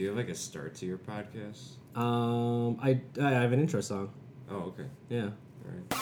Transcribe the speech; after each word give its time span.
Do 0.00 0.04
you 0.04 0.08
have 0.08 0.16
like 0.16 0.30
a 0.30 0.34
start 0.34 0.74
to 0.76 0.86
your 0.86 0.96
podcast? 0.96 1.72
Um, 1.94 2.78
I 2.82 3.02
I 3.22 3.32
have 3.32 3.52
an 3.52 3.60
intro 3.60 3.82
song. 3.82 4.10
Oh, 4.50 4.72
okay. 4.72 4.86
Yeah. 5.10 5.24
All 5.24 5.30
right. 5.66 5.99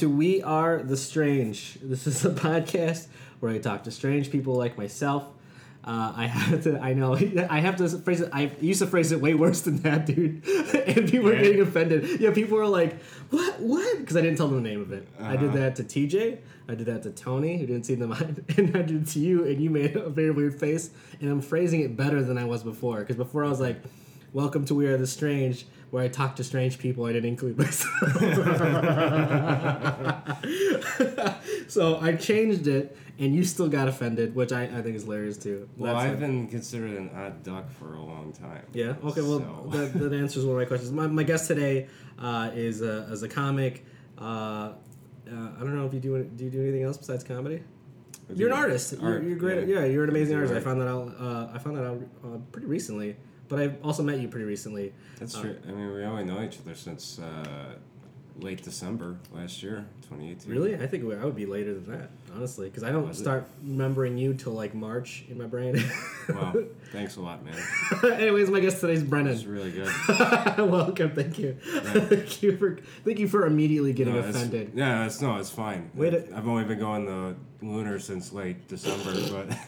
To 0.00 0.08
We 0.08 0.42
Are 0.42 0.82
the 0.82 0.96
Strange. 0.96 1.76
This 1.82 2.06
is 2.06 2.24
a 2.24 2.30
podcast 2.46 3.06
where 3.40 3.52
I 3.52 3.58
talk 3.58 3.84
to 3.84 3.90
strange 3.90 4.30
people 4.30 4.54
like 4.54 4.78
myself. 4.78 5.24
Uh, 5.84 6.12
I 6.16 6.26
have 6.26 6.62
to. 6.64 6.78
I 6.80 6.92
know. 6.94 7.14
I 7.50 7.60
have 7.60 7.76
to 7.76 7.88
phrase 7.98 8.20
it. 8.22 8.30
I 8.32 8.50
used 8.62 8.80
to 8.80 8.86
phrase 8.86 9.12
it 9.12 9.20
way 9.20 9.34
worse 9.34 9.60
than 9.62 9.76
that, 9.82 10.06
dude. 10.06 10.46
and 10.86 11.10
people 11.10 11.26
were 11.26 11.34
Yeah. 11.34 11.42
getting 11.42 11.60
offended. 11.60 12.18
Yeah, 12.20 12.30
people 12.32 12.56
were 12.56 12.66
like, 12.66 13.00
"What? 13.30 13.60
What?" 13.60 13.98
Because 13.98 14.16
I 14.16 14.22
didn't 14.22 14.36
tell 14.38 14.48
them 14.48 14.62
the 14.62 14.68
name 14.68 14.80
of 14.80 14.90
it. 14.92 15.06
I 15.18 15.36
did 15.36 15.50
Uh-huh. 15.50 15.58
that 15.58 15.76
to 15.76 15.84
TJ. 15.84 16.38
I 16.68 16.74
did 16.74 16.86
that 16.86 17.02
to 17.02 17.10
Tony, 17.10 17.58
who 17.58 17.66
didn't 17.66 17.84
see 17.84 17.94
the 17.94 18.06
mind, 18.06 18.42
and 18.56 18.74
I 18.76 18.82
did 18.82 19.02
it 19.02 19.08
to 19.08 19.18
you, 19.18 19.44
and 19.46 19.60
you 19.60 19.68
made 19.70 19.96
a 19.96 20.08
very 20.08 20.30
weird 20.30 20.58
face. 20.58 20.90
And 21.20 21.30
I'm 21.30 21.40
phrasing 21.42 21.80
it 21.80 21.96
better 21.96 22.22
than 22.22 22.38
I 22.38 22.44
was 22.44 22.62
before. 22.62 23.00
Because 23.00 23.16
before 23.16 23.44
I 23.44 23.48
was 23.48 23.60
like, 23.60 23.82
"Welcome 24.32 24.64
to 24.66 24.74
We 24.74 24.86
Are 24.86 24.96
the 24.98 25.06
Strange," 25.06 25.66
where 25.90 26.04
I 26.04 26.08
talk 26.08 26.36
to 26.36 26.44
strange 26.44 26.78
people. 26.78 27.04
I 27.06 27.12
didn't 27.12 27.30
include 27.30 27.58
myself. 27.58 27.90
so 31.68 31.98
I 32.00 32.14
changed 32.14 32.66
it, 32.66 32.96
and 33.18 33.34
you 33.34 33.44
still 33.44 33.68
got 33.68 33.88
offended, 33.88 34.34
which 34.34 34.52
I, 34.52 34.64
I 34.64 34.82
think 34.82 34.96
is 34.96 35.04
hilarious 35.04 35.36
too. 35.36 35.68
Well, 35.76 35.94
That's 35.94 36.06
I've 36.06 36.14
it. 36.14 36.20
been 36.20 36.48
considered 36.48 36.92
an 36.92 37.10
odd 37.14 37.42
duck 37.42 37.70
for 37.72 37.94
a 37.94 38.02
long 38.02 38.32
time. 38.32 38.64
Yeah. 38.72 38.94
Okay. 39.04 39.20
Well, 39.20 39.40
So- 39.40 39.70
that, 39.78 39.92
that 39.98 40.12
answers 40.12 40.44
one 40.44 40.56
of 40.56 40.60
my 40.60 40.64
questions. 40.66 40.92
My, 40.92 41.06
my 41.06 41.22
guest 41.22 41.48
today 41.48 41.88
uh, 42.18 42.50
is 42.54 42.82
a, 42.82 43.08
is 43.10 43.22
a 43.22 43.28
comic. 43.28 43.84
Uh, 44.18 44.22
uh, 44.22 44.72
I 45.28 45.60
don't 45.60 45.76
know 45.76 45.86
if 45.86 45.94
you 45.94 46.00
do 46.00 46.24
do 46.24 46.44
you 46.44 46.50
do 46.50 46.60
anything 46.62 46.82
else 46.82 46.96
besides 46.96 47.22
comedy. 47.24 47.62
You're 48.34 48.48
an 48.48 48.54
artist. 48.56 48.94
You're, 49.00 49.22
you're 49.22 49.36
great. 49.36 49.66
yeah. 49.68 49.80
Yeah. 49.80 49.84
you're 49.86 50.04
an 50.04 50.10
amazing 50.10 50.36
artist. 50.36 50.54
I 50.54 50.60
found 50.60 50.80
that 50.80 50.88
out. 50.88 51.14
Uh, 51.18 51.48
I 51.52 51.58
found 51.58 51.76
that 51.76 51.84
out 51.84 52.00
uh, 52.24 52.38
pretty 52.52 52.66
recently. 52.68 53.16
But 53.50 53.58
I've 53.58 53.84
also 53.84 54.02
met 54.02 54.18
you 54.20 54.28
pretty 54.28 54.46
recently. 54.46 54.92
That's 55.18 55.36
Uh, 55.36 55.42
true. 55.42 55.56
I 55.68 55.72
mean, 55.72 55.92
we 55.92 56.02
only 56.04 56.24
know 56.24 56.42
each 56.42 56.58
other 56.64 56.74
since 56.74 57.18
uh, 57.18 57.74
late 58.38 58.62
December 58.62 59.16
last 59.34 59.62
year, 59.62 59.84
2018. 60.08 60.50
Really, 60.50 60.76
I 60.76 60.86
think 60.86 61.02
I 61.12 61.24
would 61.24 61.34
be 61.36 61.44
later 61.46 61.74
than 61.74 61.90
that, 61.98 62.10
honestly, 62.34 62.68
because 62.68 62.84
I 62.84 62.90
don't 62.92 63.08
Was 63.08 63.18
it? 63.18 63.22
start 63.24 63.48
remembering 63.62 64.16
you 64.16 64.32
till 64.34 64.52
like 64.52 64.72
March 64.72 65.24
in 65.28 65.36
my 65.36 65.44
brain. 65.46 65.76
Wow. 66.28 66.54
Thanks 66.92 67.16
a 67.16 67.20
lot, 67.20 67.44
man. 67.44 67.58
Anyways, 68.20 68.48
my 68.50 68.60
guest 68.60 68.80
today 68.80 68.94
is 68.94 69.00
It's 69.02 69.10
Brennan. 69.10 69.36
really 69.52 69.72
good. 69.72 69.88
Welcome, 70.58 71.10
thank 71.14 71.38
you. 71.38 71.54
thank 71.64 72.42
you 72.42 72.56
for 72.56 72.78
thank 73.04 73.18
you 73.18 73.26
for 73.28 73.46
immediately 73.46 73.92
getting 73.92 74.14
No, 74.14 74.20
offended. 74.20 74.72
Yeah, 74.76 75.06
it's 75.06 75.20
no, 75.20 75.36
it's 75.38 75.50
fine. 75.50 75.90
Wait 75.94 76.14
a- 76.14 76.24
I've 76.36 76.46
only 76.48 76.64
been 76.64 76.78
going 76.78 77.04
the 77.06 77.34
lunar 77.66 77.98
since 77.98 78.32
late 78.32 78.68
December, 78.68 79.12
but 79.30 79.58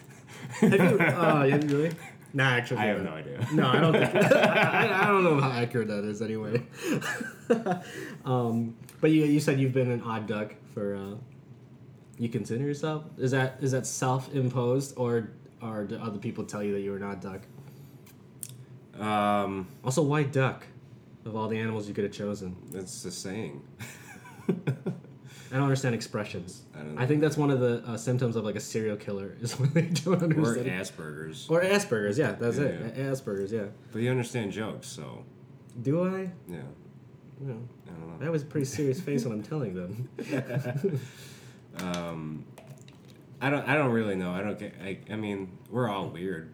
Have 0.61 0.73
you? 0.93 0.99
Uh, 1.01 1.45
yeah, 1.49 1.57
really? 1.57 1.93
Nah, 2.35 2.51
actually, 2.53 2.79
I 2.79 2.85
have 2.87 3.03
no 3.03 3.11
idea. 3.13 3.47
No, 3.53 3.67
I 3.67 3.81
don't 3.81 3.93
think. 3.93 4.15
I, 4.35 5.03
I 5.03 5.07
don't 5.09 5.23
know 5.23 5.39
how 5.41 5.51
accurate 5.51 5.89
that 5.89 6.05
is, 6.05 6.23
anyway. 6.23 6.67
um, 8.25 8.75
but 9.01 9.11
you 9.11 9.25
you 9.25 9.39
said 9.41 9.61
you've 9.61 9.75
been 9.75 9.91
an 9.91 10.03
odd 10.03 10.27
duck 10.27 10.55
for. 10.73 10.97
Uh, 10.97 11.15
you 12.19 12.29
consider 12.29 12.65
yourself? 12.65 13.05
Is 13.19 13.33
that 13.33 13.59
is 13.61 13.73
that 13.73 13.87
self 13.87 14.33
imposed 14.35 14.95
or 14.97 15.31
or 15.61 15.85
do 15.85 15.97
other 15.99 16.19
people 16.19 16.45
tell 16.45 16.63
you 16.63 16.73
that 16.73 16.81
you're 16.81 16.97
an 16.97 17.03
odd 17.03 17.21
duck? 17.21 17.43
Um, 19.01 19.67
Also, 19.85 20.03
why 20.03 20.23
duck? 20.23 20.67
Of 21.25 21.37
all 21.37 21.49
the 21.49 21.59
animals 21.59 21.87
you 21.87 21.95
could 21.95 22.05
have 22.05 22.13
chosen, 22.13 22.57
that's 22.71 23.03
the 23.03 23.11
saying. 23.11 23.63
I 25.53 25.57
don't 25.57 25.65
understand 25.65 25.95
expressions. 25.95 26.63
I 26.75 26.79
don't 26.79 26.99
I 26.99 27.07
think 27.07 27.21
that's 27.21 27.37
one 27.37 27.51
of 27.51 27.61
the 27.61 27.85
uh, 27.87 27.97
symptoms 27.99 28.37
of 28.37 28.45
like 28.45 28.57
a 28.57 28.61
serial 28.61 28.97
killer 28.97 29.37
is 29.43 29.59
when 29.61 29.71
they 29.75 29.83
don't 29.83 30.23
understand. 30.23 30.67
Or. 30.67 30.71
Asperger's. 30.71 31.47
Or 31.51 31.63
Asperger's, 31.63 32.17
yeah, 32.19 32.33
that's 32.33 32.57
Yeah, 32.57 32.65
it. 32.65 32.95
yeah. 32.97 33.05
Asperger's, 33.05 33.53
yeah. 33.53 33.65
But 33.93 34.01
you 34.03 34.11
understand 34.11 34.53
jokes, 34.53 34.87
so 34.89 35.25
Do 35.83 36.05
I? 36.05 36.31
yeah. 36.49 36.63
No. 37.41 37.55
I 37.87 37.91
don't 37.91 38.09
know. 38.09 38.19
That 38.25 38.31
was 38.33 38.43
a 38.43 38.47
pretty 38.47 38.65
serious 38.67 39.01
face 39.01 39.25
when 39.25 39.33
I'm 39.35 39.43
telling 39.43 39.75
them. 39.75 40.09
um, 41.79 42.45
I 43.41 43.51
don't. 43.51 43.69
I 43.69 43.75
don't 43.75 43.91
really 43.91 44.15
know. 44.15 44.31
I 44.33 44.43
don't 44.43 44.59
get. 44.59 44.75
I, 44.83 44.99
I 45.11 45.17
mean, 45.17 45.51
we're 45.71 45.89
all 45.89 46.07
weird. 46.09 46.53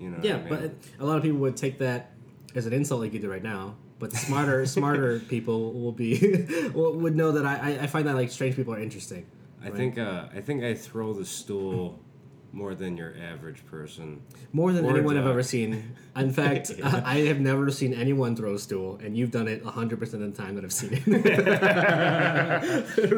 You 0.00 0.10
know. 0.10 0.18
Yeah, 0.22 0.36
I 0.36 0.38
mean? 0.38 0.48
but 0.48 0.72
a 0.98 1.04
lot 1.04 1.18
of 1.18 1.22
people 1.22 1.38
would 1.40 1.56
take 1.58 1.78
that 1.78 2.12
as 2.54 2.64
an 2.66 2.72
insult 2.72 3.02
like 3.02 3.12
you 3.12 3.18
do 3.18 3.30
right 3.30 3.42
now. 3.42 3.74
But 4.00 4.12
smarter, 4.12 4.66
smarter 4.78 5.20
people 5.20 5.72
will 5.74 5.92
be 5.92 6.18
will- 6.74 6.94
would 6.94 7.14
know 7.14 7.30
that 7.32 7.46
I, 7.46 7.54
I- 7.74 7.78
I 7.84 7.86
find 7.86 8.08
that 8.08 8.16
like 8.16 8.30
strange 8.32 8.56
people 8.56 8.74
are 8.74 8.80
interesting. 8.80 9.26
I 9.62 9.68
think. 9.70 9.98
Uh, 9.98 10.24
I 10.34 10.40
think 10.40 10.64
I 10.64 10.74
throw 10.74 11.12
the 11.12 11.24
stool 11.26 12.00
more 12.52 12.74
than 12.74 12.96
your 12.96 13.14
average 13.22 13.64
person. 13.66 14.22
More 14.52 14.72
than 14.72 14.84
Or 14.84 14.90
anyone 14.96 15.16
I've 15.16 15.26
ever 15.26 15.42
seen. 15.42 15.94
In 16.16 16.32
fact, 16.40 16.72
Yeah. 16.76 17.02
I 17.04 17.18
have 17.30 17.38
never 17.40 17.70
seen 17.70 17.92
anyone 17.94 18.34
throw 18.34 18.54
a 18.54 18.58
stool, 18.58 18.98
and 19.04 19.16
you've 19.16 19.30
done 19.30 19.46
it 19.46 19.62
100% 19.62 20.02
of 20.02 20.20
the 20.20 20.30
time 20.32 20.56
that 20.56 20.64
I've 20.64 20.72
seen 20.72 21.00
it. 21.06 21.06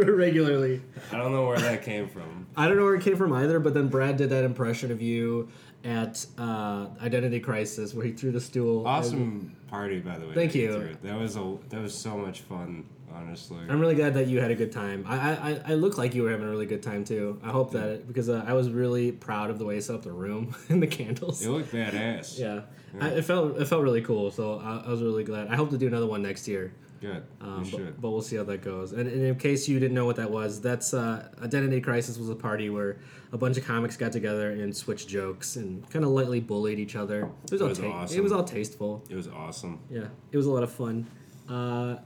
Regularly. 0.08 0.82
I 1.12 1.16
don't 1.16 1.32
know 1.32 1.46
where 1.46 1.58
that 1.58 1.82
came 1.82 2.08
from. 2.08 2.46
I 2.56 2.68
don't 2.68 2.76
know 2.76 2.84
where 2.84 2.96
it 2.96 3.02
came 3.02 3.16
from 3.16 3.32
either, 3.32 3.58
but 3.60 3.72
then 3.72 3.88
Brad 3.88 4.16
did 4.18 4.28
that 4.30 4.44
impression 4.44 4.90
of 4.90 5.00
you 5.00 5.48
at 5.84 6.24
uh, 6.38 6.86
Identity 7.02 7.40
Crisis 7.40 7.94
where 7.94 8.06
he 8.06 8.12
threw 8.12 8.30
the 8.32 8.40
stool. 8.40 8.86
Awesome 8.86 9.56
party, 9.68 10.00
by 10.00 10.18
the 10.18 10.26
way. 10.26 10.34
Thank 10.34 10.54
you. 10.54 10.96
That 11.02 11.18
was 11.18 11.36
a. 11.36 11.56
That 11.70 11.80
was 11.82 11.94
so 11.94 12.16
much 12.16 12.40
fun. 12.42 12.84
Honestly. 13.14 13.58
I'm 13.68 13.78
really 13.78 13.94
glad 13.94 14.14
that 14.14 14.26
you 14.26 14.40
had 14.40 14.50
a 14.50 14.54
good 14.54 14.72
time. 14.72 15.04
I, 15.06 15.36
I, 15.36 15.60
I- 15.66 15.74
look 15.74 15.98
like 15.98 16.14
you 16.14 16.22
were 16.22 16.30
having 16.30 16.46
a 16.46 16.50
really 16.50 16.64
good 16.64 16.82
time 16.82 17.04
too. 17.04 17.38
I 17.44 17.50
hope 17.50 17.72
that 17.72 18.06
because 18.06 18.30
uh, 18.30 18.42
I 18.46 18.54
was 18.54 18.70
really 18.70 19.12
proud 19.12 19.50
of 19.50 19.58
the 19.58 19.66
way 19.66 19.74
you 19.74 19.82
set 19.82 19.96
up 19.96 20.02
the 20.02 20.12
room 20.12 20.54
and 20.70 20.82
the 20.82 20.86
candles. 20.86 21.44
It 21.44 21.50
looked 21.50 21.72
badass. 21.72 22.38
Yeah, 22.42 22.62
I, 23.00 23.08
it 23.08 23.24
felt 23.24 23.58
it 23.58 23.66
felt 23.66 23.82
really 23.82 24.00
cool. 24.00 24.30
So 24.30 24.60
I, 24.60 24.84
I 24.86 24.90
was 24.90 25.02
really 25.02 25.24
glad. 25.24 25.48
I 25.48 25.56
hope 25.56 25.70
to 25.70 25.78
do 25.78 25.86
another 25.86 26.06
one 26.06 26.22
next 26.22 26.48
year. 26.48 26.72
Good. 27.02 27.22
Um, 27.40 27.64
you 27.64 27.70
but, 27.70 27.76
should. 27.78 28.00
but 28.00 28.10
we'll 28.12 28.22
see 28.22 28.36
how 28.36 28.44
that 28.44 28.62
goes. 28.62 28.92
And, 28.92 29.08
and 29.08 29.22
in 29.24 29.34
case 29.36 29.68
you 29.68 29.78
didn't 29.80 29.94
know 29.94 30.06
what 30.06 30.16
that 30.16 30.30
was, 30.30 30.60
that's 30.60 30.94
uh, 30.94 31.28
Identity 31.42 31.80
Crisis 31.80 32.16
was 32.16 32.28
a 32.30 32.34
party 32.34 32.70
where 32.70 32.96
a 33.32 33.38
bunch 33.38 33.56
of 33.56 33.64
comics 33.64 33.96
got 33.96 34.12
together 34.12 34.50
and 34.50 34.76
switched 34.76 35.08
jokes 35.08 35.56
and 35.56 35.88
kind 35.90 36.04
of 36.04 36.10
lightly 36.10 36.38
bullied 36.40 36.78
each 36.78 36.96
other. 36.96 37.30
It 37.46 37.52
was, 37.52 37.62
all 37.62 37.68
was 37.68 37.78
ta- 37.78 37.90
awesome. 37.90 38.18
It 38.18 38.22
was 38.22 38.32
all 38.32 38.44
tasteful. 38.44 39.02
It 39.08 39.16
was 39.16 39.26
awesome. 39.28 39.80
Yeah, 39.90 40.06
it 40.30 40.36
was 40.36 40.46
a 40.46 40.50
lot 40.50 40.62
of 40.62 40.70
fun. 40.70 41.06
Uh, 41.48 41.96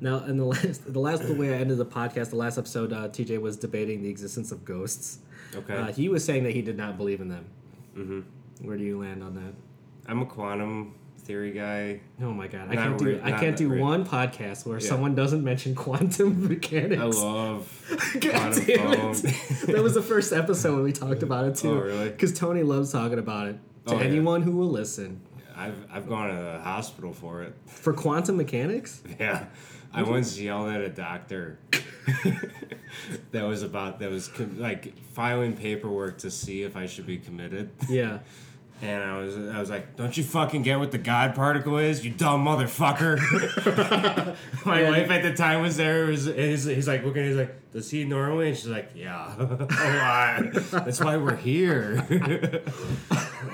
now, 0.00 0.24
in 0.24 0.36
the 0.38 0.44
last, 0.54 0.90
the 0.92 0.98
last 1.00 1.26
the 1.26 1.34
way 1.34 1.54
I 1.54 1.58
ended 1.58 1.78
the 1.78 1.86
podcast, 1.86 2.30
the 2.30 2.36
last 2.36 2.56
episode, 2.58 2.92
uh, 2.92 3.08
TJ 3.08 3.40
was 3.40 3.56
debating 3.56 4.02
the 4.02 4.08
existence 4.08 4.52
of 4.52 4.64
ghosts. 4.64 5.18
Okay. 5.54 5.74
Uh, 5.74 5.92
he 5.92 6.08
was 6.08 6.24
saying 6.24 6.44
that 6.44 6.52
he 6.52 6.62
did 6.62 6.76
not 6.76 6.96
believe 6.96 7.20
in 7.20 7.28
them. 7.28 7.44
hmm 7.94 8.20
Where 8.62 8.76
do 8.76 8.84
you 8.84 8.98
land 8.98 9.22
on 9.22 9.34
that? 9.34 9.54
I'm 10.06 10.22
a 10.22 10.26
quantum 10.26 10.94
theory 11.24 11.52
guy. 11.52 12.00
Oh 12.22 12.32
my 12.32 12.46
god, 12.46 12.68
I 12.70 12.76
can't 12.76 12.98
do 12.98 13.04
re- 13.06 13.20
I 13.22 13.32
can't 13.32 13.56
do 13.56 13.68
re- 13.68 13.80
one 13.80 14.04
podcast 14.04 14.66
where 14.66 14.78
Yeah. 14.78 14.88
someone 14.88 15.14
doesn't 15.14 15.42
mention 15.42 15.74
quantum 15.74 16.48
mechanics. 16.48 17.00
I 17.00 17.04
love 17.06 17.84
quantum 18.20 18.64
damn 18.66 18.92
foam. 18.96 19.10
it. 19.12 19.66
that 19.68 19.82
was 19.82 19.94
the 19.94 20.02
first 20.02 20.32
episode 20.32 20.74
when 20.74 20.84
we 20.84 20.92
talked 20.92 21.22
oh, 21.22 21.26
about 21.26 21.46
it 21.46 21.56
too. 21.56 21.70
Oh, 21.70 21.80
really? 21.80 22.10
Because 22.10 22.32
Tony 22.32 22.62
loves 22.62 22.92
talking 22.92 23.18
about 23.18 23.48
it. 23.48 23.58
To 23.86 23.94
Oh, 23.94 23.98
yeah. 23.98 24.04
anyone 24.06 24.42
who 24.42 24.52
will 24.56 24.70
listen. 24.70 25.20
I've 25.56 25.76
I've 25.92 26.08
gone 26.08 26.28
to 26.30 26.42
the 26.42 26.58
hospital 26.60 27.12
for 27.12 27.42
it. 27.42 27.54
For 27.66 27.92
quantum 27.92 28.36
mechanics? 28.36 29.02
Yeah, 29.20 29.46
I 29.92 30.02
once 30.02 30.38
yelled 30.38 30.68
at 30.70 30.80
a 30.80 30.88
doctor 30.88 31.58
that 33.32 33.42
was 33.44 33.62
about 33.62 33.98
that 34.00 34.10
was 34.10 34.28
com- 34.28 34.58
like 34.58 34.96
filing 35.12 35.56
paperwork 35.56 36.18
to 36.18 36.30
see 36.30 36.62
if 36.62 36.76
I 36.76 36.86
should 36.86 37.06
be 37.06 37.18
committed, 37.18 37.70
Yeah. 37.88 38.18
And 38.82 39.02
I 39.02 39.18
was 39.18 39.36
I 39.36 39.60
was 39.60 39.70
like, 39.70 39.96
"Don't 39.96 40.16
you 40.16 40.24
fucking 40.24 40.62
get 40.62 40.78
what 40.78 40.90
the 40.92 40.98
God 40.98 41.34
particle 41.34 41.78
is, 41.78 42.04
you 42.04 42.10
dumb 42.10 42.44
motherfucker!" 42.44 43.16
My 44.66 44.80
Yeah. 44.82 44.90
wife 44.90 45.10
at 45.10 45.22
the 45.22 45.32
time 45.34 45.62
was 45.62 45.76
there. 45.76 46.06
Was 46.06 46.26
he's, 46.26 46.64
he's 46.64 46.88
like 46.88 47.04
looking. 47.04 47.24
He's 47.24 47.36
like, 47.36 47.72
"Does 47.72 47.90
he 47.90 48.04
normally?" 48.04 48.48
And 48.48 48.56
she's 48.56 48.66
like, 48.68 48.90
"Yeah, 48.94 49.34
a 49.38 49.44
lot. 49.44 50.52
That's 50.84 51.00
why 51.00 51.16
we're 51.16 51.36
here." 51.36 52.04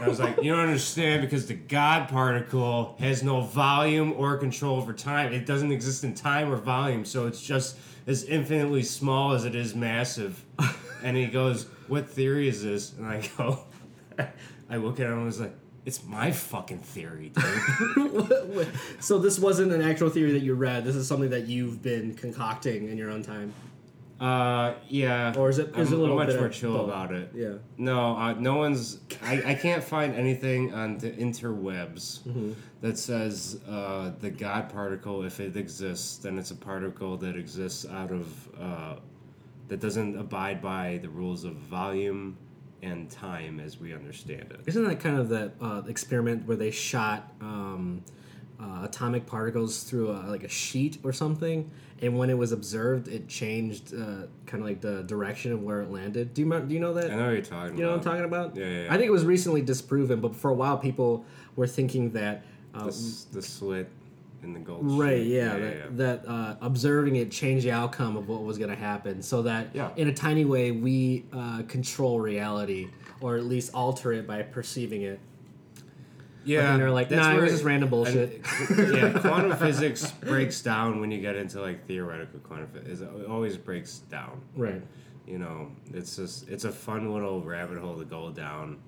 I 0.02 0.08
was 0.08 0.18
like, 0.18 0.42
"You 0.42 0.52
don't 0.52 0.60
understand 0.64 1.20
because 1.22 1.46
the 1.46 1.54
God 1.54 2.08
particle 2.08 2.96
has 2.98 3.22
no 3.22 3.42
volume 3.42 4.14
or 4.16 4.36
control 4.38 4.78
over 4.78 4.92
time. 4.92 5.32
It 5.32 5.44
doesn't 5.46 5.70
exist 5.70 6.02
in 6.04 6.14
time 6.14 6.50
or 6.50 6.56
volume, 6.56 7.04
so 7.04 7.26
it's 7.26 7.42
just 7.42 7.76
as 8.06 8.24
infinitely 8.24 8.82
small 8.82 9.32
as 9.32 9.44
it 9.44 9.54
is 9.54 9.74
massive." 9.74 10.42
And 11.04 11.16
he 11.16 11.26
goes, 11.26 11.66
"What 11.88 12.08
theory 12.10 12.48
is 12.48 12.62
this?" 12.62 12.92
And 12.94 13.06
I 13.06 13.28
go, 13.36 13.60
I 14.70 14.76
look 14.76 15.00
at 15.00 15.06
him 15.06 15.12
and 15.14 15.22
I 15.22 15.24
was 15.24 15.40
like, 15.40 15.54
It's 15.84 16.04
my 16.04 16.30
fucking 16.32 16.78
theory, 16.78 17.32
dude. 17.34 18.68
so 19.00 19.18
this 19.18 19.38
wasn't 19.38 19.72
an 19.72 19.82
actual 19.82 20.10
theory 20.10 20.32
that 20.32 20.42
you 20.42 20.54
read. 20.54 20.84
This 20.84 20.94
is 20.96 21.06
something 21.08 21.30
that 21.30 21.46
you've 21.48 21.82
been 21.82 22.14
concocting 22.14 22.88
in 22.88 22.96
your 22.96 23.10
own 23.10 23.22
time. 23.22 23.52
uh, 24.20 24.74
yeah. 24.88 25.34
Or 25.36 25.48
is 25.48 25.58
it- 25.58 25.68
is 25.70 25.74
I'm, 25.76 25.80
it 25.82 25.92
a 25.92 25.96
little 25.96 26.18
I'm 26.18 26.26
much 26.26 26.28
bit 26.28 26.36
more 26.36 26.46
of 26.48 26.52
chill 26.54 26.72
both? 26.76 26.88
about 26.88 27.12
it. 27.12 27.30
Yeah. 27.34 27.54
No, 27.78 28.14
uh, 28.16 28.32
no 28.34 28.56
one's. 28.56 28.98
I, 29.22 29.42
I 29.52 29.54
can't 29.54 29.82
find 29.82 30.14
anything 30.14 30.74
on 30.74 30.98
the 30.98 31.10
interwebs 31.10 32.20
Mm-hmm. 32.20 32.52
that 32.82 32.98
says 32.98 33.60
uh, 33.68 34.12
the 34.20 34.30
God 34.30 34.68
particle, 34.70 35.24
if 35.24 35.40
it 35.40 35.56
exists, 35.56 36.18
then 36.18 36.38
it's 36.38 36.50
a 36.50 36.56
particle 36.56 37.16
that 37.18 37.34
exists 37.36 37.86
out 37.86 38.12
of. 38.12 38.26
Uh, 38.60 38.96
that 39.68 39.78
doesn't 39.80 40.18
abide 40.18 40.60
by 40.60 40.98
the 41.00 41.08
rules 41.08 41.44
of 41.44 41.54
volume 41.54 42.36
and 42.82 43.10
time 43.10 43.60
as 43.60 43.78
we 43.78 43.92
understand 43.94 44.50
it. 44.52 44.60
Isn't 44.66 44.84
that 44.84 45.00
kind 45.00 45.18
of 45.18 45.28
that 45.30 45.52
uh, 45.60 45.82
experiment 45.88 46.46
where 46.46 46.56
they 46.56 46.70
shot 46.70 47.32
um, 47.40 48.02
uh, 48.60 48.82
atomic 48.84 49.26
particles 49.26 49.82
through 49.84 50.10
a, 50.10 50.28
like 50.28 50.44
a 50.44 50.48
sheet 50.48 50.98
or 51.02 51.12
something, 51.12 51.70
and 52.02 52.16
when 52.18 52.30
it 52.30 52.38
was 52.38 52.52
observed, 52.52 53.08
it 53.08 53.28
changed 53.28 53.92
uh, 53.94 54.26
kind 54.46 54.62
of 54.62 54.68
like 54.68 54.80
the 54.80 55.02
direction 55.02 55.52
of 55.52 55.62
where 55.62 55.82
it 55.82 55.90
landed? 55.90 56.32
Do 56.34 56.42
you 56.42 56.60
do 56.60 56.74
you 56.74 56.80
know 56.80 56.94
that? 56.94 57.10
I 57.10 57.16
know 57.16 57.24
what 57.26 57.32
you're 57.32 57.42
talking 57.42 57.76
You 57.76 57.82
know 57.84 57.90
what 57.90 57.94
I'm 57.94 58.00
about. 58.00 58.10
talking 58.10 58.24
about? 58.24 58.56
Yeah, 58.56 58.66
yeah, 58.66 58.82
yeah. 58.84 58.94
I 58.94 58.96
think 58.96 59.06
it 59.08 59.12
was 59.12 59.24
recently 59.24 59.62
disproven, 59.62 60.20
but 60.20 60.34
for 60.34 60.50
a 60.50 60.54
while 60.54 60.78
people 60.78 61.24
were 61.56 61.66
thinking 61.66 62.10
that. 62.12 62.44
Uh, 62.74 62.84
The, 62.84 63.24
the 63.32 63.42
slit 63.42 63.88
in 64.42 64.52
the 64.52 64.60
gold. 64.60 64.80
Right, 64.98 65.18
sheet. 65.22 65.26
yeah, 65.34 65.56
that, 65.58 65.96
that 65.98 66.24
uh, 66.28 66.56
observing 66.60 67.16
it 67.16 67.30
changed 67.30 67.66
the 67.66 67.72
outcome 67.72 68.16
of 68.16 68.28
what 68.28 68.42
was 68.42 68.58
going 68.58 68.70
to 68.70 68.76
happen, 68.76 69.22
so 69.22 69.42
that 69.42 69.68
Yeah. 69.74 69.90
in 69.96 70.08
a 70.08 70.14
tiny 70.14 70.44
way 70.44 70.70
we 70.70 71.24
uh, 71.32 71.62
control 71.68 72.20
reality, 72.20 72.88
or 73.20 73.36
at 73.36 73.44
least 73.44 73.72
alter 73.74 74.12
it 74.12 74.26
by 74.26 74.42
perceiving 74.42 75.02
it. 75.02 75.20
Yeah, 76.42 76.72
And 76.72 76.80
they're 76.80 76.90
like, 76.90 77.10
that's 77.10 77.20
nah, 77.26 77.36
it 77.36 77.40
was 77.42 77.52
just 77.52 77.64
random 77.64 77.90
bullshit. 77.90 78.42
and- 78.70 78.94
yeah, 78.96 79.18
quantum 79.20 79.56
physics 79.58 80.10
breaks 80.10 80.62
down 80.62 80.98
when 81.00 81.10
you 81.10 81.20
get 81.20 81.36
into 81.36 81.60
like 81.60 81.86
theoretical 81.86 82.40
quantum 82.40 82.68
physics. 82.68 83.02
It 83.02 83.26
always 83.26 83.56
breaks 83.58 83.98
down. 84.10 84.40
right. 84.56 84.82
You 85.26 85.38
know, 85.38 85.70
it's 85.92 86.16
just 86.16 86.48
it's 86.48 86.64
a 86.64 86.72
fun 86.72 87.12
little 87.12 87.40
rabbit 87.42 87.78
hole 87.78 87.96
to 87.98 88.04
go 88.04 88.30
down, 88.30 88.78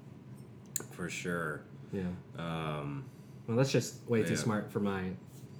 for 0.90 1.08
sure. 1.08 1.60
Yeah. 1.92 2.02
Um, 2.36 3.04
Well, 3.46 3.56
that's 3.58 3.70
just 3.70 3.96
way 4.08 4.22
too 4.24 4.30
Yeah. 4.30 4.36
smart 4.38 4.72
for 4.72 4.80
my 4.80 5.10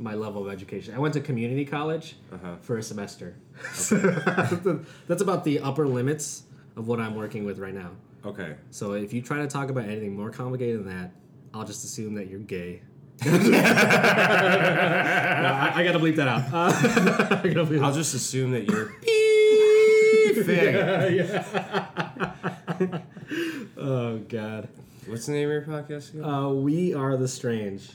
my 0.02 0.14
level 0.14 0.46
of 0.46 0.52
education. 0.52 0.94
I 0.94 0.98
went 0.98 1.14
to 1.14 1.20
community 1.20 1.64
college 1.64 2.16
Uh-huh. 2.32 2.56
for 2.60 2.76
a 2.78 2.82
semester. 2.82 3.36
that's 5.06 5.22
about 5.22 5.44
the 5.44 5.60
upper 5.60 5.86
limits 5.86 6.42
of 6.76 6.88
what 6.88 6.98
I'm 7.00 7.14
working 7.14 7.44
with 7.44 7.58
right 7.58 7.74
now. 7.74 7.90
okay. 8.24 8.56
So 8.70 8.92
if 8.94 9.12
you 9.12 9.22
try 9.22 9.38
to 9.38 9.46
talk 9.46 9.70
about 9.70 9.84
anything 9.84 10.14
more 10.16 10.30
complicated 10.30 10.84
than 10.84 10.88
that, 10.96 11.12
I'll 11.54 11.64
just 11.64 11.84
assume 11.84 12.14
that 12.14 12.28
you're 12.28 12.40
gay. 12.40 12.82
No, 13.24 13.30
I, 15.48 15.72
I 15.76 15.84
gotta 15.84 15.98
bleep 15.98 16.16
that 16.16 16.28
out. 16.28 16.42
Uh, 16.52 16.72
I 17.44 17.48
gotta 17.48 17.64
bleep 17.66 17.82
I'll 17.82 17.92
just 17.92 18.14
assume 18.14 18.50
that 18.52 18.64
you're 18.68 18.94
beefing. 20.34 20.76
oh 23.76 24.18
God. 24.28 24.68
What's 25.06 25.26
the 25.26 25.32
name 25.32 25.48
of 25.48 25.52
your 25.52 25.62
podcast? 25.62 26.10
Again? 26.14 26.24
Uh, 26.24 26.48
we 26.50 26.94
are 26.94 27.16
the 27.16 27.28
strange. 27.28 27.90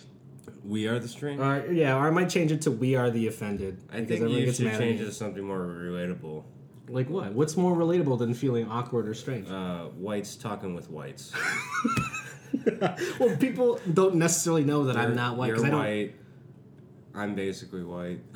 We 0.68 0.88
are 0.88 1.00
the 1.00 1.08
strange. 1.08 1.40
Uh, 1.40 1.64
yeah, 1.72 1.96
or 1.96 2.08
I 2.08 2.12
might 2.12 2.30
change 2.30 2.52
it 2.52 2.62
to 2.64 2.72
"We 2.72 2.96
are 2.96 3.10
the 3.10 3.28
offended." 3.28 3.82
I 3.92 4.04
think 4.04 4.22
you 4.30 4.46
gets 4.46 4.58
should 4.58 4.78
change 4.78 5.02
it 5.02 5.06
to 5.06 5.12
something 5.12 5.44
more 5.44 5.60
relatable. 5.60 6.44
Like 6.90 7.10
what? 7.10 7.34
What's 7.34 7.58
more 7.58 7.76
relatable 7.76 8.20
than 8.20 8.34
feeling 8.34 8.70
awkward 8.70 9.08
or 9.08 9.14
strange? 9.14 9.50
Uh, 9.50 9.86
whites 9.86 10.36
talking 10.36 10.76
with 10.76 10.90
whites. 10.90 11.34
well, 13.20 13.36
people 13.38 13.80
don't 13.94 14.16
necessarily 14.16 14.64
know 14.64 14.86
that 14.86 14.98
I'm 14.98 15.16
not 15.16 15.38
white 15.38 15.48
You're 15.48 15.56
because 15.56 15.68
I 15.68 15.72
don't. 15.72 15.80
white. 15.80 16.16
I'm 17.16 17.36
basically 17.36 17.84
white. 17.84 18.20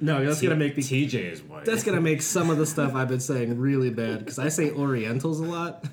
No, 0.00 0.24
that's 0.24 0.40
gonna 0.42 0.56
make 0.56 0.74
the 0.74 0.82
TJ 0.82 1.14
is 1.32 1.42
white. 1.42 1.64
that's 1.64 1.82
gonna 1.82 2.00
make 2.00 2.22
some 2.22 2.50
of 2.50 2.58
the 2.58 2.66
stuff 2.66 2.94
I've 2.94 3.08
been 3.08 3.20
saying 3.20 3.58
really 3.58 3.90
bad 3.90 4.18
because 4.20 4.38
I 4.38 4.48
say 4.48 4.70
Orientals 4.70 5.40
a 5.40 5.44
lot. 5.44 5.84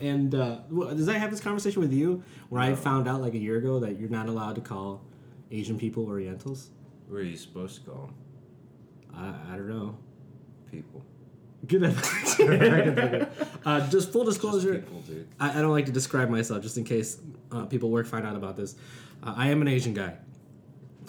and 0.00 0.34
uh, 0.34 0.58
does 0.70 1.08
I 1.08 1.18
have 1.18 1.30
this 1.30 1.40
conversation 1.40 1.80
with 1.80 1.92
you 1.92 2.22
where 2.48 2.62
I 2.62 2.74
found 2.74 3.08
out 3.08 3.20
like 3.20 3.34
a 3.34 3.38
year 3.38 3.56
ago 3.56 3.80
that 3.80 3.98
you're 3.98 4.08
not 4.08 4.28
allowed 4.28 4.54
to 4.56 4.60
call 4.60 5.02
Asian 5.50 5.78
people 5.78 6.04
Orientals? 6.06 6.70
Where 7.08 7.20
are 7.20 7.24
you 7.24 7.36
supposed 7.36 7.76
to 7.84 7.90
call 7.90 8.06
them? 8.06 8.14
I, 9.14 9.54
I 9.54 9.56
don't 9.56 9.68
know. 9.68 9.98
People. 10.70 11.04
Good. 11.66 11.84
uh, 13.64 13.88
just 13.88 14.12
full 14.12 14.24
Just 14.24 14.40
disclosure. 14.40 14.74
people, 14.76 15.00
dude. 15.00 15.28
I, 15.40 15.58
I 15.58 15.62
don't 15.62 15.72
like 15.72 15.86
to 15.86 15.92
describe 15.92 16.28
myself 16.28 16.62
just 16.62 16.76
in 16.78 16.84
case 16.84 17.18
uh, 17.50 17.64
people 17.64 17.90
work 17.90 18.06
find 18.06 18.26
out 18.26 18.36
about 18.36 18.56
this. 18.56 18.76
Uh, 19.22 19.34
I 19.36 19.48
am 19.48 19.60
an 19.62 19.68
Asian 19.68 19.92
guy. 19.94 20.14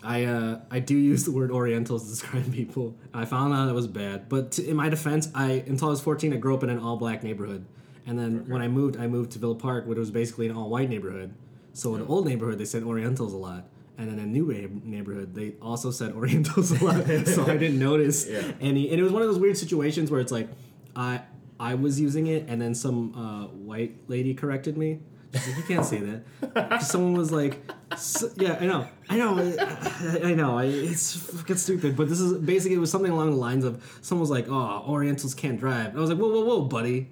I 0.03 0.23
uh, 0.25 0.61
I 0.71 0.79
do 0.79 0.95
use 0.97 1.25
the 1.25 1.31
word 1.31 1.51
Orientals 1.51 2.03
to 2.03 2.09
describe 2.15 2.53
people. 2.53 2.95
I 3.13 3.25
found 3.25 3.53
out 3.53 3.65
that 3.65 3.73
was 3.73 3.87
bad, 3.87 4.29
but 4.29 4.51
to, 4.53 4.67
in 4.69 4.75
my 4.77 4.89
defense, 4.89 5.29
I 5.35 5.63
until 5.67 5.87
I 5.87 5.91
was 5.91 6.01
fourteen, 6.01 6.33
I 6.33 6.37
grew 6.37 6.55
up 6.55 6.63
in 6.63 6.69
an 6.69 6.79
all 6.79 6.95
black 6.97 7.21
neighborhood, 7.23 7.65
and 8.07 8.17
then 8.17 8.47
when 8.47 8.61
I 8.61 8.67
moved, 8.67 8.97
I 8.97 9.07
moved 9.07 9.31
to 9.31 9.39
Villa 9.39 9.55
Park, 9.55 9.85
which 9.87 9.97
was 9.97 10.09
basically 10.11 10.47
an 10.47 10.55
all 10.55 10.69
white 10.69 10.89
neighborhood. 10.89 11.33
So 11.73 11.95
in 11.95 12.01
the 12.01 12.07
old 12.07 12.25
neighborhood, 12.25 12.57
they 12.57 12.65
said 12.65 12.83
Orientals 12.83 13.33
a 13.33 13.37
lot, 13.37 13.65
and 13.97 14.09
in 14.09 14.19
a 14.19 14.25
new 14.25 14.47
neighborhood, 14.85 15.35
they 15.35 15.53
also 15.61 15.91
said 15.91 16.13
Orientals 16.15 16.71
a 16.71 16.83
lot. 16.83 17.05
so 17.27 17.43
I 17.45 17.57
didn't 17.57 17.79
notice 17.79 18.25
Yeah. 18.27 18.41
any, 18.61 18.89
and 18.89 18.99
it 18.99 19.03
was 19.03 19.11
one 19.11 19.21
of 19.21 19.27
those 19.27 19.39
weird 19.39 19.57
situations 19.57 20.09
where 20.09 20.21
it's 20.21 20.31
like, 20.31 20.47
I 20.95 21.21
I 21.59 21.75
was 21.75 21.99
using 21.99 22.27
it, 22.27 22.45
and 22.47 22.61
then 22.61 22.73
some 22.73 23.13
uh, 23.15 23.47
white 23.47 23.97
lady 24.07 24.33
corrected 24.33 24.77
me. 24.77 24.99
Like, 25.33 25.57
you 25.57 25.63
can't 25.63 25.85
say 25.85 25.99
that. 25.99 26.81
Someone 26.81 27.13
was 27.13 27.31
like, 27.31 27.59
"S- 27.91 28.33
yeah, 28.35 28.57
I 28.59 28.65
know, 28.65 28.87
I 29.09 29.17
know, 29.17 29.37
I, 29.37 30.21
I 30.29 30.33
know. 30.33 30.57
I, 30.57 30.65
it's 30.65 31.15
fucking 31.15 31.57
stupid. 31.57 31.95
But 31.95 32.09
this 32.09 32.19
is 32.19 32.33
basically 32.39 32.75
it 32.77 32.79
was 32.79 32.89
something 32.91 33.11
along 33.11 33.31
the 33.31 33.37
lines 33.37 33.63
of 33.63 33.99
someone 34.01 34.21
was 34.21 34.31
like, 34.31 34.47
oh, 34.49 34.83
Orientals 34.87 35.35
can't 35.35 35.59
drive. 35.59 35.95
I 35.95 35.99
was 35.99 36.09
like, 36.09 36.17
whoa, 36.19 36.29
whoa, 36.31 36.45
whoa, 36.45 36.61
buddy. 36.61 37.09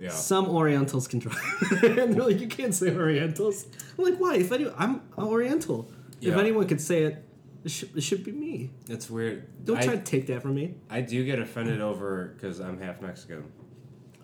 Yeah. 0.00 0.10
Some 0.10 0.48
Orientals 0.48 1.08
can 1.08 1.18
drive, 1.18 1.36
and 1.82 2.14
they're 2.14 2.24
like, 2.24 2.40
you 2.40 2.46
can't 2.48 2.74
say 2.74 2.94
Orientals. 2.94 3.66
I'm 3.98 4.04
like, 4.04 4.16
why? 4.18 4.36
If 4.36 4.52
any, 4.52 4.70
I'm 4.78 5.02
an 5.16 5.24
Oriental. 5.24 5.90
If 6.20 6.36
anyone 6.36 6.66
could 6.66 6.80
say 6.80 7.02
it, 7.02 7.24
it 7.64 7.70
should, 7.70 7.96
it 7.96 8.00
should 8.02 8.24
be 8.24 8.32
me. 8.32 8.70
It's 8.88 9.10
weird. 9.10 9.64
Don't 9.64 9.76
I, 9.78 9.84
try 9.84 9.96
to 9.96 10.02
take 10.02 10.26
that 10.28 10.40
from 10.42 10.54
me. 10.54 10.74
I 10.88 11.00
do 11.00 11.24
get 11.24 11.38
offended 11.38 11.80
over 11.80 12.32
because 12.34 12.60
I'm 12.60 12.80
half 12.80 13.00
Mexican. 13.02 13.52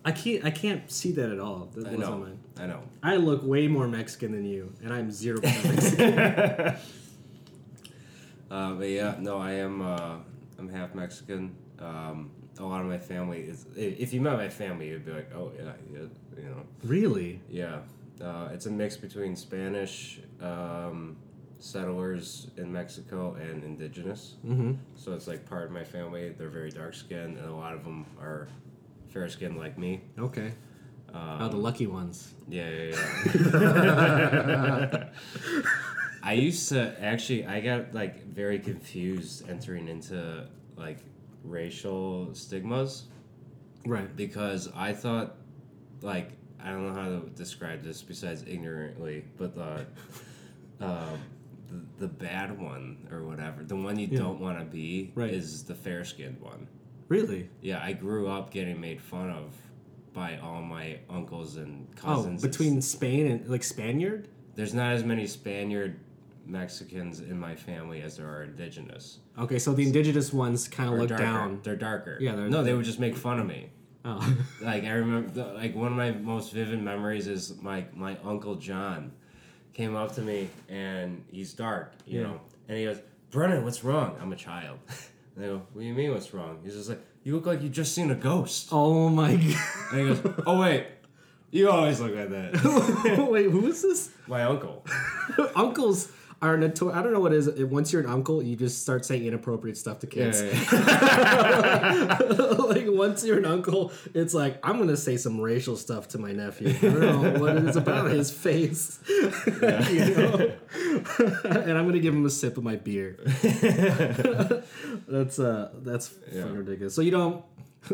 I 0.05 0.11
can't. 0.11 0.45
I 0.45 0.51
can't 0.51 0.89
see 0.91 1.11
that 1.13 1.31
at 1.31 1.39
all. 1.39 1.71
That 1.73 1.87
I 1.87 1.95
know. 1.95 2.17
mind. 2.17 2.39
I 2.59 2.67
know. 2.67 2.83
I 3.01 3.15
look 3.15 3.43
way 3.43 3.67
more 3.67 3.87
Mexican 3.87 4.31
than 4.31 4.45
you, 4.45 4.71
and 4.83 4.93
I'm 4.93 5.11
zero 5.11 5.41
percent 5.41 5.75
Mexican. 5.75 6.75
Uh, 8.51 8.73
but 8.73 8.87
yeah, 8.87 9.15
no, 9.19 9.39
I 9.39 9.53
am. 9.53 9.81
Uh, 9.81 10.17
I'm 10.59 10.69
half 10.69 10.93
Mexican. 10.93 11.55
Um, 11.79 12.29
a 12.59 12.63
lot 12.63 12.79
of 12.79 12.87
my 12.87 12.99
family 12.99 13.41
is. 13.41 13.65
If 13.75 14.13
you 14.13 14.21
met 14.21 14.37
my 14.37 14.49
family, 14.49 14.89
you'd 14.89 15.03
be 15.03 15.11
like, 15.11 15.33
oh 15.33 15.51
yeah, 15.57 15.73
yeah 15.91 16.01
you 16.37 16.43
know, 16.43 16.63
really? 16.83 17.41
yeah. 17.49 17.79
Uh, 18.21 18.49
it's 18.53 18.65
a 18.65 18.71
mix 18.71 18.95
between 18.95 19.35
Spanish 19.35 20.21
um, 20.39 21.17
settlers 21.59 22.47
in 22.55 22.71
Mexico 22.71 23.33
and 23.33 23.63
indigenous. 23.63 24.35
Mm-hmm. 24.45 24.73
So 24.95 25.13
it's 25.13 25.27
like 25.27 25.45
part 25.45 25.65
of 25.65 25.71
my 25.71 25.83
family. 25.83 26.29
They're 26.29 26.47
very 26.47 26.69
dark 26.69 26.93
skinned, 26.93 27.37
and 27.37 27.49
a 27.49 27.55
lot 27.55 27.73
of 27.73 27.83
them 27.83 28.05
are 28.21 28.47
fair 29.15 29.29
skinned 29.29 29.57
like 29.57 29.77
me. 29.77 30.01
Okay. 30.19 30.51
Um, 31.13 31.37
oh, 31.41 31.47
the 31.47 31.55
lucky 31.55 31.87
ones. 31.87 32.33
Yeah, 32.49 32.69
yeah, 32.69 32.95
yeah. 33.33 35.07
I 36.23 36.33
used 36.33 36.67
to 36.69 36.93
actually. 37.01 37.45
I 37.45 37.61
got 37.61 37.93
like 37.93 38.25
very 38.27 38.59
confused 38.59 39.49
entering 39.49 39.87
into 39.87 40.45
like 40.75 40.97
racial 41.45 42.33
stigmas 42.35 43.05
Right. 43.85 44.13
because 44.17 44.69
I 44.75 44.91
thought 44.91 45.37
like 46.01 46.31
I 46.61 46.71
don't 46.71 46.85
know 46.87 46.93
how 47.01 47.07
to 47.07 47.29
describe 47.35 47.83
this 47.83 48.01
besides 48.01 48.43
ignorantly, 48.45 49.23
but 49.37 49.55
the 49.55 49.85
uh, 50.81 51.15
the, 51.69 51.81
the 51.99 52.07
bad 52.07 52.59
one 52.59 53.07
or 53.09 53.23
whatever, 53.23 53.63
the 53.63 53.77
one 53.77 53.97
you 53.97 54.09
Yeah. 54.11 54.17
don't 54.17 54.41
want 54.41 54.59
to 54.59 54.65
be, 54.65 55.13
Right. 55.15 55.31
is 55.33 55.63
the 55.63 55.75
fair 55.75 56.03
skinned 56.03 56.41
one. 56.41 56.67
Really? 57.07 57.49
Yeah, 57.61 57.81
I 57.83 57.93
grew 57.93 58.27
up 58.27 58.51
getting 58.51 58.79
made 58.79 59.01
fun 59.01 59.29
of 59.29 59.53
by 60.13 60.37
all 60.37 60.61
my 60.61 60.99
uncles 61.09 61.57
and 61.57 61.87
cousins. 61.95 62.03
Oh, 62.05 62.15
cousins. 62.15 62.41
between 62.41 62.81
Spain 62.81 63.27
and 63.27 63.47
like 63.47 63.63
Spaniard? 63.63 64.27
There's 64.55 64.73
not 64.73 64.93
as 64.93 65.03
many 65.03 65.27
Spaniard 65.27 65.99
Mexicans 66.47 67.19
in 67.19 67.37
my 67.39 67.55
family 67.55 68.01
as 68.01 68.17
there 68.17 68.27
are 68.27 68.43
indigenous. 68.43 69.19
Okay, 69.37 69.59
so 69.59 69.73
the 69.73 69.83
indigenous 69.83 70.31
ones 70.31 70.67
kind 70.67 70.93
of 70.93 70.99
look 70.99 71.09
darker. 71.09 71.23
down. 71.23 71.59
They're 71.63 71.75
darker. 71.75 72.17
Yeah, 72.21 72.35
they're- 72.35 72.47
no, 72.49 72.63
they 72.63 72.73
would 72.73 72.85
just 72.85 72.99
make 72.99 73.15
fun 73.15 73.39
of 73.39 73.47
me. 73.47 73.69
Oh. 74.05 74.35
Like 74.61 74.83
I 74.85 74.91
remember, 74.91 75.53
like 75.55 75.75
one 75.75 75.87
of 75.91 75.97
my 75.97 76.11
most 76.11 76.53
vivid 76.53 76.81
memories 76.81 77.27
is 77.27 77.59
my 77.61 77.85
my 77.93 78.17
uncle 78.23 78.55
John 78.55 79.11
came 79.73 79.95
up 79.95 80.13
to 80.15 80.21
me 80.21 80.47
and 80.69 81.23
he's 81.31 81.53
dark, 81.53 81.93
you 82.05 82.19
Yeah. 82.21 82.27
know, 82.27 82.41
and 82.69 82.77
he 82.77 82.85
goes, 82.85 82.99
"Brennan, 83.31 83.63
what's 83.63 83.83
wrong?" 83.83 84.15
I'm 84.21 84.31
a 84.31 84.35
child. 84.35 84.79
And 85.35 85.45
I 85.45 85.47
go, 85.49 85.61
"What 85.73 85.81
do 85.81 85.87
you 85.87 85.93
mean, 85.93 86.11
what's 86.11 86.33
wrong?" 86.33 86.59
He's 86.63 86.75
just 86.75 86.89
like, 86.89 87.01
"You 87.23 87.35
look 87.35 87.45
like 87.45 87.61
you 87.61 87.69
just 87.69 87.93
seen 87.93 88.09
a 88.11 88.15
ghost." 88.15 88.69
oh 88.71 89.09
my 89.09 89.35
god. 89.35 89.55
And 89.91 89.99
he 89.99 90.07
goes, 90.07 90.33
"Oh 90.45 90.59
wait, 90.61 90.87
You 91.51 91.69
always 91.69 91.99
look 91.99 92.15
like 92.15 92.29
that. 92.29 93.27
Wait, 93.31 93.49
who 93.49 93.67
is 93.67 93.81
this? 93.81 94.09
My 94.27 94.43
uncle. 94.43 94.85
Uncles 95.55 96.11
are 96.41 96.57
notor- 96.57 96.93
I 96.93 97.01
don't 97.01 97.13
know 97.13 97.21
what 97.21 97.31
it 97.31 97.37
is. 97.37 97.63
Once 97.63 97.93
you're 97.93 98.01
an 98.01 98.09
uncle, 98.09 98.43
you 98.43 98.55
just 98.57 98.81
start 98.81 99.05
saying 99.05 99.25
inappropriate 99.25 99.77
stuff 99.77 99.99
to 99.99 100.07
Yeah, 100.07 100.11
kids. 100.31 100.41
yeah, 100.41 100.73
yeah. 100.73 102.17
like 102.73 102.84
once 102.95 103.23
you're 103.25 103.37
an 103.37 103.45
uncle, 103.45 103.91
it's 104.13 104.33
like 104.33 104.59
I'm 104.63 104.77
gonna 104.79 104.97
say 104.97 105.17
some 105.17 105.39
racial 105.39 105.75
stuff 105.77 106.07
to 106.09 106.17
my 106.17 106.31
nephew. 106.31 106.69
I 106.69 106.79
don't 106.93 106.99
know 106.99 107.39
what 107.39 107.57
it 107.57 107.65
is 107.65 107.75
about 107.75 108.09
his 108.11 108.31
face, 108.31 108.99
you 109.07 109.21
know? 109.61 110.51
and 111.43 111.77
I'm 111.77 111.85
gonna 111.85 111.99
give 111.99 112.13
him 112.13 112.25
a 112.25 112.29
sip 112.29 112.57
of 112.57 112.63
my 112.63 112.75
beer. 112.75 113.17
that's 115.07 115.39
uh, 115.39 115.69
that's 115.83 116.13
Yeah. 116.31 116.41
fucking 116.43 116.57
ridiculous. 116.57 116.95
So 116.95 117.01
you 117.01 117.11
don't. 117.11 117.43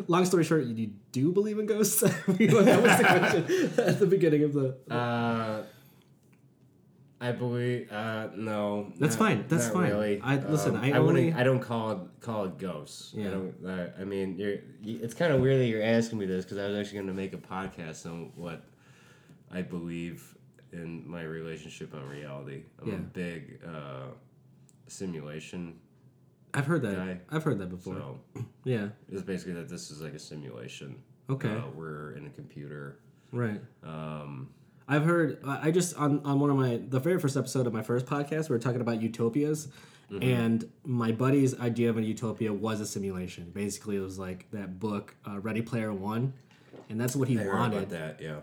Long 0.08 0.24
story 0.24 0.46
short, 0.46 0.64
you 0.64 0.88
do 1.12 1.34
believe 1.34 1.60
in 1.60 1.66
ghosts. 1.66 2.00
that 2.00 2.26
was 2.28 2.38
the 2.38 3.04
question 3.04 3.74
at 3.86 4.00
the 4.00 4.06
beginning 4.06 4.44
of 4.44 4.54
the. 4.54 4.78
Uh, 4.90 5.64
I 7.22 7.32
believe. 7.32 7.92
Uh, 7.92 8.30
no, 8.36 8.92
That's 8.98 9.14
not- 9.18 9.26
fine, 9.28 9.46
that's 9.48 9.70
fine. 9.70 9.92
Really. 9.92 10.20
I- 10.22 10.38
listen, 10.38 10.76
I 10.76 11.00
wouldn't. 11.00 11.20
only- 11.20 11.34
I 11.34 11.44
don't 11.44 11.60
call 11.62 11.92
it 11.92 11.98
call 12.20 12.46
it 12.46 12.58
ghosts. 12.58 13.14
Yeah. 13.16 13.28
I 13.28 13.32
don't. 13.32 13.56
Uh, 13.66 13.88
I 14.00 14.04
mean, 14.04 14.38
you're. 14.38 14.56
You, 14.82 15.00
it's 15.04 15.14
kind 15.14 15.32
of 15.32 15.40
weird 15.40 15.60
that 15.62 15.68
you're 15.68 15.84
asking 15.84 16.18
me 16.18 16.26
this 16.26 16.44
because 16.44 16.58
I 16.58 16.68
was 16.68 16.76
actually 16.78 16.96
going 16.98 17.08
to 17.08 17.14
make 17.14 17.34
a 17.34 17.38
podcast 17.38 18.06
on 18.08 18.32
what 18.36 18.64
I 19.52 19.62
believe 19.62 20.36
in 20.74 21.08
my 21.08 21.22
relationship 21.22 21.94
on 21.94 22.08
reality. 22.10 22.64
I'm 22.82 22.88
Yeah. 22.90 22.96
a 22.96 23.00
big 23.00 23.60
uh, 23.68 24.08
simulation. 24.88 25.76
I've 26.54 26.66
heard 26.66 26.82
that. 26.82 26.96
Guy. 26.96 27.20
I've 27.30 27.44
heard 27.44 27.60
that 27.60 27.70
before. 27.70 27.96
So 27.96 28.20
Yeah. 28.64 28.90
it's 29.12 29.22
basically 29.22 29.54
that 29.54 29.70
this 29.70 29.92
is 29.92 30.02
like 30.02 30.14
a 30.14 30.20
simulation. 30.20 30.96
Okay. 31.30 31.50
Uh, 31.50 31.62
we're 31.76 32.14
in 32.14 32.26
a 32.26 32.30
computer. 32.30 33.00
Right. 33.32 33.62
Um, 33.84 34.50
I've 34.92 35.06
heard. 35.06 35.40
I 35.46 35.72
just 35.72 35.96
on 35.98 36.22
on 36.26 36.40
one 36.40 36.50
of 36.50 36.58
my 36.58 36.80
the 36.88 37.00
very 37.00 37.20
first 37.20 37.38
episode 37.38 37.66
of 37.68 37.74
my 37.74 37.82
first 37.82 38.06
podcast, 38.06 38.50
we 38.50 38.56
were 38.56 38.60
talking 38.60 38.82
about 38.82 39.02
utopias, 39.02 39.68
Mm-hmm. 40.12 40.24
and 40.24 40.70
my 40.84 41.14
buddy's 41.14 41.58
idea 41.58 41.90
of 41.90 41.98
a 41.98 42.02
utopia 42.02 42.52
was 42.52 42.82
a 42.82 42.86
simulation. 42.86 43.50
Basically, 43.54 43.96
it 43.96 44.02
was 44.02 44.20
like 44.20 44.46
that 44.52 44.78
book, 44.78 45.16
uh, 45.26 45.40
Ready 45.40 45.62
Player 45.62 45.94
One, 45.94 46.34
and 46.90 47.00
that's 47.00 47.16
what 47.16 47.30
he 47.30 47.40
I 47.40 47.46
wanted. 47.48 47.90
that. 47.92 48.20
Yeah. 48.22 48.42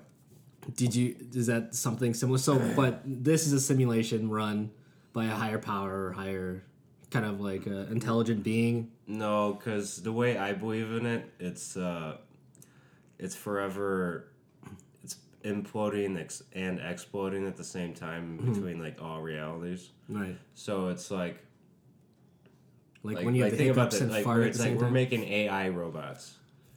Did 0.75 0.95
you? 0.95 1.15
Is 1.35 1.47
that 1.49 1.75
something 1.75 2.15
similar? 2.15 2.39
So, 2.39 2.59
but 2.77 3.03
this 3.05 3.47
is 3.47 3.53
a 3.53 3.61
simulation 3.61 4.31
run 4.31 4.71
by 5.13 5.27
a 5.27 5.35
higher 5.35 5.59
power 5.59 6.07
or 6.07 6.13
higher 6.13 6.63
kind 7.11 7.27
of 7.27 7.39
like 7.39 7.67
uh, 7.67 7.93
intelligent 7.93 8.43
being. 8.43 8.91
No, 9.07 9.53
because 9.53 10.03
the 10.03 10.13
way 10.13 10.39
I 10.39 10.55
believe 10.55 10.91
in 10.93 11.05
it, 11.05 11.31
it's 11.39 11.77
uh, 11.77 12.17
it's 13.19 13.35
forever, 13.37 14.29
it's 15.49 15.71
imploding 15.73 16.21
ex- 16.21 16.43
and 16.53 16.79
exploding 16.81 17.47
at 17.47 17.57
the 17.57 17.65
same 17.65 17.95
time 17.95 18.39
Mm-hmm. 18.39 18.53
between 18.53 18.79
like 18.81 19.01
all 19.03 19.21
realities. 19.23 19.91
Right. 20.09 20.37
So 20.55 20.89
it's 20.89 21.11
like 21.11 21.39
Like, 23.03 23.17
like, 23.17 23.25
when 23.25 23.35
you 23.35 23.45
like 23.45 23.55
think 23.55 23.71
about 23.73 23.95
and 23.95 24.11
like 24.11 24.25
fart 24.25 24.43
it's 24.45 24.59
like 24.61 24.75
we're 24.75 24.85
time. 24.85 24.93
making 24.93 25.25
AI 25.25 25.69
robots. 25.71 26.37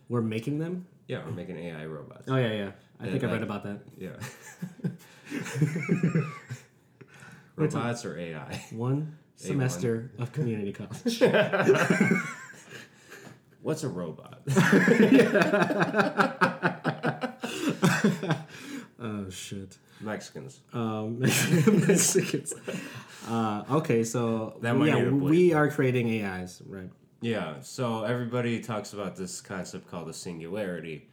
we're 0.09 0.21
making 0.21 0.59
them. 0.59 0.85
Yeah, 1.07 1.23
we're 1.25 1.31
making 1.31 1.57
AI 1.57 1.85
robots. 1.85 2.27
Oh 2.29 2.35
yeah, 2.37 2.51
yeah. 2.51 2.71
I 2.99 3.05
Yeah, 3.05 3.11
think 3.11 3.23
I 3.23 3.31
read 3.31 3.43
about 3.43 3.63
that. 3.63 3.79
Yeah. 3.97 4.17
robots 7.55 8.05
or 8.05 8.17
AI? 8.17 8.63
One 8.71 9.17
A1. 9.39 9.47
semester 9.47 10.11
of 10.19 10.31
community 10.31 10.73
college. 10.73 11.21
What's 13.61 13.83
a 13.83 13.89
robot? 13.89 14.41
shit. 19.31 19.77
Mexicans. 20.01 20.61
Um, 20.73 21.19
Mexicans. 21.19 22.53
Uh, 23.27 23.63
okay, 23.69 24.03
so 24.03 24.57
That 24.61 24.75
might 24.75 24.87
yeah, 24.87 24.95
need 24.95 25.07
a 25.07 25.11
bleep. 25.11 25.29
we 25.29 25.53
are 25.53 25.69
creating 25.69 26.23
AIs, 26.25 26.61
right? 26.65 26.89
Yeah, 27.21 27.59
so 27.61 28.03
everybody 28.03 28.59
talks 28.61 28.93
about 28.93 29.15
this 29.15 29.41
concept 29.41 29.87
called 29.89 30.07
the 30.07 30.13
singularity, 30.13 31.07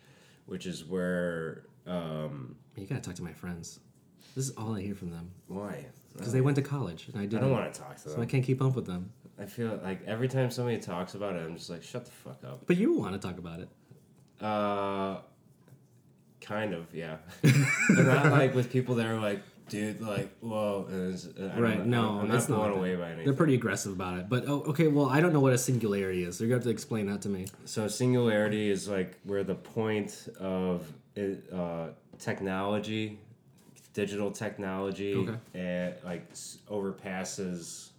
which 0.47 0.65
is 0.67 0.85
where 0.85 1.65
um, 1.87 2.57
You 2.77 2.87
gotta 2.87 3.03
talk 3.03 3.15
to 3.17 3.23
my 3.23 3.33
friends. 3.35 3.81
This 4.35 4.49
is 4.49 4.57
all 4.57 4.75
I 4.77 4.81
hear 4.83 4.95
from 4.95 5.11
them 5.11 5.31
why? 5.49 5.87
because 6.17 6.33
they 6.33 6.41
went 6.41 6.57
to 6.57 6.63
college 6.63 7.09
and 7.09 7.17
I 7.19 7.23
I 7.23 7.27
didn't. 7.27 7.43
don't 7.43 7.53
want 7.53 7.73
to 7.73 7.79
talk 7.81 7.97
to 7.99 8.05
them. 8.05 8.15
so 8.17 8.23
I 8.23 8.27
can't 8.27 8.45
keep 8.45 8.63
up 8.63 8.75
with 8.75 8.87
them. 8.87 9.13
I 9.39 9.45
feel 9.47 9.79
like 9.85 10.01
every 10.07 10.29
time 10.29 10.51
somebody 10.51 10.79
talks 10.79 11.15
about 11.15 11.37
it, 11.37 11.41
I'm 11.45 11.55
just 11.57 11.71
like, 11.71 11.83
shut 11.83 12.05
the 12.07 12.11
fuck 12.11 12.43
up. 12.45 12.67
But 12.67 12.77
you 12.79 12.95
want 12.95 13.13
to 13.21 13.29
talk 13.29 13.39
about 13.39 13.61
it. 13.61 13.69
Uh, 14.43 15.19
kind 16.49 16.75
of, 16.75 16.87
yeah. 16.95 17.19
but 17.43 18.07
not 18.07 18.27
like 18.33 18.55
with 18.55 18.73
people 18.73 18.95
that 18.97 19.07
are 19.07 19.19
like, 19.21 19.43
dude, 19.69 20.01
like, 20.01 20.31
whoa. 20.41 20.87
And 20.89 21.13
it's, 21.15 21.27
I 21.27 21.41
don't 21.43 21.61
Right, 21.61 21.87
no, 21.87 22.21
I'm 22.21 22.31
it's 22.31 22.49
not 22.49 22.57
blown 22.57 22.71
not 22.71 22.79
away 22.79 22.97
by 22.97 23.09
anything. 23.09 23.25
They're 23.27 23.35
pretty 23.35 23.55
aggressive 23.55 23.93
about 23.93 24.19
it. 24.19 24.29
But 24.29 24.45
oh, 24.49 24.63
okay, 24.69 24.89
well, 24.89 25.07
I 25.07 25.21
don't 25.21 25.33
know 25.33 25.41
what 25.41 25.53
a 25.53 25.59
singularity 25.59 26.25
is. 26.25 26.41
You're 26.41 26.49
gonna 26.49 26.59
have 26.59 26.65
to 26.65 26.71
explain 26.71 27.07
that 27.07 27.23
to 27.23 27.29
me. 27.29 27.47
So 27.67 27.87
singularity 27.89 28.71
is 28.71 28.89
like 28.89 29.19
where 29.25 29.45
the 29.45 29.55
point 29.55 30.29
of 30.41 30.91
uh, 31.53 31.89
technology, 32.19 33.19
digital 33.93 34.31
technology, 34.31 35.15
Okay. 35.15 35.37
and 35.55 35.95
like 36.05 36.33
overpasses 36.71 37.91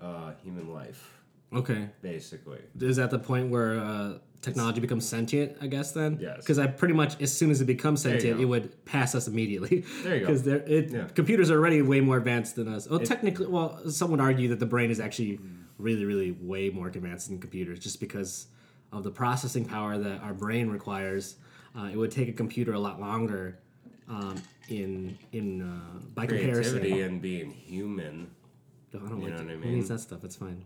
uh, 0.00 0.32
human 0.42 0.72
life, 0.72 1.20
Okay, 1.52 1.88
basically. 2.00 2.60
is 2.80 2.96
that 2.96 3.10
the 3.10 3.18
point 3.18 3.50
where 3.50 3.78
uh, 3.78 4.18
technology 4.42 4.80
becomes 4.80 5.06
sentient? 5.08 5.56
I 5.60 5.66
guess 5.68 5.92
then. 5.92 6.18
Yes. 6.20 6.36
Because 6.38 6.58
I 6.58 6.66
pretty 6.66 6.94
much 6.94 7.20
as 7.22 7.32
soon 7.34 7.50
as 7.50 7.60
it 7.60 7.64
becomes 7.64 8.02
sentient, 8.02 8.40
it 8.40 8.44
would 8.44 8.84
pass 8.84 9.14
us 9.14 9.26
immediately. 9.28 9.84
There 10.02 10.16
you 10.16 10.20
go. 10.20 10.26
Because 10.26 10.46
it 10.46 10.90
Yeah. 10.90 11.06
computers 11.14 11.50
are 11.50 11.56
already 11.58 11.80
way 11.80 12.00
more 12.00 12.16
advanced 12.18 12.56
than 12.56 12.68
us. 12.68 12.88
Well, 12.88 13.00
technically, 13.00 13.46
well, 13.46 13.80
some 13.90 14.10
would 14.10 14.20
argue 14.20 14.48
that 14.48 14.58
the 14.60 14.66
brain 14.66 14.90
is 14.90 15.00
actually 15.00 15.40
really, 15.78 16.04
really 16.04 16.32
way 16.32 16.68
more 16.70 16.88
advanced 16.88 17.28
than 17.28 17.38
computers, 17.38 17.78
just 17.78 17.98
because 18.00 18.46
of 18.92 19.04
the 19.04 19.10
processing 19.10 19.64
power 19.64 19.96
that 19.96 20.20
our 20.22 20.34
brain 20.34 20.68
requires. 20.68 21.36
Uh, 21.74 21.88
it 21.92 21.96
would 21.96 22.10
take 22.10 22.28
a 22.28 22.32
computer 22.32 22.72
a 22.74 22.78
lot 22.78 23.00
longer 23.00 23.58
um, 24.08 24.34
in 24.68 25.16
in 25.32 25.62
uh, 25.62 25.98
by 26.14 26.26
comparison. 26.26 26.78
Creativity 26.80 27.00
and 27.02 27.22
being 27.22 27.50
human. 27.52 28.30
I 28.94 28.98
don't 28.98 29.08
You 29.22 29.28
like 29.28 29.34
know 29.36 29.40
it. 29.40 29.44
what 29.46 29.52
I 29.54 29.56
mean? 29.56 29.74
needs 29.76 29.88
that 29.88 30.00
stuff? 30.00 30.22
It's 30.24 30.36
fine. 30.36 30.64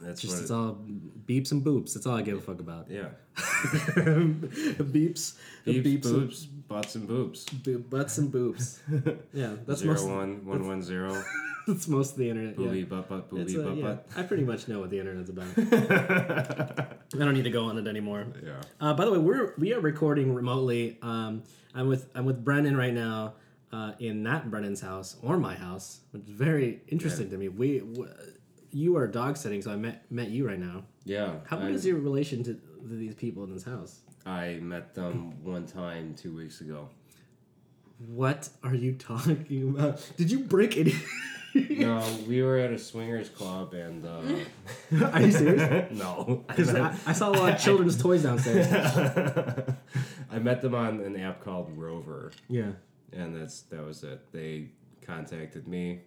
That's 0.00 0.20
Just 0.22 0.40
it's 0.42 0.50
It, 0.50 0.54
all 0.54 0.78
beeps 1.26 1.52
and 1.52 1.62
boops. 1.64 1.92
That's 1.94 2.06
all 2.06 2.16
I 2.16 2.22
give 2.22 2.38
a 2.38 2.40
fuck 2.40 2.60
about. 2.60 2.90
yeah. 2.90 3.08
beeps, 3.36 5.34
Beeps, 5.66 5.82
beeps, 5.84 5.84
and- 5.94 6.02
boobs, 6.02 6.46
butts, 6.46 6.94
and 6.94 7.06
boobs. 7.08 7.44
bo- 7.44 7.78
butts 7.78 8.18
and 8.18 8.30
boobs. 8.32 8.80
Yeah, 9.32 9.54
that's 9.66 9.80
Zero 9.80 9.94
most. 9.94 10.08
one 10.08 10.44
one 10.46 10.66
one 10.66 10.82
zero. 10.82 11.22
That's 11.66 11.86
most 11.86 12.12
of 12.12 12.18
the 12.18 12.28
internet. 12.30 12.58
yeah. 12.58 12.66
Booby 12.66 12.82
butt 12.84 13.08
butt 13.08 13.28
booby 13.30 13.58
uh, 13.58 13.62
butt 13.62 13.76
yeah, 13.76 13.82
butt. 13.84 14.06
I 14.16 14.22
pretty 14.22 14.44
much 14.44 14.66
know 14.66 14.80
what 14.80 14.90
the 14.90 14.98
internet's 14.98 15.28
about. 15.30 15.46
I 15.56 17.18
don't 17.18 17.34
need 17.34 17.44
to 17.44 17.50
go 17.50 17.66
on 17.66 17.76
it 17.78 17.86
anymore. 17.86 18.26
Yeah. 18.42 18.52
Uh, 18.80 18.94
by 18.94 19.04
the 19.04 19.12
way, 19.12 19.18
we're 19.18 19.54
we 19.58 19.72
are 19.74 19.78
recording 19.80 20.34
remotely. 20.34 20.98
Um, 21.02 21.42
I'm 21.74 21.86
with 21.86 22.08
I'm 22.14 22.24
with 22.24 22.42
Brennan 22.44 22.76
right 22.76 22.94
now 22.94 23.34
uh, 23.72 23.92
in 24.00 24.22
not 24.22 24.50
Brennan's 24.50 24.80
house 24.80 25.16
or 25.22 25.36
my 25.36 25.54
house, 25.54 26.00
which 26.12 26.22
is 26.24 26.30
very 26.30 26.80
interesting 26.88 27.28
to 27.30 27.36
me. 27.36 27.48
We 27.48 27.80
w- 27.80 28.08
you 28.72 28.96
are 28.96 29.06
dog 29.06 29.36
sitting, 29.36 29.62
so 29.62 29.72
I 29.72 29.76
met 29.76 30.10
met 30.10 30.30
you 30.30 30.46
right 30.46 30.58
now. 30.58 30.84
Yeah. 31.04 31.34
How 31.46 31.58
I, 31.58 31.68
is 31.68 31.84
your 31.86 31.98
relation 31.98 32.42
to, 32.44 32.60
these 32.84 33.14
people 33.14 33.44
in 33.44 33.52
this 33.52 33.64
house? 33.64 34.00
I 34.26 34.58
met 34.62 34.94
them 34.94 35.42
one 35.42 35.66
time 35.66 36.14
two 36.14 36.34
weeks 36.34 36.60
ago. 36.60 36.88
What 38.06 38.48
are 38.62 38.74
you 38.74 38.94
talking 38.94 39.74
about? 39.76 40.10
Did 40.16 40.30
you 40.30 40.40
break 40.40 40.76
any? 40.76 40.94
No, 41.52 42.00
we 42.28 42.42
were 42.42 42.58
at 42.58 42.72
a 42.72 42.78
swingers 42.78 43.28
club 43.28 43.74
and 43.74 44.06
uh, 44.06 44.20
are 45.12 45.20
you 45.20 45.32
serious? 45.32 45.90
no, 45.98 46.44
Because 46.46 46.72
I, 46.72 46.94
I 47.06 47.12
saw 47.12 47.30
a 47.30 47.32
lot 47.32 47.54
of 47.54 47.60
children's 47.60 48.00
toys 48.00 48.22
downstairs. 48.22 48.68
I 50.30 50.38
met 50.38 50.62
them 50.62 50.76
on 50.76 51.00
an 51.00 51.18
app 51.18 51.42
called 51.42 51.76
Rover, 51.76 52.30
Yeah. 52.48 52.70
and 53.12 53.34
that's 53.34 53.62
that 53.62 53.84
was 53.84 54.04
it. 54.04 54.30
They 54.30 54.68
contacted 55.04 55.66
me. 55.66 56.02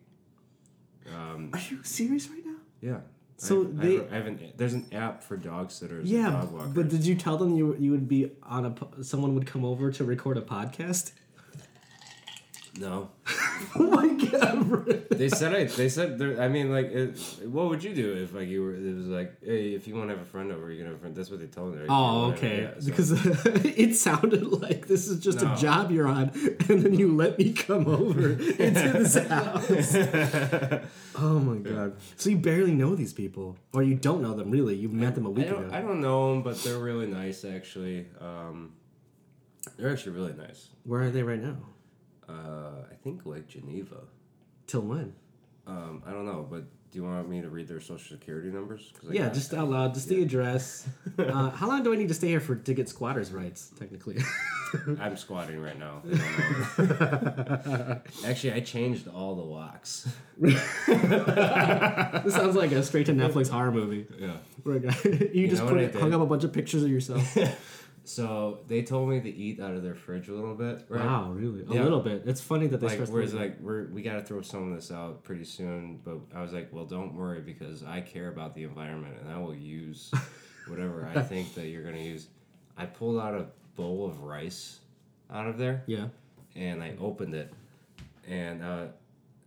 Um, 1.14 1.50
Are 1.52 1.60
you 1.70 1.84
serious 1.84 2.30
right 2.30 2.43
now? 2.43 2.43
Yeah. 2.84 2.98
So 3.38 3.62
I 3.62 3.66
have, 3.66 3.78
they- 3.78 3.96
I 3.98 4.02
have, 4.04 4.12
I 4.12 4.16
have 4.16 4.28
an 4.28 4.40
there's 4.58 4.74
an 4.74 4.86
app 4.94 5.24
for 5.24 5.36
dog 5.38 5.72
sitters. 5.72 6.02
and 6.02 6.10
Yeah, 6.10 6.30
dog 6.32 6.52
walkers. 6.54 6.74
but 6.74 6.88
did 6.90 7.06
you 7.06 7.16
tell 7.16 7.38
them 7.38 7.56
you 7.56 7.76
you 7.80 7.92
would 7.92 8.08
be 8.08 8.32
on 8.44 8.66
a 8.66 9.04
someone 9.04 9.34
would 9.36 9.48
come 9.48 9.66
over 9.66 9.92
to 9.92 10.04
record 10.04 10.38
a 10.38 10.42
podcast? 10.42 11.12
no. 12.80 13.10
Oh 13.76 13.90
my 13.90 14.13
They 15.14 15.30
said 15.30 15.54
I. 15.54 15.66
They 15.66 15.90
said. 15.90 16.20
I 16.40 16.48
mean, 16.48 16.72
like, 16.72 16.88
it, 16.88 17.18
what 17.46 17.70
would 17.70 17.84
you 17.84 17.94
do 17.94 18.14
if 18.14 18.34
like 18.34 18.48
you 18.48 18.64
were? 18.64 18.74
It 18.76 18.96
was 18.96 19.06
like, 19.08 19.32
hey, 19.44 19.74
if 19.74 19.88
you 19.88 19.96
want 19.96 20.10
to 20.10 20.16
have 20.16 20.26
a 20.26 20.30
friend 20.30 20.52
over, 20.52 20.72
you 20.72 20.78
can 20.80 20.88
have 20.88 20.96
a 20.96 21.00
friend. 21.00 21.16
That's 21.16 21.30
what 21.30 21.40
they 21.40 21.46
told 21.48 21.76
me. 21.76 21.86
Oh, 21.88 22.32
okay. 22.32 22.64
yeah, 22.64 22.80
so- 22.80 22.86
Because 22.88 23.12
it 23.66 23.96
sounded 23.96 24.48
like 24.48 24.88
this 24.88 25.08
is 25.08 25.20
just 25.20 25.42
No. 25.42 25.54
a 25.54 25.56
job 25.56 25.92
you're 25.92 26.08
on, 26.08 26.30
and 26.68 26.82
then 26.84 26.94
you 26.96 27.16
let 27.16 27.38
me 27.38 27.54
come 27.54 27.88
over 27.88 28.30
into 28.66 28.90
this 28.98 29.16
house. 29.16 29.96
oh 31.20 31.40
my 31.40 31.58
god! 31.58 31.96
So 32.18 32.30
you 32.32 32.38
barely 32.38 32.74
know 32.74 32.96
these 32.96 33.14
people, 33.14 33.56
or 33.74 33.84
you 33.84 33.96
don't 33.96 34.22
know 34.22 34.34
them 34.34 34.50
really? 34.52 34.76
You 34.76 34.90
met 34.90 35.14
them 35.16 35.26
a 35.26 35.30
week 35.30 35.48
don't, 35.50 35.66
ago. 35.66 35.76
I 35.76 35.82
don't 35.82 36.02
know 36.02 36.34
them, 36.34 36.42
but 36.44 36.62
they're 36.64 36.80
really 36.80 37.08
nice 37.08 37.46
actually. 37.46 38.08
Um, 38.20 38.74
They're 39.78 39.92
actually 39.92 40.14
really 40.14 40.34
nice. 40.34 40.70
Where 40.84 41.02
are 41.04 41.12
they 41.12 41.24
right 41.24 41.42
now? 41.42 41.58
Uh, 42.28 42.84
I 42.92 42.96
think 43.04 43.26
like 43.26 43.48
Geneva. 43.48 44.02
Till 44.68 44.82
when? 44.82 45.14
Um, 45.66 46.04
I 46.06 46.12
don't 46.12 46.26
know, 46.26 46.46
but 46.50 46.64
do 46.94 47.00
you 47.00 47.06
want 47.06 47.28
me 47.28 47.42
to 47.42 47.50
read 47.50 47.68
their 47.68 47.80
social 47.80 48.18
security 48.18 48.50
numbers? 48.50 48.94
I 49.10 49.14
Yeah, 49.14 49.30
just 49.30 49.52
out 49.54 49.68
loud. 49.68 49.96
Just 49.96 50.10
the 50.10 50.22
address. 50.22 50.88
Uh, 51.16 51.52
how 51.52 51.68
long 51.68 51.84
do 51.84 51.94
I 51.94 51.96
need 51.96 52.08
to 52.08 52.14
stay 52.14 52.28
here 52.30 52.40
for 52.40 52.56
to 52.56 52.74
get 52.74 52.90
squatters' 52.90 53.32
rights? 53.32 53.72
Technically. 53.78 54.18
I'm 55.00 55.16
squatting 55.16 55.62
right 55.62 55.78
now. 55.78 56.02
I 56.12 56.76
don't 56.78 57.00
know. 57.00 58.02
Actually, 58.26 58.54
I 58.54 58.60
changed 58.62 59.08
all 59.08 59.36
the 59.36 59.44
locks. 59.44 60.10
this 60.40 62.34
sounds 62.34 62.56
like 62.56 62.72
a 62.72 62.82
straight 62.82 63.06
to 63.08 63.14
Netflix 63.14 63.50
horror 63.50 63.72
movie. 63.72 64.08
Yeah. 64.18 64.38
Where 64.64 64.78
a 64.78 65.38
you, 65.38 65.48
just 65.48 65.66
put 65.68 65.78
it, 65.78 65.94
hung 65.94 66.14
up 66.14 66.22
a 66.22 66.26
bunch 66.26 66.44
of 66.44 66.52
pictures 66.52 66.82
of 66.84 66.90
yourself. 66.90 67.24
So 68.06 68.60
they 68.68 68.82
told 68.82 69.10
me 69.10 69.22
to 69.22 69.30
eat 69.30 69.62
out 69.62 69.74
of 69.76 69.84
their 69.84 69.96
fridge 69.96 70.28
a 70.28 70.34
little 70.34 70.56
bit. 70.56 70.86
Right? 70.90 71.06
Wow, 71.06 71.32
really? 71.32 71.62
A 71.62 71.74
Yeah. 71.74 71.84
little 71.84 72.02
bit. 72.02 72.24
It's 72.26 72.42
funny 72.42 72.68
that 72.68 72.82
they 72.82 73.00
Like, 73.00 73.08
whereas 73.08 73.34
like 73.34 73.60
we're 73.62 73.88
we 73.88 74.02
got 74.02 74.16
to 74.16 74.22
throw 74.24 74.42
some 74.42 74.70
of 74.70 74.76
this 74.76 74.92
out 74.92 75.24
pretty 75.24 75.46
soon, 75.46 76.02
but 76.04 76.20
I 76.36 76.42
was 76.42 76.52
like, 76.52 76.74
well, 76.74 76.86
don't 76.86 77.16
worry 77.16 77.40
because 77.40 77.84
I 77.84 78.02
care 78.02 78.28
about 78.28 78.56
the 78.56 78.64
environment 78.64 79.16
and 79.22 79.32
I 79.32 79.38
will 79.38 79.56
use 79.56 80.12
whatever 80.68 81.10
I 81.16 81.22
think 81.22 81.56
that 81.56 81.68
you're 81.68 81.84
gonna 81.84 81.98
use. 81.98 82.28
I 82.78 82.86
pulled 82.88 83.20
out 83.22 83.36
a 83.36 83.46
bowl 83.76 84.06
of 84.06 84.22
rice 84.22 84.80
out 85.32 85.48
of 85.48 85.58
there 85.58 85.84
yeah. 85.88 86.08
and 86.56 86.84
I 86.84 86.96
opened 87.00 87.34
it, 87.36 87.54
and 88.28 88.64
uh, 88.64 88.86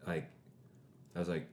like 0.07 0.29
I 1.15 1.19
was 1.19 1.29
like, 1.29 1.47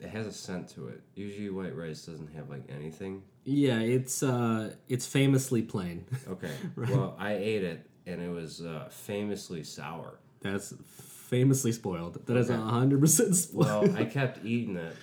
it 0.00 0.08
has 0.08 0.26
a 0.26 0.32
scent 0.32 0.68
to 0.70 0.88
it. 0.88 1.00
Usually, 1.14 1.50
white 1.50 1.76
rice 1.76 2.06
doesn't 2.06 2.34
have 2.34 2.50
like 2.50 2.64
anything. 2.68 3.22
Yeah, 3.44 3.80
it's 3.80 4.22
uh 4.22 4.74
it's 4.88 5.06
famously 5.06 5.62
plain. 5.62 6.04
Okay, 6.28 6.52
well, 6.76 7.16
I 7.18 7.34
ate 7.34 7.64
it 7.64 7.86
and 8.06 8.20
it 8.20 8.30
was 8.30 8.60
uh, 8.62 8.88
famously 8.90 9.62
sour. 9.64 10.18
That's 10.40 10.74
famously 11.28 11.72
spoiled. 11.72 12.24
That 12.26 12.36
is 12.36 12.50
Okay. 12.50 12.60
hundred 12.60 13.00
percent 13.00 13.36
spoiled. 13.36 13.66
Well, 13.92 13.96
I 13.96 14.04
kept 14.18 14.44
eating 14.44 14.76
it 14.76 14.96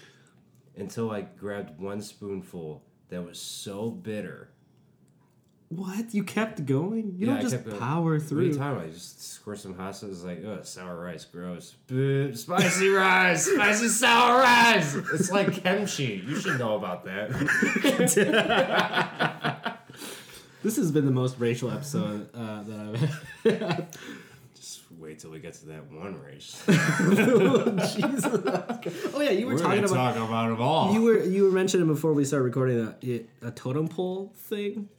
until 0.76 1.12
I 1.12 1.22
grabbed 1.22 1.80
one 1.80 2.02
spoonful 2.02 2.84
that 3.10 3.24
was 3.26 3.40
so 3.40 3.90
bitter. 3.90 4.50
What? 5.70 6.14
You 6.14 6.24
kept 6.24 6.66
going? 6.66 7.16
You 7.18 7.28
Yeah, 7.28 7.34
don't 7.34 7.42
just 7.42 7.56
kept 7.66 7.80
power 7.80 8.04
What 8.04 8.12
are 8.12 8.16
you 8.16 8.20
through. 8.22 8.54
talking 8.54 8.72
about? 8.78 8.86
You 8.88 8.94
just 8.94 9.22
squirt 9.34 9.60
some 9.60 9.76
hot 9.76 9.96
sauce. 9.96 10.10
It's 10.12 10.24
like, 10.24 10.44
oh, 10.46 10.60
sour 10.64 10.98
rice, 11.00 11.26
gross. 11.26 11.76
Spicy 12.34 12.88
rice, 12.94 13.46
spicy 13.46 13.88
sour 13.90 14.40
rice. 14.42 14.96
It's 15.14 15.30
like 15.32 15.54
kimchi. 15.64 16.24
You 16.26 16.40
should 16.40 16.58
know 16.60 16.76
about 16.76 17.04
that. 17.06 17.32
This 20.64 20.76
has 20.78 20.92
been 20.92 21.06
the 21.06 21.12
most 21.12 21.40
racial 21.40 21.72
episode 21.72 22.30
uh, 22.34 22.64
that 22.64 22.80
I've 22.80 23.00
had. 23.60 23.88
Just 24.56 24.82
wait 24.98 25.20
till 25.20 25.30
we 25.30 25.40
get 25.40 25.54
to 25.54 25.66
that 25.68 25.90
one 25.92 26.20
race. 26.20 26.62
Jesus. 27.96 28.26
Oh 29.14 29.22
yeah, 29.22 29.30
you 29.30 29.46
were 29.46 29.54
We're 29.54 29.60
talking 29.60 29.84
about 29.86 30.16
talk 30.16 30.28
about 30.28 30.50
them 30.50 30.62
all. 30.62 30.94
you 30.94 31.04
were 31.04 31.24
you 31.24 31.44
were 31.44 31.52
mentioning 31.52 31.86
before 31.88 32.12
we 32.14 32.26
started 32.26 32.46
recording 32.46 32.94
a, 33.04 33.48
a 33.48 33.52
totem 33.52 33.88
pole 33.88 34.34
thing. 34.36 34.90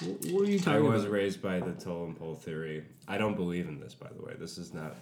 What 0.00 0.24
what 0.26 0.32
were 0.34 0.44
you 0.46 0.60
I 0.66 0.78
was 0.78 1.02
about? 1.02 1.12
raised 1.12 1.42
by 1.42 1.60
the 1.60 1.72
totem 1.72 2.14
pole 2.14 2.34
theory. 2.34 2.84
I 3.06 3.18
don't 3.18 3.36
believe 3.36 3.68
in 3.68 3.78
this, 3.80 3.94
by 3.94 4.08
the 4.16 4.22
way. 4.24 4.34
This 4.38 4.56
is 4.58 4.72
not. 4.72 4.96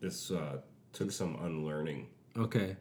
This 0.00 0.30
uh, 0.30 0.58
took 0.92 1.10
some 1.10 1.36
unlearning. 1.42 2.06
Okay. 2.38 2.76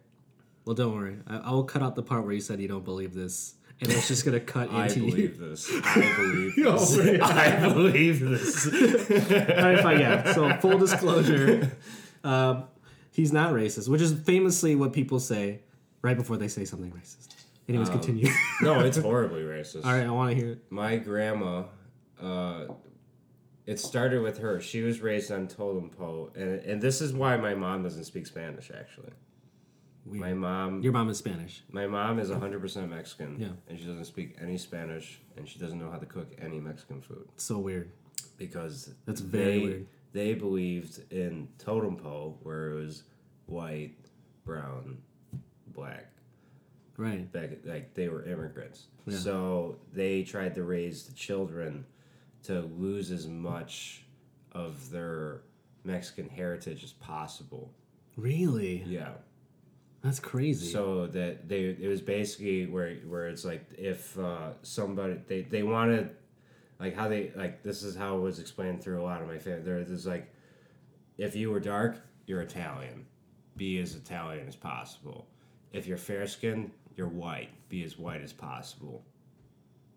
Well, 0.65 0.75
don't 0.75 0.93
worry. 0.95 1.17
I, 1.27 1.37
I 1.37 1.51
will 1.51 1.63
cut 1.63 1.81
out 1.81 1.95
the 1.95 2.03
part 2.03 2.25
where 2.25 2.33
you 2.33 2.41
said 2.41 2.59
you 2.59 2.67
don't 2.67 2.83
believe 2.85 3.13
this, 3.13 3.55
and 3.81 3.91
it's 3.91 4.07
just 4.07 4.25
gonna 4.25 4.39
cut 4.39 4.71
I 4.71 4.87
into. 4.87 4.99
believe 5.01 5.39
this. 5.39 5.71
I 5.83 6.13
believe 6.17 6.55
this. 6.63 6.97
right. 6.97 7.21
I 7.63 7.69
believe 7.73 8.19
this. 8.19 8.67
All 9.57 9.63
right, 9.63 9.81
fine. 9.81 9.99
Yeah. 9.99 10.33
So 10.33 10.53
full 10.57 10.77
disclosure, 10.77 11.71
um, 12.23 12.65
he's 13.11 13.31
not 13.33 13.53
racist, 13.53 13.87
which 13.89 14.01
is 14.01 14.13
famously 14.13 14.75
what 14.75 14.91
people 14.93 15.19
say 15.19 15.61
right 16.01 16.17
before 16.17 16.37
they 16.37 16.47
say 16.47 16.65
something 16.65 16.91
racist. 16.91 17.29
Anyways, 17.67 17.89
continue. 17.89 18.29
No, 18.61 18.79
it's 18.85 18.97
horribly 18.97 19.41
racist. 19.41 19.85
All 19.85 19.91
right, 19.93 20.05
I 20.05 20.11
want 20.11 20.29
to 20.31 20.35
hear 20.35 20.51
it. 20.53 20.59
My 20.69 20.97
grandma, 20.97 21.63
uh, 22.21 22.65
it 23.65 23.79
started 23.79 24.21
with 24.21 24.37
her. 24.39 24.61
She 24.61 24.81
was 24.81 25.01
raised 25.01 25.31
on 25.31 25.47
totem 25.47 25.89
pole, 25.89 26.29
and 26.35 26.59
and 26.61 26.81
this 26.81 27.01
is 27.01 27.13
why 27.13 27.37
my 27.37 27.55
mom 27.55 27.81
doesn't 27.83 28.03
speak 28.03 28.27
Spanish. 28.27 28.69
Actually, 28.77 29.13
my 30.05 30.33
mom, 30.35 30.83
Your 30.83 30.93
mom 30.93 31.09
is 31.09 31.17
Spanish. 31.17 31.63
my 31.71 31.87
mom 31.87 32.19
is 32.19 32.29
hundred 32.29 32.61
percent 32.61 32.89
Mexican. 32.91 33.37
Yeah. 33.39 33.47
and 33.67 33.79
she 33.79 33.85
doesn't 33.85 34.05
speak 34.05 34.35
any 34.39 34.57
Spanish, 34.59 35.19
and 35.35 35.47
she 35.49 35.57
doesn't 35.57 35.79
know 35.79 35.89
how 35.89 35.97
to 35.97 36.05
cook 36.05 36.31
any 36.39 36.59
Mexican 36.59 37.01
food 37.01 37.27
So 37.37 37.57
weird. 37.57 37.89
because 38.37 38.93
That's 39.07 39.21
very 39.21 39.45
they, 39.59 39.65
weird. 39.65 39.87
They 40.13 40.33
believed 40.35 41.11
in 41.11 41.47
totem 41.57 41.97
pole, 41.97 42.37
where 42.43 42.69
it 42.69 42.75
was 42.75 43.03
white, 43.47 43.95
brown, 44.45 44.99
black. 45.73 46.11
Right. 46.97 47.31
back 47.31 47.49
like 47.65 47.93
they 47.93 48.07
were 48.07 48.23
immigrants. 48.23 48.85
Yeah. 49.05 49.17
So 49.17 49.77
they 49.93 50.23
tried 50.23 50.55
to 50.55 50.63
raise 50.63 51.03
the 51.03 51.13
children 51.13 51.85
to 52.43 52.61
lose 52.61 53.11
as 53.11 53.27
much 53.27 54.03
of 54.51 54.89
their 54.89 55.41
Mexican 55.83 56.29
heritage 56.29 56.83
as 56.83 56.93
possible. 56.93 57.71
Really? 58.15 58.83
Yeah. 58.87 59.13
That's 60.03 60.19
crazy. 60.19 60.71
So 60.71 61.07
that 61.07 61.49
they 61.49 61.75
it 61.79 61.87
was 61.87 62.01
basically 62.01 62.67
where 62.67 62.95
where 63.07 63.27
it's 63.27 63.43
like 63.43 63.65
if 63.77 64.17
uh, 64.19 64.51
somebody 64.61 65.19
they 65.27 65.41
they 65.41 65.63
wanted 65.63 66.15
like 66.79 66.95
how 66.95 67.07
they 67.07 67.31
like 67.35 67.63
this 67.63 67.81
is 67.81 67.95
how 67.95 68.17
it 68.17 68.21
was 68.21 68.39
explained 68.39 68.83
through 68.83 69.01
a 69.01 69.03
lot 69.03 69.21
of 69.21 69.27
my 69.27 69.39
family. 69.39 69.63
There's 69.63 70.05
like 70.05 70.31
if 71.17 71.35
you 71.35 71.49
were 71.49 71.59
dark, 71.59 71.97
you're 72.27 72.41
Italian. 72.41 73.05
Be 73.57 73.79
as 73.79 73.95
Italian 73.95 74.47
as 74.47 74.55
possible. 74.55 75.27
If 75.73 75.87
you're 75.87 75.97
fair 75.97 76.27
skinned, 76.27 76.71
you're 76.95 77.07
white. 77.07 77.49
Be 77.69 77.83
as 77.83 77.97
white 77.97 78.21
as 78.21 78.33
possible. 78.33 79.03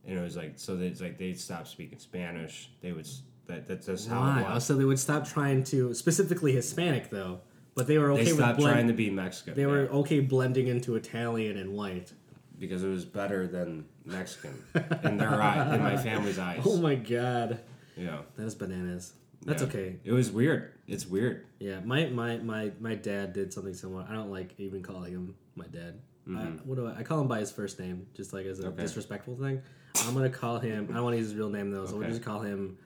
And 0.06 0.18
it 0.18 0.22
was 0.22 0.37
like 0.37 0.54
so 0.56 0.76
that 0.76 0.84
it's 0.84 1.00
like 1.00 1.18
they'd 1.18 1.38
stop 1.38 1.66
speaking 1.66 1.98
Spanish. 1.98 2.70
They 2.80 2.92
would 2.92 3.06
that 3.46 3.66
that's 3.66 3.87
just 3.87 4.08
how 4.08 4.38
it 4.40 4.44
was. 4.44 4.64
So 4.64 4.74
they 4.74 4.84
would 4.84 4.98
stop 4.98 5.26
trying 5.26 5.64
to 5.64 5.92
specifically 5.94 6.52
Hispanic 6.52 7.11
though, 7.11 7.40
but 7.74 7.87
they 7.87 7.98
were 7.98 8.12
okay 8.12 8.24
They 8.24 8.32
with 8.32 8.40
stopped 8.40 8.58
blend- 8.58 8.74
trying 8.74 8.87
to 8.88 8.94
be 8.94 9.11
Mexican. 9.11 9.54
They 9.54 9.66
were 9.66 9.88
okay 9.88 10.20
blending 10.20 10.68
into 10.68 10.96
Italian 10.96 11.56
and 11.58 11.72
white. 11.72 12.12
because 12.58 12.82
it 12.82 12.88
was 12.88 13.04
better 13.04 13.46
than 13.46 13.84
Mexican 14.04 14.62
in 15.04 15.16
their 15.18 15.40
eye, 15.40 15.74
in 15.76 15.82
my 15.82 15.96
family's 15.96 16.38
eyes. 16.38 16.62
Oh 16.64 16.78
my 16.78 16.94
god, 16.96 17.61
Yeah. 17.96 18.22
that 18.37 18.44
is 18.46 18.54
bananas. 18.54 19.12
That's 19.44 19.62
Yeah. 19.62 19.68
okay. 19.68 19.96
It 20.04 20.12
was 20.12 20.30
weird. 20.32 20.72
It's 20.88 21.06
weird. 21.06 21.44
Yeah, 21.61 21.80
my, 21.80 22.06
my 22.06 22.38
my 22.38 22.72
my 22.80 22.94
dad 22.96 23.32
did 23.34 23.52
something 23.52 23.74
similar. 23.74 24.04
I 24.08 24.14
don't 24.14 24.30
like 24.30 24.54
even 24.58 24.82
calling 24.82 25.12
him 25.12 25.34
my 25.54 25.66
dad. 25.66 26.00
I, 26.37 26.45
what 26.64 26.75
do 26.77 26.87
I, 26.87 26.99
I 26.99 27.03
call 27.03 27.21
him 27.21 27.29
by 27.29 27.41
his 27.41 27.51
first 27.51 27.79
name, 27.79 28.07
just 28.14 28.33
like 28.33 28.47
as 28.47 28.59
a 28.59 28.62
Mm-hmm. 28.64 28.73
Okay. 28.73 28.83
disrespectful 28.83 29.37
thing. 29.37 29.62
I'm 30.07 30.14
gonna 30.14 30.29
call 30.31 30.59
him. 30.59 30.88
I 30.91 30.95
don't 30.95 31.05
want 31.05 31.14
to 31.14 31.19
use 31.19 31.29
his 31.29 31.37
real 31.37 31.49
name 31.49 31.71
though, 31.71 31.87
so 31.87 31.97
we'll 31.97 32.09
just 32.09 32.23
call 32.23 32.41
him 32.41 32.79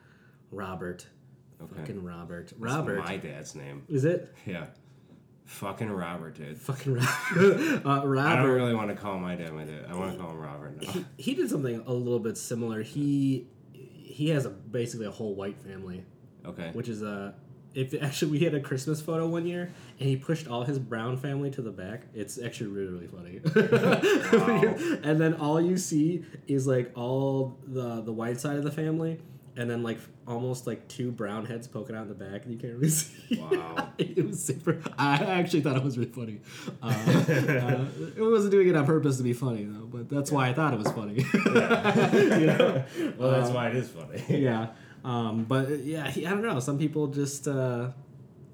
Robert. 0.51 1.05
Okay. 1.61 1.75
Fucking 1.81 2.03
Robert. 2.03 2.47
That's 2.47 2.59
Robert. 2.59 2.99
my 2.99 3.17
dad's 3.17 3.55
name. 3.55 3.83
Is 3.89 4.05
it 4.05 4.33
Yeah. 4.45 4.65
Fucking 5.45 5.89
Robert, 5.91 6.35
dude. 6.35 6.57
fucking 6.57 6.93
Robert? 6.95 7.05
uh, 7.85 7.89
I 7.89 7.99
don't 7.99 8.07
Robert. 8.09 8.53
really 8.53 8.73
want 8.73 8.89
to 8.89 8.95
call 8.95 9.19
my 9.19 9.35
dad 9.35 9.51
my 9.53 9.65
dad. 9.65 9.85
I 9.89 9.93
want 9.93 10.13
to 10.13 10.17
call 10.17 10.31
him 10.31 10.39
Robert 10.39 10.81
now. 10.81 10.89
He, 10.91 11.05
he 11.17 11.33
did 11.35 11.49
something 11.49 11.83
a 11.85 11.93
little 11.93 12.19
bit 12.19 12.37
similar. 12.37 12.81
He 12.81 13.47
he 13.73 14.29
has 14.29 14.45
a 14.45 14.49
basically 14.49 15.05
a 15.05 15.11
whole 15.11 15.35
white 15.35 15.59
family. 15.61 16.05
Okay. 16.45 16.69
which 16.73 16.89
is 16.89 17.01
a 17.01 17.35
if 17.75 17.93
actually 18.01 18.31
we 18.31 18.39
had 18.39 18.53
a 18.53 18.59
Christmas 18.59 19.01
photo 19.01 19.27
one 19.27 19.45
year 19.45 19.71
and 19.99 20.09
he 20.09 20.15
pushed 20.15 20.47
all 20.47 20.63
his 20.63 20.79
brown 20.79 21.17
family 21.17 21.49
to 21.51 21.61
the 21.61 21.71
back. 21.71 22.03
It's 22.13 22.39
actually 22.41 22.67
really 22.67 23.07
really 23.07 23.07
funny. 23.07 23.39
and 25.03 25.19
then 25.19 25.35
all 25.35 25.59
you 25.61 25.77
see 25.77 26.25
is 26.47 26.67
like 26.67 26.91
all 26.95 27.57
the 27.67 28.01
the 28.01 28.13
white 28.13 28.39
side 28.39 28.57
of 28.57 28.63
the 28.63 28.71
family 28.71 29.19
and 29.55 29.69
then 29.69 29.83
like 29.83 29.99
almost 30.27 30.65
like 30.65 30.87
two 30.87 31.11
brown 31.11 31.45
heads 31.45 31.67
poking 31.67 31.95
out 31.95 32.03
in 32.03 32.07
the 32.07 32.13
back 32.13 32.43
and 32.43 32.53
you 32.53 32.59
can't 32.59 32.73
really 32.73 32.89
see. 32.89 33.37
Wow. 33.37 33.89
it 33.97 34.25
was 34.25 34.43
super. 34.43 34.79
I 34.97 35.15
actually 35.15 35.61
thought 35.61 35.75
it 35.75 35.83
was 35.83 35.97
really 35.97 36.11
funny. 36.11 36.39
Uh, 36.81 36.87
uh, 36.87 37.85
it 38.15 38.21
wasn't 38.21 38.51
doing 38.51 38.67
it 38.67 38.75
on 38.75 38.85
purpose 38.85 39.17
to 39.17 39.23
be 39.23 39.33
funny 39.33 39.65
though, 39.65 39.85
but 39.85 40.09
that's 40.09 40.31
why 40.31 40.49
I 40.49 40.53
thought 40.53 40.73
it 40.73 40.79
was 40.79 40.91
funny. 40.91 41.15
you 41.15 42.47
know? 42.47 42.83
Well, 43.17 43.31
that's 43.31 43.51
why 43.51 43.69
it 43.69 43.75
is 43.75 43.89
funny. 43.89 44.23
yeah. 44.29 44.69
Um, 45.03 45.43
but 45.43 45.83
yeah, 45.83 46.05
I 46.05 46.11
don't 46.11 46.41
know. 46.41 46.59
Some 46.59 46.77
people 46.77 47.07
just. 47.07 47.47
Uh, 47.47 47.91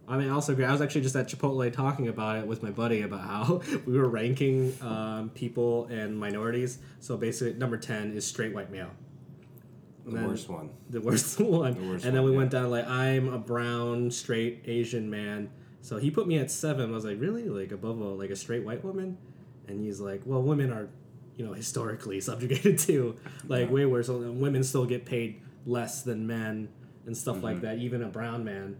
I 0.07 0.17
mean, 0.17 0.27
I 0.27 0.31
also 0.31 0.53
agree. 0.53 0.65
I 0.65 0.71
was 0.71 0.81
actually 0.81 1.01
just 1.01 1.15
at 1.15 1.27
Chipotle 1.27 1.71
talking 1.71 2.07
about 2.07 2.39
it 2.39 2.47
with 2.47 2.63
my 2.63 2.71
buddy 2.71 3.03
about 3.03 3.21
how 3.21 3.61
we 3.85 3.95
were 3.95 4.09
ranking 4.09 4.75
um, 4.81 5.29
people 5.35 5.85
and 5.85 6.19
minorities. 6.19 6.79
So 6.99 7.15
basically, 7.15 7.53
number 7.59 7.77
ten 7.77 8.13
is 8.13 8.25
straight 8.25 8.53
white 8.53 8.71
male. 8.71 8.89
The 10.05 10.27
worst 10.27 10.49
one. 10.49 10.69
The 10.89 11.01
worst 11.01 11.39
one. 11.39 11.75
The 11.75 11.89
worst 11.89 12.05
and 12.05 12.15
then 12.15 12.23
one, 12.23 12.31
we 12.31 12.31
yeah. 12.31 12.37
went 12.37 12.51
down 12.51 12.71
like 12.71 12.87
I'm 12.87 13.31
a 13.31 13.37
brown 13.37 14.09
straight 14.09 14.63
Asian 14.65 15.09
man. 15.09 15.51
So 15.81 15.97
he 15.97 16.11
put 16.11 16.27
me 16.27 16.39
at 16.39 16.49
seven. 16.49 16.89
I 16.89 16.93
was 16.93 17.05
like, 17.05 17.19
really, 17.19 17.47
like 17.47 17.71
above 17.71 17.99
a 17.99 18.05
like 18.05 18.31
a 18.31 18.35
straight 18.35 18.63
white 18.63 18.83
woman? 18.83 19.17
And 19.67 19.79
he's 19.79 19.99
like, 19.99 20.21
well, 20.25 20.41
women 20.41 20.73
are, 20.73 20.89
you 21.37 21.45
know, 21.45 21.53
historically 21.53 22.19
subjugated 22.21 22.79
to 22.79 23.15
like 23.47 23.69
way 23.69 23.85
worse. 23.85 24.07
Women 24.07 24.63
still 24.63 24.85
get 24.85 25.05
paid 25.05 25.41
less 25.69 26.01
than 26.03 26.25
men. 26.27 26.69
and 27.05 27.15
stuff 27.17 27.37
Mm-hmm. 27.37 27.45
like 27.45 27.61
that. 27.61 27.77
Even 27.79 28.03
a 28.03 28.07
brown 28.07 28.43
man, 28.43 28.77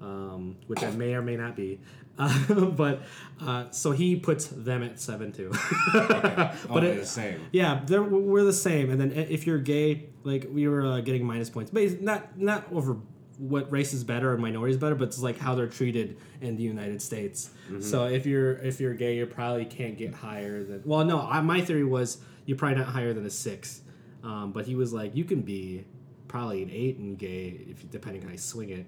um, 0.00 0.56
which 0.66 0.82
I 0.82 0.90
may 0.90 1.14
or 1.14 1.22
may 1.22 1.36
not 1.36 1.56
be. 1.56 1.80
Uh, 2.18 2.54
but 2.76 3.02
uh, 3.40 3.70
so 3.70 3.90
he 3.92 4.16
puts 4.16 4.46
them 4.46 4.82
at 4.82 5.00
seven 5.00 5.32
too. 5.32 5.50
Oh, 5.94 6.54
but 6.74 6.84
it, 6.84 7.00
the 7.00 7.06
same. 7.06 7.40
yeah, 7.52 7.80
they're, 7.86 8.02
we're 8.02 8.44
the 8.44 8.52
same. 8.52 8.90
And 8.90 9.00
then 9.00 9.12
if 9.12 9.46
you're 9.46 9.58
gay, 9.58 10.10
like 10.24 10.48
we 10.52 10.68
were 10.68 10.86
uh, 10.86 11.00
getting 11.00 11.24
minus 11.24 11.50
points, 11.50 11.70
but 11.70 11.82
it's 11.82 12.00
not 12.00 12.38
not 12.38 12.70
over 12.72 12.96
what 13.38 13.72
race 13.72 13.92
is 13.92 14.04
better 14.04 14.30
or 14.32 14.36
minorities 14.38 14.76
better, 14.76 14.94
but 14.94 15.08
it's 15.08 15.18
like 15.18 15.38
how 15.38 15.54
they're 15.54 15.66
treated 15.66 16.16
in 16.40 16.54
the 16.56 16.62
United 16.62 17.00
States. 17.02 17.50
So 17.80 18.04
if 18.06 18.26
you're 18.26 18.52
if 18.58 18.78
you're 18.80 18.94
gay, 18.94 19.16
you 19.16 19.26
probably 19.26 19.64
can't 19.64 19.96
get 19.98 20.14
higher 20.14 20.62
than. 20.62 20.82
Well, 20.84 21.04
no, 21.04 21.20
I, 21.20 21.40
my 21.40 21.60
theory 21.62 21.84
was 21.84 22.18
you're 22.46 22.58
probably 22.58 22.78
not 22.78 22.88
higher 22.88 23.12
than 23.14 23.24
a 23.26 23.30
six. 23.30 23.80
Um, 24.22 24.52
but 24.52 24.66
he 24.66 24.76
was 24.76 24.92
like, 24.92 25.16
you 25.16 25.24
can 25.24 25.40
be 25.42 25.84
probably 26.32 26.62
an 26.62 26.70
eight 26.70 26.96
and 26.96 27.18
gay 27.18 27.60
if 27.68 27.88
depending 27.90 28.22
on 28.22 28.28
how 28.28 28.32
you 28.32 28.38
swing 28.38 28.70
it. 28.70 28.86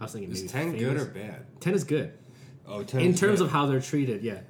I 0.00 0.04
was 0.04 0.12
thinking 0.12 0.32
Is 0.32 0.40
maybe 0.40 0.52
ten 0.52 0.72
famous. 0.72 0.80
good 0.80 0.96
or 0.96 1.04
bad? 1.04 1.60
ten 1.60 1.74
is 1.74 1.84
good 1.84 2.14
Oh, 2.66 2.82
10 2.82 3.00
in 3.00 3.14
terms 3.14 3.38
good. 3.38 3.46
of 3.46 3.50
how 3.50 3.66
they're 3.66 3.80
treated. 3.80 4.22
Yeah, 4.22 4.40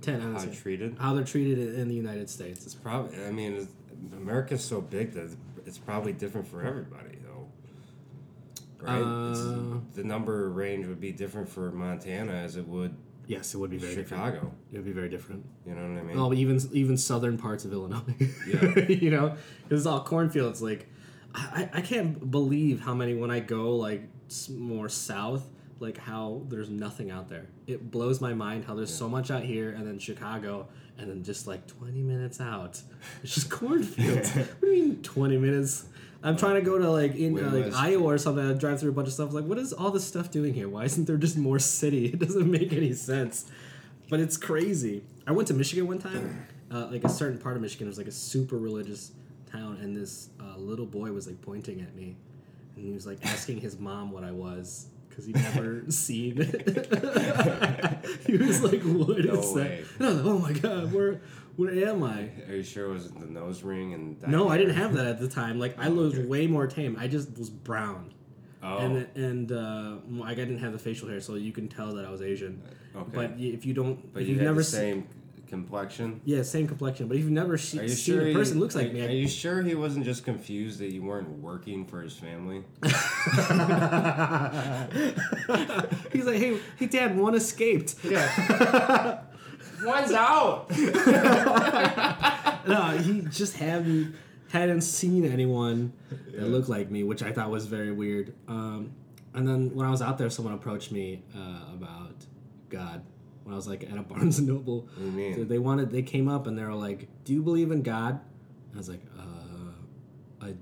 ten. 0.00 0.20
how 0.20 0.44
treated. 0.46 0.96
how 0.98 1.14
they're 1.14 1.24
treated 1.24 1.58
in, 1.58 1.80
in 1.82 1.88
the 1.88 1.94
United 1.94 2.28
States. 2.28 2.66
It's 2.66 2.74
probably. 2.74 3.24
I 3.24 3.30
mean, 3.30 3.68
America's 4.16 4.64
so 4.64 4.80
big 4.80 5.12
that 5.12 5.30
it's 5.66 5.78
probably 5.78 6.12
different 6.12 6.46
for 6.48 6.64
everybody, 6.64 7.18
though. 7.22 7.48
Right? 8.80 9.00
Uh, 9.00 9.80
the 9.94 10.04
number 10.04 10.50
range 10.50 10.86
would 10.86 11.00
be 11.00 11.12
different 11.12 11.48
for 11.48 11.70
Montana 11.70 12.32
as 12.32 12.56
it 12.56 12.66
would 12.66 12.94
Yes, 13.26 13.54
it 13.54 13.58
would 13.58 13.70
be 13.70 13.78
very 13.78 13.94
different. 13.94 14.24
Chicago. 14.24 14.52
It 14.72 14.76
would 14.76 14.84
be 14.84 14.92
very 14.92 15.08
different. 15.08 15.46
You 15.66 15.74
know 15.74 15.82
what 15.82 16.00
I 16.00 16.02
mean? 16.02 16.18
Oh, 16.18 16.34
even 16.34 16.60
even 16.72 16.96
southern 16.96 17.38
parts 17.38 17.64
of 17.64 17.72
Illinois. 17.72 18.02
Yeah. 18.46 18.78
you 18.88 19.10
know, 19.10 19.36
it's 19.70 19.86
all 19.86 20.04
cornfields. 20.04 20.60
Like, 20.60 20.88
I, 21.34 21.68
I 21.72 21.80
can't 21.80 22.30
believe 22.30 22.80
how 22.80 22.94
many 22.94 23.14
when 23.14 23.30
I 23.30 23.40
go 23.40 23.76
like 23.76 24.02
more 24.50 24.88
south, 24.88 25.44
like 25.80 25.98
how 25.98 26.42
there's 26.48 26.70
nothing 26.70 27.10
out 27.10 27.28
there. 27.28 27.46
It 27.66 27.90
blows 27.90 28.20
my 28.20 28.34
mind 28.34 28.64
how 28.64 28.74
there's 28.74 28.94
so 28.94 29.08
much 29.08 29.30
out 29.30 29.42
here, 29.42 29.70
and 29.70 29.86
then 29.86 29.98
Chicago, 29.98 30.68
and 30.96 31.10
then 31.10 31.24
just 31.24 31.46
like 31.46 31.66
20 31.66 32.02
minutes 32.02 32.40
out, 32.40 32.80
it's 33.22 33.34
just 33.34 33.50
cornfields. 33.50 34.30
what 34.34 34.60
do 34.60 34.68
you 34.68 34.84
mean 34.84 35.02
20 35.02 35.36
minutes? 35.38 35.86
I'm 36.22 36.36
trying 36.36 36.54
to 36.54 36.62
go 36.62 36.78
to 36.78 36.90
like 36.90 37.16
in 37.16 37.38
uh, 37.38 37.50
like. 37.50 37.74
Iowa 37.74 38.04
or 38.04 38.18
something. 38.18 38.48
I 38.48 38.54
drive 38.54 38.80
through 38.80 38.90
a 38.90 38.94
bunch 38.94 39.08
of 39.08 39.14
stuff. 39.14 39.34
Like, 39.34 39.44
what 39.44 39.58
is 39.58 39.72
all 39.74 39.90
this 39.90 40.04
stuff 40.04 40.30
doing 40.30 40.54
here? 40.54 40.68
Why 40.68 40.84
isn't 40.84 41.04
there 41.06 41.18
just 41.18 41.36
more 41.36 41.58
city? 41.58 42.06
It 42.14 42.20
doesn't 42.20 42.50
make 42.50 42.72
any 42.72 42.94
sense. 42.94 43.50
But 44.08 44.20
it's 44.20 44.36
crazy. 44.36 45.02
I 45.26 45.32
went 45.32 45.48
to 45.48 45.54
Michigan 45.54 45.86
one 45.86 45.98
time. 45.98 46.46
Uh, 46.70 46.88
like 46.90 47.04
a 47.04 47.08
certain 47.08 47.38
part 47.38 47.56
of 47.56 47.62
Michigan 47.62 47.86
was 47.86 47.98
like 47.98 48.06
a 48.06 48.12
super 48.12 48.56
religious 48.56 49.12
town, 49.58 49.78
and 49.82 49.96
this 49.96 50.30
uh, 50.40 50.56
little 50.58 50.86
boy 50.86 51.12
was 51.12 51.26
like 51.26 51.40
pointing 51.42 51.80
at 51.80 51.94
me, 51.94 52.16
and 52.76 52.84
he 52.84 52.92
was 52.92 53.06
like 53.06 53.18
asking 53.24 53.60
his 53.60 53.78
mom 53.78 54.10
what 54.12 54.24
I 54.24 54.30
was 54.32 54.86
because 55.08 55.26
he'd 55.26 55.36
never 55.36 55.84
seen. 55.90 56.34
It. 56.40 58.04
He 58.26 58.36
was 58.36 58.62
like, 58.62 58.82
"What 58.82 59.18
is 59.20 59.26
No 59.26 59.54
that?" 59.54 59.54
way. 59.70 59.84
Was 59.98 60.14
like, 60.16 60.24
"Oh 60.26 60.38
my 60.38 60.52
god, 60.52 60.92
where 60.92 61.20
where 61.56 61.72
am 61.88 62.02
I?" 62.02 62.28
Are 62.48 62.56
you 62.56 62.62
sure 62.62 62.86
it 62.90 62.92
was 62.92 63.10
the 63.10 63.26
nose 63.26 63.62
ring 63.62 63.92
and? 63.94 64.20
No, 64.28 64.48
I 64.48 64.56
didn't 64.58 64.74
have 64.76 64.94
that 64.94 65.06
at 65.06 65.20
the 65.20 65.28
time. 65.28 65.58
Like 65.58 65.78
I 65.78 65.88
was 65.88 66.14
okay. 66.14 66.26
way 66.26 66.46
more 66.46 66.66
tame. 66.66 66.96
I 66.98 67.06
just 67.08 67.36
was 67.38 67.50
brown. 67.50 68.12
Oh, 68.62 68.78
and 68.78 69.06
and 69.14 69.52
uh, 69.52 69.96
I 70.24 70.34
didn't 70.34 70.58
have 70.58 70.72
the 70.72 70.78
facial 70.78 71.08
hair, 71.08 71.20
so 71.20 71.34
you 71.34 71.52
can 71.52 71.68
tell 71.68 71.94
that 71.94 72.04
I 72.06 72.10
was 72.10 72.22
Asian. 72.22 72.62
okay. 72.96 73.10
But 73.14 73.32
if 73.38 73.64
you 73.66 73.74
don't, 73.74 74.12
But 74.12 74.22
if 74.22 74.28
you 74.28 74.32
you've 74.34 74.40
had 74.40 74.46
never 74.48 74.60
the 74.60 74.64
seen, 74.64 74.80
same 74.80 75.08
complexion. 75.62 76.20
yeah, 76.24 76.42
same 76.42 76.66
complexion. 76.66 77.08
But 77.08 77.16
if 77.16 77.22
you've 77.22 77.32
never 77.32 77.56
she- 77.58 77.78
you 77.78 77.88
seen 77.88 78.16
sure 78.16 78.26
a 78.28 78.32
person 78.34 78.56
he, 78.56 78.60
looks 78.60 78.74
like 78.74 78.90
are, 78.90 78.92
me, 78.92 79.06
Are 79.06 79.10
you 79.10 79.28
sure 79.28 79.62
he 79.62 79.74
wasn't 79.74 80.04
just 80.04 80.24
confused 80.24 80.78
that 80.80 80.92
you 80.92 81.02
weren't 81.02 81.28
working 81.40 81.84
for 81.86 82.02
his 82.02 82.16
family? 82.16 82.64
he's 86.12 86.24
like, 86.26 86.36
hey, 86.38 86.58
hey, 86.76 86.86
Dad, 86.86 87.16
one 87.18 87.34
escaped. 87.34 87.96
Yeah. 88.04 89.20
One's 89.84 90.12
out. 90.12 90.70
No, 92.66 92.96
he 92.96 93.20
just 93.28 93.56
hadn't 93.58 94.14
hadn't 94.50 94.80
seen 94.80 95.26
anyone 95.26 95.92
that 96.32 96.48
looked 96.48 96.70
like 96.70 96.90
me, 96.90 97.02
which 97.02 97.22
I 97.22 97.30
thought 97.30 97.50
was 97.50 97.66
very 97.66 97.92
weird. 97.92 98.32
Um, 98.48 98.92
and 99.34 99.46
then 99.46 99.74
when 99.74 99.86
I 99.86 99.90
was 99.90 100.00
out 100.00 100.16
there, 100.16 100.30
someone 100.30 100.54
approached 100.54 100.90
me 100.90 101.22
uh, 101.36 101.74
about 101.74 102.14
God. 102.70 103.02
When 103.44 103.52
I 103.52 103.56
was 103.56 103.68
like 103.68 103.84
at 103.84 103.96
a 103.96 104.02
Barnes 104.10 104.38
and 104.38 104.48
Noble, 104.48 104.88
do 104.98 105.04
you 105.04 105.10
mean? 105.12 105.34
So 105.36 105.44
they 105.44 105.58
wanted. 105.58 105.90
They 105.90 106.02
came 106.02 106.28
up 106.28 106.46
and 106.46 106.58
they 106.58 106.64
were 106.64 106.74
like, 106.74 107.08
"Do 107.24 107.32
you 107.32 107.42
believe 107.42 107.70
in 107.70 107.82
God?" 107.82 108.20
I 108.74 108.76
was 108.76 108.88
like, 108.88 109.02
"Uh, 109.18 110.44
I 110.46 110.54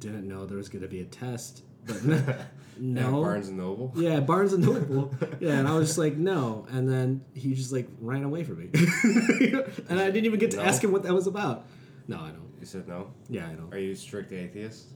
didn't 0.00 0.28
know 0.28 0.46
there 0.46 0.58
was 0.58 0.68
going 0.68 0.82
to 0.82 0.88
be 0.88 1.00
a 1.00 1.04
test, 1.06 1.62
but 1.86 2.02
no." 2.78 3.22
Barnes 3.22 3.48
and 3.48 3.56
Noble. 3.56 3.92
Yeah, 3.96 4.20
Barnes 4.20 4.52
and 4.52 4.64
Noble. 4.64 5.14
Yeah, 5.40 5.58
and 5.58 5.66
I 5.68 5.74
was 5.76 5.88
just 5.88 5.98
like, 5.98 6.16
no. 6.16 6.66
And 6.70 6.88
then 6.88 7.22
he 7.34 7.54
just 7.54 7.72
like 7.72 7.88
ran 8.00 8.24
away 8.24 8.42
from 8.44 8.58
me, 8.58 8.68
and 9.88 9.98
I 10.00 10.10
didn't 10.10 10.26
even 10.26 10.38
get 10.40 10.50
to 10.52 10.56
No. 10.58 10.64
ask 10.64 10.82
him 10.84 10.92
what 10.92 11.02
that 11.04 11.14
was 11.14 11.26
about. 11.26 11.64
No, 12.08 12.16
I 12.18 12.28
don't. 12.30 12.48
You 12.60 12.66
said 12.66 12.88
no. 12.88 13.12
Yeah, 13.28 13.48
I 13.48 13.52
don't. 13.54 13.72
Are 13.72 13.78
you 13.78 13.94
strict 13.94 14.32
atheist? 14.32 14.88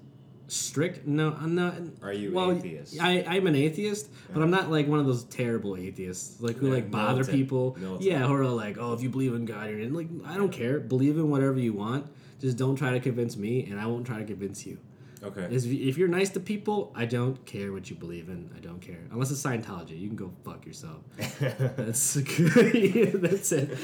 Strict? 0.52 1.06
No, 1.06 1.34
I'm 1.40 1.54
not. 1.54 1.74
Are 2.02 2.12
you 2.12 2.30
well, 2.34 2.52
atheist? 2.52 3.00
I, 3.00 3.24
I'm 3.26 3.46
an 3.46 3.54
atheist, 3.54 4.10
but 4.34 4.42
I'm 4.42 4.50
not 4.50 4.70
like 4.70 4.86
one 4.86 4.98
of 4.98 5.06
those 5.06 5.24
terrible 5.24 5.76
atheists, 5.76 6.42
like 6.42 6.56
who 6.56 6.68
Yeah, 6.68 6.74
like 6.74 6.90
bother 6.90 7.14
militant. 7.20 7.36
people. 7.38 7.76
Militant. 7.80 8.02
Yeah, 8.02 8.26
who 8.26 8.34
are 8.34 8.44
like, 8.46 8.76
oh, 8.78 8.92
if 8.92 9.02
you 9.02 9.08
believe 9.08 9.32
in 9.32 9.46
God, 9.46 9.70
you're 9.70 9.78
in. 9.78 9.94
Like, 9.94 10.08
I 10.26 10.36
don't 10.36 10.52
care. 10.52 10.78
Believe 10.78 11.16
in 11.16 11.30
whatever 11.30 11.58
you 11.58 11.72
want. 11.72 12.06
Just 12.38 12.58
don't 12.58 12.76
try 12.76 12.90
to 12.90 13.00
convince 13.00 13.34
me, 13.36 13.64
and 13.64 13.80
I 13.80 13.86
won't 13.86 14.06
try 14.06 14.18
to 14.18 14.24
convince 14.26 14.66
you. 14.66 14.76
Okay. 15.24 15.46
If 15.50 15.64
if 15.66 15.96
you're 15.98 16.08
nice 16.08 16.30
to 16.30 16.40
people, 16.40 16.92
I 16.96 17.04
don't 17.04 17.44
care 17.46 17.72
what 17.72 17.88
you 17.88 17.94
believe 17.96 18.28
in. 18.28 18.50
I 18.56 18.61
don't 18.61 18.80
care. 18.80 18.98
Unless 19.12 19.30
it's 19.30 19.42
Scientology. 19.42 19.98
You 20.00 20.08
can 20.08 20.16
go 20.16 20.32
fuck 20.44 20.66
yourself. 20.66 20.98
That's 21.38 22.14
that's 22.14 23.52
it. 23.52 23.78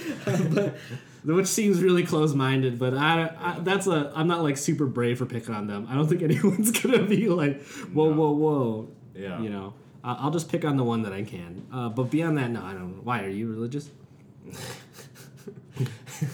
but 1.25 1.35
which 1.37 1.47
seems 1.47 1.81
really 1.83 2.03
close-minded, 2.05 2.79
but 2.79 2.95
I, 2.95 3.31
I 3.39 3.61
that's 3.61 3.87
a 3.87 4.13
I'm 4.17 4.27
not 4.27 4.43
like 4.43 4.57
super 4.57 4.87
brave 4.87 5.19
for 5.19 5.27
picking 5.27 5.55
on 5.55 5.67
them. 5.69 5.87
I 5.89 5.95
don't 5.95 6.09
think 6.09 6.23
anyone's 6.31 6.73
gonna 6.73 7.03
be 7.05 7.29
like 7.29 7.63
whoa 7.95 8.11
No. 8.11 8.17
whoa 8.17 8.31
whoa. 8.33 8.89
Yeah. 9.15 9.41
You 9.41 9.51
know, 9.51 9.75
I- 10.03 10.15
I'll 10.15 10.31
just 10.31 10.49
pick 10.51 10.65
on 10.65 10.77
the 10.77 10.85
one 10.85 11.03
that 11.03 11.13
I 11.13 11.23
can. 11.23 11.67
Uh, 11.73 11.89
but 11.89 12.05
beyond 12.11 12.37
that, 12.39 12.51
no, 12.51 12.63
I 12.63 12.73
don't. 12.73 12.97
know. 12.97 13.03
Why 13.03 13.23
are 13.25 13.29
you 13.29 13.49
religious? 13.49 13.91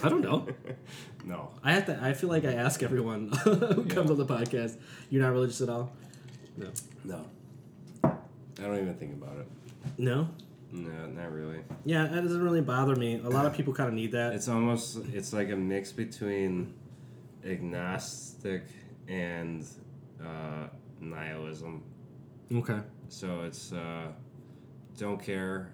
I 0.02 0.08
don't 0.08 0.22
know. 0.22 0.46
No. 1.24 1.50
I 1.62 1.72
have 1.72 1.86
to. 1.86 1.98
I 2.02 2.12
feel 2.12 2.28
like 2.28 2.44
I 2.44 2.52
ask 2.52 2.82
everyone 2.82 3.28
who 3.44 3.84
comes 3.84 4.10
on 4.10 4.18
the 4.18 4.26
podcast. 4.26 4.76
You're 5.10 5.22
not 5.22 5.32
religious 5.32 5.60
at 5.60 5.68
all. 5.68 5.92
No. 6.56 6.70
No. 7.04 7.24
I 8.04 8.62
don't 8.62 8.78
even 8.78 8.94
think 8.94 9.14
about 9.14 9.36
it. 9.38 9.46
No. 9.98 10.28
No, 10.72 11.06
not 11.06 11.32
really. 11.32 11.60
Yeah, 11.84 12.06
that 12.06 12.22
doesn't 12.22 12.42
really 12.42 12.60
bother 12.60 12.96
me. 12.96 13.20
A 13.24 13.28
lot 13.28 13.46
of 13.46 13.54
people 13.54 13.72
kind 13.72 13.88
of 13.88 13.94
need 13.94 14.12
that. 14.12 14.32
It's 14.32 14.48
almost 14.48 14.98
it's 15.12 15.32
like 15.32 15.50
a 15.50 15.56
mix 15.56 15.92
between 15.92 16.74
agnostic 17.44 18.64
and 19.08 19.64
uh, 20.20 20.66
nihilism. 21.00 21.82
Okay. 22.52 22.80
So 23.08 23.42
it's 23.42 23.72
uh, 23.72 24.08
don't 24.98 25.22
care, 25.22 25.72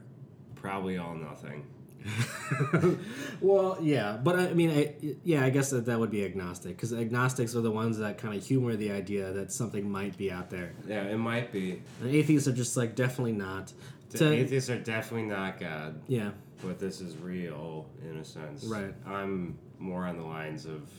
probably 0.54 0.98
all 0.98 1.14
nothing. 1.14 1.64
well, 3.40 3.78
yeah, 3.80 4.18
but 4.22 4.38
I 4.38 4.54
mean, 4.54 4.70
I, 4.70 4.94
yeah, 5.24 5.44
I 5.44 5.50
guess 5.50 5.70
that 5.70 5.86
that 5.86 5.98
would 5.98 6.10
be 6.10 6.24
agnostic 6.24 6.76
because 6.76 6.92
agnostics 6.92 7.54
are 7.54 7.60
the 7.60 7.70
ones 7.70 7.98
that 7.98 8.18
kind 8.18 8.34
of 8.34 8.44
humor 8.44 8.76
the 8.76 8.90
idea 8.90 9.32
that 9.32 9.52
something 9.52 9.90
might 9.90 10.16
be 10.16 10.30
out 10.30 10.50
there. 10.50 10.72
Yeah, 10.86 11.04
it 11.04 11.18
might 11.18 11.52
be. 11.52 11.82
And 12.00 12.14
atheists 12.14 12.48
are 12.48 12.52
just 12.52 12.76
like 12.76 12.94
definitely 12.94 13.32
not. 13.32 13.72
To- 14.10 14.32
atheists 14.32 14.70
are 14.70 14.78
definitely 14.78 15.28
not 15.28 15.60
God, 15.60 16.00
yeah, 16.08 16.30
but 16.62 16.78
this 16.78 17.00
is 17.00 17.16
real 17.16 17.88
in 18.08 18.16
a 18.16 18.24
sense. 18.24 18.64
Right. 18.64 18.94
I'm 19.06 19.58
more 19.78 20.06
on 20.06 20.16
the 20.16 20.24
lines 20.24 20.66
of, 20.66 20.90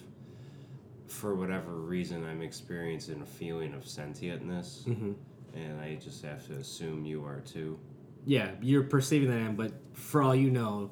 for 1.08 1.36
whatever 1.36 1.74
reason, 1.74 2.26
I'm 2.26 2.42
experiencing 2.42 3.22
a 3.22 3.26
feeling 3.26 3.74
of 3.74 3.84
sentientness, 3.84 4.86
hmm 4.86 5.14
and 5.54 5.82
I 5.82 5.96
just 5.96 6.24
have 6.24 6.48
to 6.48 6.54
assume 6.54 7.04
you 7.06 7.26
are 7.26 7.42
too. 7.42 7.78
Yeah, 8.26 8.52
you're 8.62 8.84
perceiving 8.84 9.30
that, 9.30 9.58
but 9.58 9.72
for 9.94 10.22
all 10.22 10.36
you 10.36 10.50
know, 10.52 10.92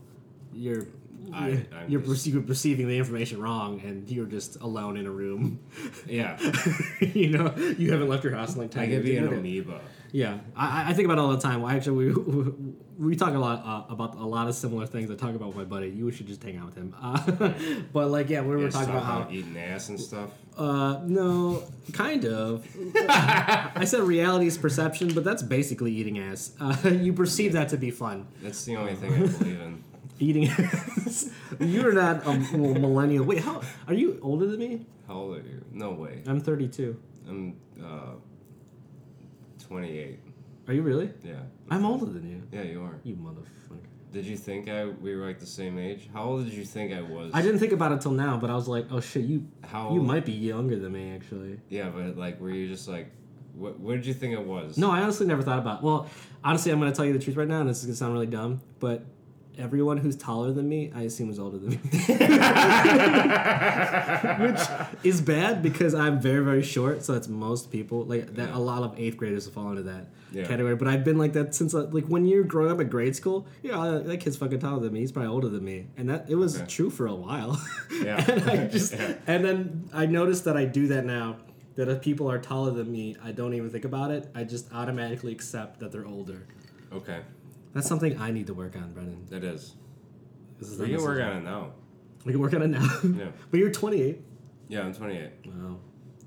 you're. 0.54 0.88
I- 1.32 1.48
you're, 1.50 1.58
I'm 1.74 1.90
you're, 1.92 2.02
just- 2.02 2.26
perce- 2.32 2.46
perceiving 2.48 2.88
the 2.88 2.98
information 2.98 3.40
wrong, 3.40 3.82
and 3.86 4.10
you're 4.10 4.26
just 4.26 4.60
alone 4.62 4.98
in 4.98 5.06
a 5.06 5.12
room. 5.12 5.60
Yeah, 6.08 6.40
you 7.02 7.30
know, 7.30 7.54
you 7.78 7.92
haven't 7.92 8.08
left 8.10 8.24
your 8.24 8.34
house 8.34 8.56
in 8.56 8.62
like 8.62 8.72
ten 8.72 8.84
I 8.84 8.86
years. 8.88 8.98
could 8.98 9.06
be 9.06 9.18
an 9.18 9.28
amoeba. 9.28 9.82
Yeah, 10.12 10.40
I, 10.56 10.90
I 10.90 10.94
think 10.94 11.06
about 11.06 11.18
it 11.18 11.22
all 11.22 11.32
the 11.32 11.40
time. 11.40 11.62
Well, 11.62 11.72
actually, 11.76 12.12
we 12.14 12.54
we 12.98 13.16
talk 13.16 13.34
a 13.34 13.38
lot 13.40 13.64
uh, 13.66 13.94
about 13.94 14.16
a 14.16 14.26
lot 14.26 14.48
of 14.48 14.56
similar 14.56 14.86
things. 14.86 15.10
I 15.12 15.16
talk 15.16 15.36
about 15.36 15.50
with 15.50 15.58
my 15.58 15.64
buddy. 15.66 15.90
You 15.90 16.12
should 16.12 16.28
just 16.28 16.44
hang 16.44 16.58
out 16.58 16.66
with 16.66 16.76
him. 16.76 16.96
Uh, 17.02 17.54
but 17.94 18.10
like, 18.10 18.30
yeah, 18.30 18.42
we 18.42 18.56
were 18.56 18.64
Yes, 18.64 18.74
talking 18.74 18.90
about 18.90 19.04
how. 19.04 19.28
eating 19.32 19.58
ass 19.58 19.90
and 19.90 20.00
stuff. 20.00 20.32
Uh, 20.58 21.00
no, 21.06 21.64
kind 21.94 22.26
of. 22.26 22.66
I 23.10 23.84
said 23.86 24.02
reality 24.02 24.48
is 24.48 24.58
perception, 24.58 25.14
but 25.14 25.24
that's 25.24 25.44
basically 25.44 25.92
eating 25.94 26.20
ass. 26.20 26.52
Uh, 26.60 26.76
you 26.90 27.14
perceive 27.14 27.54
that 27.54 27.70
to 27.70 27.78
be 27.78 27.92
fun. 27.92 28.28
That's 28.42 28.66
the 28.66 28.76
only 28.78 28.96
thing 28.96 29.14
I 29.14 29.18
believe 29.28 29.62
in. 29.62 29.84
Eating 30.20 30.48
ass. 30.50 31.30
You're 31.60 31.94
not 31.94 32.26
a 32.28 32.34
millennial. 32.58 33.24
Wait, 33.26 33.40
how 33.40 33.62
are 33.88 33.94
you 33.94 34.20
older 34.22 34.48
than 34.48 34.60
me? 34.60 34.86
How 35.08 35.14
old 35.14 35.38
are 35.38 35.42
you? 35.42 35.64
No 35.72 35.92
way. 35.92 36.24
I'm 36.28 36.42
32. 36.42 37.00
I'm 37.28 37.56
uh, 37.82 38.16
28. 39.70 40.20
Are 40.68 40.74
you 40.74 40.82
really? 40.82 41.12
Yeah. 41.24 41.36
I'm 41.70 41.86
older 41.86 42.06
than 42.06 42.30
you. 42.30 42.42
Yeah, 42.52 42.64
you 42.64 42.82
are. 42.84 43.00
You 43.04 43.16
motherfucker. 43.16 43.78
Did 44.12 44.26
you 44.26 44.36
think 44.38 44.68
I 44.68 44.86
we 44.86 45.16
were 45.16 45.26
like 45.28 45.40
the 45.40 45.46
same 45.46 45.78
age? 45.78 46.10
How 46.12 46.24
old 46.24 46.46
did 46.46 46.54
you 46.54 46.66
think 46.66 46.92
I 46.94 47.02
was? 47.02 47.32
I 47.34 47.42
didn't 47.44 47.60
think 47.60 47.72
about 47.74 47.92
it 47.92 48.02
till 48.02 48.12
now, 48.12 48.38
but 48.38 48.50
I 48.50 48.56
was 48.56 48.68
like, 48.68 48.86
oh 48.92 49.00
shit, 49.00 49.24
you 49.26 49.46
How 49.64 49.92
you 49.94 50.00
old- 50.00 50.08
might 50.08 50.26
be 50.26 50.32
younger 50.32 50.78
than 50.80 50.92
me 50.92 51.14
actually. 51.14 51.60
Yeah, 51.70 51.90
but 51.90 52.18
like, 52.18 52.40
were 52.42 52.50
you 52.50 52.68
just 52.68 52.88
like, 52.88 53.12
what? 53.54 53.80
What 53.80 53.94
did 53.94 54.06
you 54.08 54.16
think 54.16 54.34
it 54.34 54.44
was? 54.44 54.78
No, 54.78 54.90
I 54.90 55.02
honestly 55.02 55.28
never 55.28 55.44
thought 55.44 55.60
about. 55.60 55.84
Well, 55.84 56.10
honestly, 56.44 56.72
I'm 56.72 56.80
gonna 56.80 56.92
tell 56.92 57.06
you 57.06 57.14
the 57.14 57.20
truth 57.20 57.38
right 57.38 57.48
now, 57.48 57.60
and 57.62 57.70
this 57.70 57.80
is 57.80 57.86
gonna 57.86 57.96
sound 57.96 58.14
really 58.14 58.26
dumb, 58.28 58.62
but 58.80 59.04
everyone 59.60 59.98
who's 59.98 60.16
taller 60.16 60.52
than 60.52 60.68
me, 60.68 60.92
I 60.96 61.02
assume 61.04 61.30
is 61.30 61.38
older 61.40 61.58
than 61.58 61.70
me, 61.72 61.80
which 64.40 64.60
is 65.04 65.22
bad 65.22 65.62
because 65.62 65.94
I'm 65.94 66.20
very 66.20 66.44
very 66.44 66.64
short. 66.64 67.04
So 67.04 67.14
that's 67.14 67.28
most 67.28 67.72
people. 67.72 68.04
Like 68.06 68.34
that, 68.36 68.50
Yeah. 68.50 68.58
a 68.58 68.60
lot 68.60 68.84
of 68.84 68.98
eighth 69.00 69.18
graders 69.18 69.46
will 69.46 69.54
fall 69.54 69.70
into 69.72 69.84
that 69.84 70.08
Yeah. 70.32 70.46
category. 70.46 70.76
But 70.76 70.88
I've 70.88 71.04
been 71.04 71.18
like 71.18 71.34
that 71.34 71.54
since 71.56 71.74
uh, 71.74 71.88
like 71.92 72.06
when 72.06 72.26
you're 72.26 72.44
growing 72.44 72.72
up 72.72 72.80
at 72.80 72.90
grade 72.90 73.16
school. 73.16 73.46
Yeah, 73.62 73.80
uh, 73.80 74.00
that 74.00 74.18
kid's 74.20 74.38
fucking 74.38 74.60
taller 74.60 74.80
than 74.80 74.94
me. 74.94 75.00
He's 75.02 75.12
probably 75.12 75.30
older 75.32 75.50
than 75.50 75.64
me, 75.64 75.88
and 75.98 76.10
that 76.10 76.30
it 76.30 76.36
was 76.36 76.58
Okay. 76.58 76.66
true 76.68 76.90
for 76.90 77.08
a 77.08 77.16
while. 77.16 77.62
Yeah. 78.04 78.24
and 78.32 78.44
I 78.50 78.68
just 78.78 78.94
Yeah. 78.94 79.14
and 79.28 79.44
then 79.46 79.90
I 79.94 80.06
noticed 80.06 80.46
that 80.46 80.58
I 80.58 80.66
do 80.66 80.88
that 80.88 81.06
now. 81.06 81.38
That 81.76 81.88
if 81.88 82.02
people 82.02 82.30
are 82.30 82.40
taller 82.40 82.72
than 82.72 82.92
me, 82.92 83.16
I 83.24 83.32
don't 83.32 83.54
even 83.54 83.70
think 83.70 83.86
about 83.86 84.12
it. 84.12 84.30
I 84.36 84.44
just 84.44 84.74
automatically 84.74 85.32
accept 85.32 85.80
that 85.80 85.94
they're 85.94 86.06
older. 86.06 86.42
Okay, 86.92 87.20
That's 87.74 87.88
something 87.88 88.20
I 88.20 88.32
need 88.32 88.48
to 88.48 88.54
work 88.54 88.76
on, 88.76 88.94
Brennan. 88.94 89.26
that 89.30 89.44
is. 89.44 89.76
This 90.60 90.70
is 90.70 90.80
We 90.80 90.90
can 90.90 91.02
work 91.02 91.22
on 91.22 91.38
it 91.38 91.44
now. 91.44 91.72
We 92.26 92.34
can 92.34 92.42
work 92.42 92.54
on 92.54 92.62
it 92.64 92.68
now. 92.68 93.00
Yeah. 93.04 93.28
but 93.52 93.60
you're 93.60 93.72
28. 93.72 94.20
Yeah, 94.68 94.82
I'm 94.82 94.94
28. 94.94 95.30
Wow. 95.46 95.78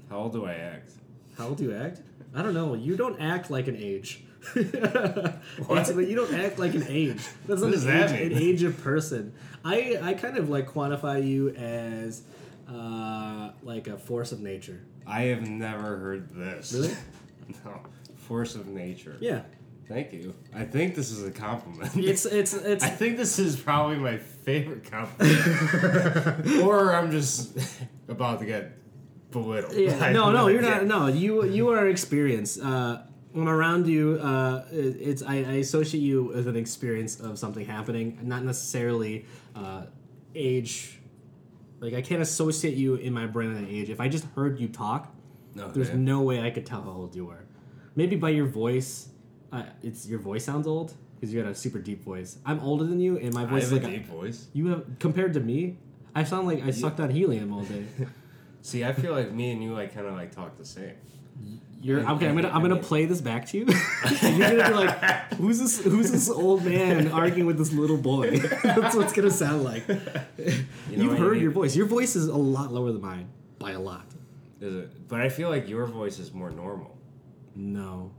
How 0.08 0.18
old 0.18 0.32
do 0.32 0.44
I 0.46 0.54
act? 0.54 0.92
How 1.36 1.48
old 1.48 1.58
do 1.58 1.64
you 1.64 1.74
act? 1.76 2.00
I 2.34 2.42
don't 2.42 2.54
know. 2.54 2.74
You 2.74 2.96
don't 2.96 3.20
act 3.20 3.50
like 3.50 3.68
an 3.68 3.76
age. 3.76 4.24
It's- 4.56 5.90
you 5.94 6.14
don't 6.16 6.34
act 6.34 6.58
like 6.58 6.74
an 6.74 6.86
age. 6.88 7.22
That's 7.46 7.60
not 7.60 7.66
What 7.66 7.72
does 7.72 7.84
an 7.84 7.90
that 7.96 8.10
age, 8.12 8.30
mean? 8.30 8.38
an 8.38 8.42
age 8.48 8.62
of 8.62 8.82
person. 8.82 9.32
I 9.64 9.98
I 10.02 10.14
kind 10.14 10.36
of 10.36 10.48
like 10.48 10.68
quantify 10.68 11.24
you 11.26 11.50
as 11.50 12.22
uh, 12.68 13.50
like 13.62 13.86
a 13.88 13.96
force 13.98 14.32
of 14.32 14.40
nature. 14.40 14.80
I 15.06 15.22
have 15.24 15.46
never 15.48 15.96
heard 15.98 16.34
this. 16.34 16.72
Really? 16.72 16.94
no. 17.64 17.80
Force 18.16 18.54
of 18.54 18.66
nature. 18.66 19.16
Yeah. 19.20 19.42
Thank 19.88 20.12
you. 20.12 20.34
I 20.54 20.64
think 20.64 20.94
this 20.94 21.10
is 21.10 21.24
a 21.24 21.30
compliment. 21.30 21.96
It's 21.96 22.24
it's 22.24 22.54
it's 22.72 22.84
I 22.84 22.88
think 22.88 23.16
this 23.16 23.38
is 23.38 23.56
probably 23.56 23.96
my 23.96 24.16
favorite 24.18 24.90
compliment. 24.90 26.46
or 26.62 26.94
I'm 26.94 27.10
just 27.10 27.58
about 28.08 28.38
to 28.40 28.46
get 28.46 28.72
belittled. 29.30 29.74
Yeah, 29.74 30.12
no, 30.18 30.30
no, 30.32 30.48
you're 30.48 30.62
not. 30.62 30.84
No, 30.86 31.06
you 31.08 31.44
you 31.44 31.68
are 31.70 31.88
experienced. 31.88 32.60
Uh, 32.60 33.02
when 33.32 33.48
I'm 33.48 33.54
around 33.54 33.86
you, 33.86 34.18
uh, 34.22 34.64
it- 34.70 34.96
it's 35.00 35.22
I, 35.22 35.36
I 35.36 35.54
associate 35.60 36.00
you 36.02 36.24
with 36.24 36.46
an 36.48 36.56
experience 36.56 37.18
of 37.20 37.38
something 37.38 37.64
happening, 37.66 38.18
not 38.22 38.44
necessarily 38.44 39.26
uh, 39.56 39.84
age. 40.34 41.00
Like 41.80 41.94
I 41.94 42.02
can't 42.02 42.22
associate 42.22 42.76
you 42.76 42.94
in 42.94 43.12
my 43.12 43.26
brain 43.26 43.48
with 43.48 43.58
an 43.58 43.68
age. 43.68 43.90
If 43.90 44.00
I 44.00 44.08
just 44.08 44.24
heard 44.36 44.60
you 44.60 44.68
talk, 44.68 45.12
No, 45.54 45.68
there's 45.70 45.92
no 45.92 46.22
way 46.22 46.40
I 46.40 46.50
could 46.50 46.64
tell 46.64 46.82
how 46.82 46.90
old 46.90 47.16
you 47.16 47.28
are. 47.30 47.44
Maybe 47.96 48.14
by 48.16 48.30
your 48.30 48.46
voice, 48.46 49.08
uh, 49.52 49.62
it's 49.82 50.06
your 50.08 50.18
voice 50.18 50.44
sounds 50.44 50.66
old 50.66 50.94
because 51.14 51.32
you 51.32 51.40
got 51.42 51.50
a 51.50 51.54
super 51.54 51.78
deep 51.78 52.02
voice. 52.02 52.38
I'm 52.44 52.60
older 52.60 52.84
than 52.84 52.98
you, 53.00 53.18
and 53.18 53.32
my 53.34 53.42
I 53.42 53.46
voice 53.46 53.62
have 53.70 53.72
is 53.72 53.78
a 53.78 53.82
like 53.82 53.94
deep 53.94 54.06
voice. 54.06 54.46
you 54.52 54.68
have 54.68 54.84
compared 54.98 55.34
to 55.34 55.40
me. 55.40 55.78
I 56.14 56.24
sound 56.24 56.46
like 56.46 56.62
I 56.64 56.70
sucked 56.70 57.00
on 57.00 57.10
helium 57.10 57.52
all 57.52 57.62
day. 57.62 57.84
See, 58.62 58.84
I 58.84 58.92
feel 58.92 59.12
like 59.12 59.32
me 59.32 59.50
and 59.52 59.62
you 59.62 59.72
like 59.74 59.94
kind 59.94 60.06
of 60.06 60.14
like 60.14 60.30
talk 60.34 60.56
the 60.58 60.64
same. 60.64 60.92
You're 61.80 62.06
I- 62.06 62.12
okay. 62.12 62.28
I'm 62.28 62.36
gonna 62.36 62.48
I 62.48 62.54
I'm 62.54 62.62
gonna 62.62 62.76
play 62.76 63.06
this 63.06 63.20
back 63.20 63.46
to 63.48 63.58
you. 63.58 63.64
You're 64.22 64.38
gonna 64.56 64.68
be 64.68 64.74
like, 64.74 65.34
who's 65.34 65.58
this? 65.58 65.82
Who's 65.82 66.12
this 66.12 66.28
old 66.30 66.64
man 66.64 67.10
arguing 67.10 67.46
with 67.46 67.58
this 67.58 67.72
little 67.72 67.96
boy? 67.96 68.38
That's 68.62 68.94
what 68.94 69.04
it's 69.04 69.12
gonna 69.12 69.30
sound 69.30 69.64
like. 69.64 69.88
You 69.88 69.96
know 69.96 70.54
You've 70.90 71.08
what 71.12 71.18
heard 71.18 71.34
you 71.36 71.42
your 71.42 71.50
voice. 71.50 71.74
Your 71.74 71.86
voice 71.86 72.14
is 72.14 72.28
a 72.28 72.36
lot 72.36 72.72
lower 72.72 72.92
than 72.92 73.00
mine 73.00 73.28
by 73.58 73.72
a 73.72 73.80
lot. 73.80 74.06
Is 74.60 74.74
it? 74.76 75.08
But 75.08 75.20
I 75.22 75.28
feel 75.28 75.48
like 75.48 75.68
your 75.68 75.86
voice 75.86 76.20
is 76.20 76.32
more 76.32 76.50
normal. 76.50 76.96
No, 77.56 78.12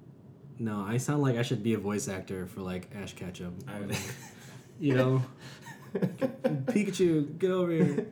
no. 0.64 0.86
I 0.88 0.98
sound 0.98 1.22
like 1.22 1.38
I 1.38 1.42
should 1.42 1.62
be 1.64 1.74
a 1.74 1.78
voice 1.78 2.08
actor 2.08 2.48
for 2.48 2.62
like 2.62 2.90
Ash 2.96 3.14
Ketchum. 3.14 3.58
I, 3.68 3.96
You 4.80 4.96
know, 4.96 5.24
Pikachu, 5.94 7.38
get 7.38 7.52
over 7.52 7.72
here. 7.72 8.08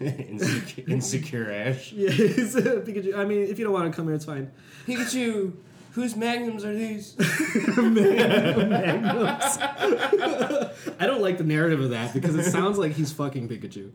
insecure, 0.00 0.84
insecure 0.88 1.52
Ash. 1.52 1.92
Yeah, 1.96 2.08
it's, 2.12 2.56
uh, 2.56 2.82
Pikachu. 2.84 3.14
I 3.16 3.24
mean, 3.24 3.42
if 3.42 3.58
you 3.58 3.64
don't 3.64 3.74
want 3.74 3.90
to 3.90 3.96
come 3.96 4.06
here, 4.06 4.14
it's 4.14 4.24
fine. 4.24 4.50
Pikachu, 4.86 5.52
whose 5.92 6.16
magnums 6.16 6.64
are 6.64 6.74
these? 6.74 7.16
Magnums. 7.76 9.58
I 10.98 11.06
don't 11.06 11.20
like 11.22 11.38
the 11.38 11.44
narrative 11.44 11.80
of 11.80 11.90
that 11.90 12.12
because 12.14 12.34
it 12.34 12.50
sounds 12.50 12.78
like 12.78 12.92
he's 12.92 13.12
fucking 13.12 13.48
Pikachu. 13.48 13.90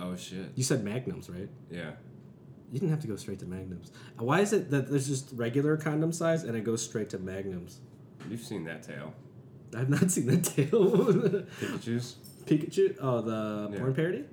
Oh 0.00 0.16
shit. 0.16 0.52
You 0.54 0.64
said 0.64 0.84
magnums, 0.84 1.28
right? 1.28 1.48
Yeah. 1.70 1.92
You 2.70 2.78
didn't 2.80 2.90
have 2.90 3.00
to 3.00 3.06
go 3.08 3.16
straight 3.16 3.38
to 3.40 3.46
magnums. 3.46 3.90
Why 4.18 4.40
is 4.40 4.52
it 4.52 4.70
that 4.70 4.90
there's 4.90 5.06
just 5.08 5.30
regular 5.32 5.76
condom 5.76 6.12
size 6.12 6.44
and 6.44 6.56
it 6.56 6.64
goes 6.64 6.82
straight 6.84 7.08
to 7.10 7.18
magnums? 7.18 7.78
You've 8.28 8.42
seen 8.42 8.64
that 8.64 8.82
tail. 8.82 9.14
I've 9.76 9.88
not 9.88 10.10
seen 10.10 10.26
that 10.26 10.44
tail. 10.44 10.68
Pikachu's? 11.60 12.16
Pikachu? 12.46 12.96
Oh, 13.00 13.20
the 13.22 13.70
Yeah. 13.72 13.78
porn 13.78 13.94
parody? 13.94 14.24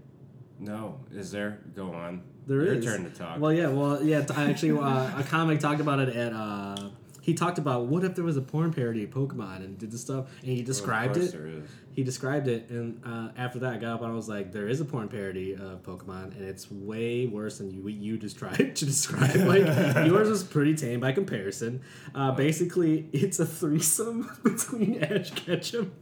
No. 0.59 0.99
Is 1.13 1.31
there? 1.31 1.59
Go 1.75 1.93
on. 1.93 2.23
There 2.47 2.63
Your 2.63 2.73
is. 2.75 2.85
turn 2.85 3.03
to 3.05 3.09
talk. 3.09 3.39
Well, 3.39 3.51
yeah, 3.53 3.67
well, 3.67 4.03
yeah. 4.03 4.25
I 4.35 4.49
actually, 4.49 4.77
uh, 4.79 5.19
a 5.19 5.23
comic 5.23 5.59
talked 5.59 5.81
about 5.81 5.99
it 5.99 6.15
at. 6.15 6.31
Uh, 6.33 6.89
he 7.25 7.33
talked 7.33 7.57
about 7.57 7.87
what 7.87 8.03
if 8.03 8.13
there 8.13 8.23
was 8.23 8.37
a 8.37 8.41
porn 8.41 8.71
parody 8.71 9.03
of 9.03 9.09
Pokemon 9.09 9.55
and 9.65 9.79
did 9.79 9.89
the 9.89 9.97
stuff, 9.97 10.27
and 10.41 10.51
he 10.51 10.61
described 10.61 11.17
Well, 11.17 11.25
it. 11.25 11.63
He 11.91 12.03
described 12.03 12.47
it, 12.47 12.69
and 12.69 13.01
uh, 13.03 13.29
after 13.35 13.57
that, 13.59 13.73
I 13.73 13.77
got 13.77 13.95
up 13.95 14.01
and 14.03 14.11
I 14.11 14.13
was 14.13 14.29
like, 14.29 14.51
"There 14.51 14.67
is 14.67 14.79
a 14.79 14.85
porn 14.85 15.07
parody 15.07 15.53
of 15.53 15.81
Pokemon, 15.81 16.35
and 16.37 16.43
it's 16.43 16.69
way 16.69 17.25
worse 17.25 17.57
than 17.57 17.71
you 17.71 17.81
what 17.81 17.93
you 17.93 18.19
just 18.19 18.37
tried 18.37 18.75
to 18.75 18.85
describe. 18.85 19.37
Like 19.37 19.65
yours 20.05 20.29
was 20.29 20.43
pretty 20.43 20.75
tame 20.75 20.99
by 20.99 21.13
comparison. 21.13 21.81
Uh, 22.13 22.31
basically, 22.33 23.09
it's 23.11 23.39
a 23.39 23.45
threesome 23.45 24.29
between 24.43 25.03
Ash 25.03 25.31
Ketchum, 25.31 25.93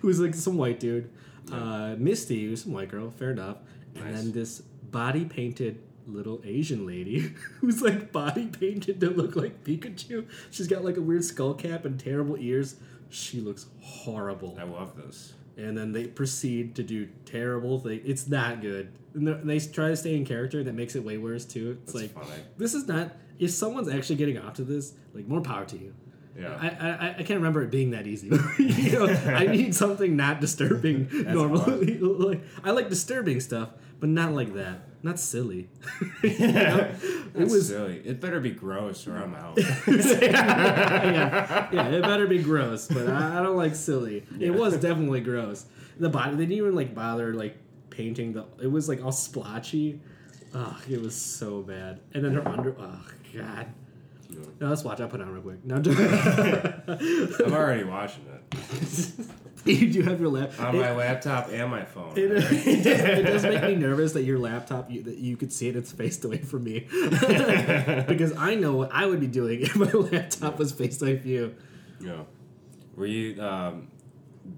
who's 0.00 0.20
like 0.20 0.34
some 0.34 0.56
white 0.56 0.80
dude, 0.80 1.10
uh, 1.52 1.96
Misty, 1.98 2.46
who's 2.46 2.62
some 2.62 2.72
white 2.72 2.88
girl, 2.88 3.10
fair 3.10 3.32
enough, 3.32 3.58
and 3.96 4.16
then 4.16 4.32
this 4.32 4.62
body 4.90 5.26
painted 5.26 5.82
little 6.06 6.40
Asian 6.44 6.86
lady 6.86 7.34
who's 7.60 7.80
like 7.82 8.12
body 8.12 8.46
painted 8.46 9.00
to 9.00 9.10
look 9.10 9.36
like 9.36 9.62
Pikachu. 9.64 10.26
She's 10.50 10.66
got 10.68 10.84
like 10.84 10.96
a 10.96 11.02
weird 11.02 11.24
skull 11.24 11.54
cap 11.54 11.84
and 11.84 11.98
terrible 11.98 12.36
ears. 12.38 12.76
She 13.10 13.40
looks 13.40 13.66
horrible 13.80 14.56
I 14.58 14.64
love 14.64 14.96
this. 14.96 15.34
and 15.56 15.76
then 15.76 15.92
they 15.92 16.06
proceed 16.06 16.74
to 16.76 16.82
do 16.82 17.08
terrible 17.26 17.78
things. 17.78 18.02
It's 18.04 18.26
not 18.28 18.60
good. 18.62 18.92
And 19.14 19.26
they- 19.48 19.58
try 19.60 19.88
to 19.88 19.96
stay 19.96 20.16
in 20.16 20.24
character, 20.24 20.64
that 20.64 20.74
makes 20.74 20.96
it 20.96 21.04
way 21.04 21.18
worse 21.18 21.44
too. 21.44 21.78
It's 21.82 21.92
That's 21.92 22.14
like 22.14 22.14
funny. 22.26 22.42
this 22.56 22.72
is 22.74 22.88
not. 22.88 23.12
If 23.38 23.50
someone's 23.50 23.88
actually 23.88 24.16
getting 24.16 24.38
off 24.38 24.54
to 24.54 24.64
this, 24.64 24.94
like 25.14 25.26
more 25.28 25.40
power 25.42 25.64
to 25.66 25.76
you. 25.78 25.94
Yeah. 26.38 26.56
I, 26.58 26.68
I 26.68 27.08
I 27.10 27.22
can't 27.22 27.38
remember 27.40 27.62
it 27.62 27.70
being 27.70 27.90
that 27.90 28.06
easy. 28.06 28.28
you 28.58 28.92
know, 28.92 29.06
I 29.26 29.46
need 29.46 29.74
something 29.74 30.16
not 30.16 30.40
disturbing 30.40 31.08
normally. 31.26 31.98
like 31.98 32.40
I 32.64 32.70
like 32.70 32.88
disturbing 32.88 33.40
stuff, 33.40 33.68
but 34.00 34.08
not 34.08 34.32
like 34.32 34.54
that. 34.54 34.80
Not 35.02 35.18
silly. 35.18 35.68
You 36.22 36.38
know? 36.52 36.94
it 37.34 37.48
was 37.48 37.68
silly. 37.68 38.00
It 38.04 38.20
better 38.20 38.38
be 38.40 38.50
gross 38.50 39.06
or 39.08 39.16
I'm 39.16 39.34
out. 39.34 39.58
yeah, 39.86 41.68
yeah, 41.72 41.88
it 41.88 42.02
better 42.02 42.26
be 42.26 42.42
gross, 42.42 42.86
but 42.86 43.08
I, 43.08 43.40
I 43.40 43.42
don't 43.42 43.56
like 43.56 43.74
silly. 43.74 44.24
It 44.38 44.54
was 44.54 44.76
definitely 44.76 45.20
gross. 45.20 45.66
The 45.98 46.08
body, 46.08 46.32
they 46.32 46.42
didn't 46.42 46.58
even 46.58 46.74
like 46.76 46.94
bother 46.94 47.34
like 47.34 47.56
painting 47.90 48.32
the. 48.32 48.44
It 48.60 48.68
was 48.70 48.88
like 48.88 49.04
all 49.04 49.12
splotchy. 49.12 50.00
Ugh, 50.54 50.82
it 50.88 51.00
was 51.00 51.16
so 51.16 51.62
bad. 51.62 52.00
And 52.14 52.24
then 52.24 52.34
her 52.34 52.46
under. 52.46 52.76
Oh 52.78 53.04
god. 53.34 53.66
No, 54.60 54.68
let's 54.68 54.84
watch. 54.84 55.00
I'll 55.00 55.08
put 55.08 55.20
it 55.20 55.24
on 55.24 55.32
real 55.32 55.42
quick. 55.42 55.64
No. 55.64 55.76
I'm 57.44 57.52
already 57.52 57.84
watching 57.84 58.24
it 58.26 58.42
you 59.70 59.92
do 59.92 60.02
have 60.02 60.20
your 60.20 60.30
laptop 60.30 60.68
on 60.68 60.74
it, 60.76 60.80
my 60.80 60.92
laptop 60.94 61.48
and 61.50 61.70
my 61.70 61.84
phone. 61.84 62.12
it, 62.16 62.30
it, 62.32 62.84
does, 62.84 62.86
it 62.86 63.22
does 63.22 63.42
make 63.44 63.62
me 63.62 63.74
nervous 63.76 64.12
that 64.12 64.22
your 64.24 64.38
laptop, 64.38 64.90
you, 64.90 65.02
that 65.04 65.18
you 65.18 65.36
could 65.36 65.52
see 65.52 65.68
it, 65.68 65.76
it's 65.76 65.92
faced 65.92 66.24
away 66.24 66.38
from 66.38 66.64
me. 66.64 66.80
because 66.90 68.36
I 68.36 68.54
know 68.56 68.74
what 68.74 68.90
I 68.92 69.06
would 69.06 69.20
be 69.20 69.26
doing 69.26 69.60
if 69.62 69.76
my 69.76 69.90
laptop 69.90 70.58
was 70.58 70.72
faced 70.72 71.02
away 71.02 71.18
from 71.18 71.30
you. 71.30 71.54
Yeah. 72.00 72.22
Were 72.96 73.06
you? 73.06 73.40
Um, 73.42 73.88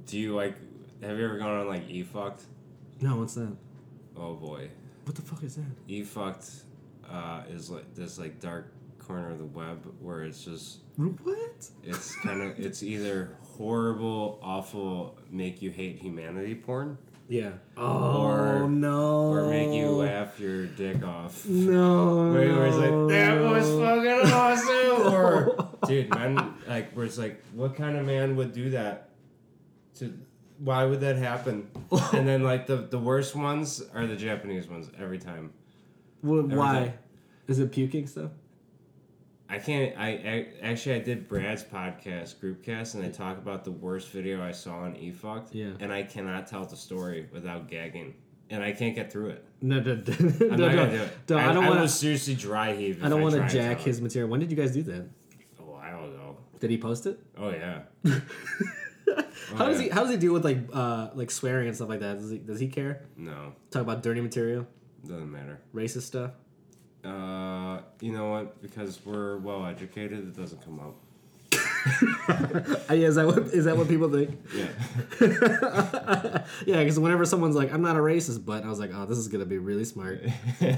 do 0.07 0.19
you 0.19 0.35
like? 0.35 0.55
Have 1.03 1.19
you 1.19 1.25
ever 1.25 1.39
gone 1.39 1.61
on 1.61 1.69
like 1.69 1.89
e 1.89 2.03
fucked? 2.03 2.43
No, 3.01 3.17
what's 3.17 3.35
that? 3.35 3.55
Oh 4.17 4.35
boy, 4.35 4.71
What 5.05 5.17
the 5.17 5.23
fuck 5.23 5.43
is 5.43 5.57
that? 5.57 5.87
eFukt 5.89 6.63
uh, 7.11 7.43
is 7.51 7.69
like 7.69 7.95
this 7.95 8.19
like 8.19 8.41
dark 8.41 8.73
corner 8.99 9.31
of 9.31 9.39
the 9.39 9.45
web 9.45 9.85
where 10.01 10.23
it's 10.23 10.45
just 10.45 10.79
What? 10.97 11.69
it's 11.83 12.15
kind 12.17 12.41
of 12.41 12.59
it's 12.59 12.83
either 12.83 13.37
horrible, 13.57 14.39
awful, 14.43 15.19
make 15.31 15.63
you 15.63 15.71
hate 15.71 15.97
humanity 15.99 16.55
porn, 16.55 16.99
Yeah. 17.29 17.53
Oh 17.77 18.23
Or- 18.23 18.69
no. 18.69 19.31
or 19.33 19.49
make 19.49 19.73
you 19.73 19.91
laugh 19.91 20.39
your 20.39 20.67
dick 20.67 21.03
off. 21.05 21.47
No. 21.49 22.31
Where 22.33 22.43
it 22.43 22.57
was 22.69 22.77
like 22.77 23.09
that 23.11 23.41
was 23.41 23.69
fucking 23.71 24.33
awesome, 24.33 25.15
or 25.15 25.69
dude, 25.87 26.11
man, 26.11 26.55
like, 26.69 26.93
where 26.93 27.07
it's 27.07 27.17
like, 27.19 27.43
what 27.55 27.75
kind 27.77 27.97
of 27.97 28.05
man 28.07 28.37
would 28.37 28.53
do 28.53 28.71
that? 28.71 29.09
To 29.99 30.13
why 30.59 30.85
would 30.85 31.01
that 31.01 31.17
happen? 31.17 31.69
and 32.13 32.27
then 32.29 32.43
like 32.43 32.67
the 32.67 32.77
the 32.77 32.99
worst 32.99 33.35
ones 33.35 33.83
are 33.95 34.07
the 34.07 34.17
Japanese 34.17 34.69
ones 34.69 34.91
every 34.99 35.19
time. 35.19 35.53
Wh- 36.23 36.45
Why? 36.51 36.73
time. 36.75 36.93
Is 37.49 37.59
it 37.59 37.71
puking 37.73 38.07
stuff? 38.07 38.31
I 39.49 39.59
can't. 39.59 39.97
I, 39.99 40.09
I 40.09 40.47
actually 40.63 40.97
I 40.97 40.99
did 41.01 41.29
Brad's 41.29 41.63
podcast, 41.63 42.37
Groupcast, 42.37 42.95
and 42.95 43.05
I 43.05 43.09
talk 43.09 43.37
about 43.39 43.65
the 43.65 43.71
worst 43.73 44.09
video 44.09 44.43
I 44.43 44.53
saw 44.53 44.79
on 44.81 44.95
eFukt. 44.95 45.49
Yeah. 45.53 45.71
And 45.81 45.93
I 45.93 46.03
cannot 46.03 46.47
tell 46.47 46.65
the 46.65 46.77
story 46.77 47.29
without 47.33 47.69
gagging, 47.69 48.15
and 48.51 48.63
I 48.63 48.73
can't 48.73 48.95
get 48.95 49.13
through 49.13 49.31
it. 49.31 49.45
No, 49.61 49.81
no, 49.81 49.95
no, 49.97 50.03
I'm 50.19 50.39
no, 50.39 50.47
not 50.47 50.59
gonna 50.59 50.75
no, 50.75 50.87
do 50.91 51.03
it. 51.03 51.11
no, 51.29 51.37
I, 51.37 51.51
I 51.51 51.53
don't 51.53 51.67
want 51.67 51.81
to. 51.81 51.89
seriously 51.89 52.35
dry 52.35 52.75
heave. 52.75 53.05
I 53.05 53.09
don't 53.09 53.21
want 53.23 53.35
to 53.35 53.47
jack 53.49 53.81
his 53.81 54.01
material. 54.01 54.31
When 54.31 54.41
did 54.41 54.51
you 54.51 54.57
guys 54.57 54.73
do 54.73 54.83
that? 54.85 55.07
A 55.59 55.63
while 55.63 56.05
ago. 56.07 56.37
Did 56.61 56.71
he 56.71 56.79
post 56.79 57.07
it? 57.07 57.21
Oh 57.39 57.51
yeah. 57.51 57.83
How 59.57 59.67
does 59.67 59.79
he? 59.79 59.89
How 59.91 60.03
does 60.03 60.11
he 60.11 60.17
deal 60.17 60.33
with 60.33 60.45
like 60.45 60.59
uh 60.73 61.11
like 61.15 61.31
swearing 61.31 61.69
and 61.69 61.77
stuff 61.77 61.89
like 61.91 62.01
that? 62.01 62.19
Does 62.19 62.31
he? 62.31 62.39
Does 62.39 62.59
he 62.59 62.69
care? 62.69 63.03
No, 63.17 63.53
Talk 63.71 63.83
about 63.83 64.03
dirty 64.03 64.21
material, 64.23 64.67
doesn't 65.07 65.31
matter. 65.31 65.61
racist 65.75 66.03
stuff. 66.03 66.33
Uh, 67.05 67.81
you 68.01 68.13
know 68.13 68.31
what? 68.31 68.63
Because 68.63 68.99
we're 69.05 69.39
well 69.39 69.67
educated, 69.67 70.19
it 70.19 70.37
doesn't 70.37 70.65
come 70.65 70.81
up. 70.81 70.95
Uh, 72.27 72.95
is 72.95 73.17
that 73.17 73.27
what 73.27 73.39
is 73.49 73.67
that 73.67 73.77
what 73.77 73.87
people 73.89 74.09
think? 74.11 74.41
Yeah. 74.55 74.69
Yeah, 76.67 76.79
because 76.79 76.99
whenever 76.99 77.27
someone's 77.27 77.57
like, 77.57 77.73
"I'm 77.73 77.83
not 77.83 77.97
a 77.97 78.01
racist," 78.01 78.45
but 78.45 78.65
I 78.65 78.69
was 78.69 78.79
like, 78.79 78.91
"Oh, 78.95 79.05
this 79.05 79.19
is 79.19 79.29
gonna 79.29 79.45
be 79.45 79.59
really 79.59 79.85
smart." 79.85 80.23
this 80.61 80.73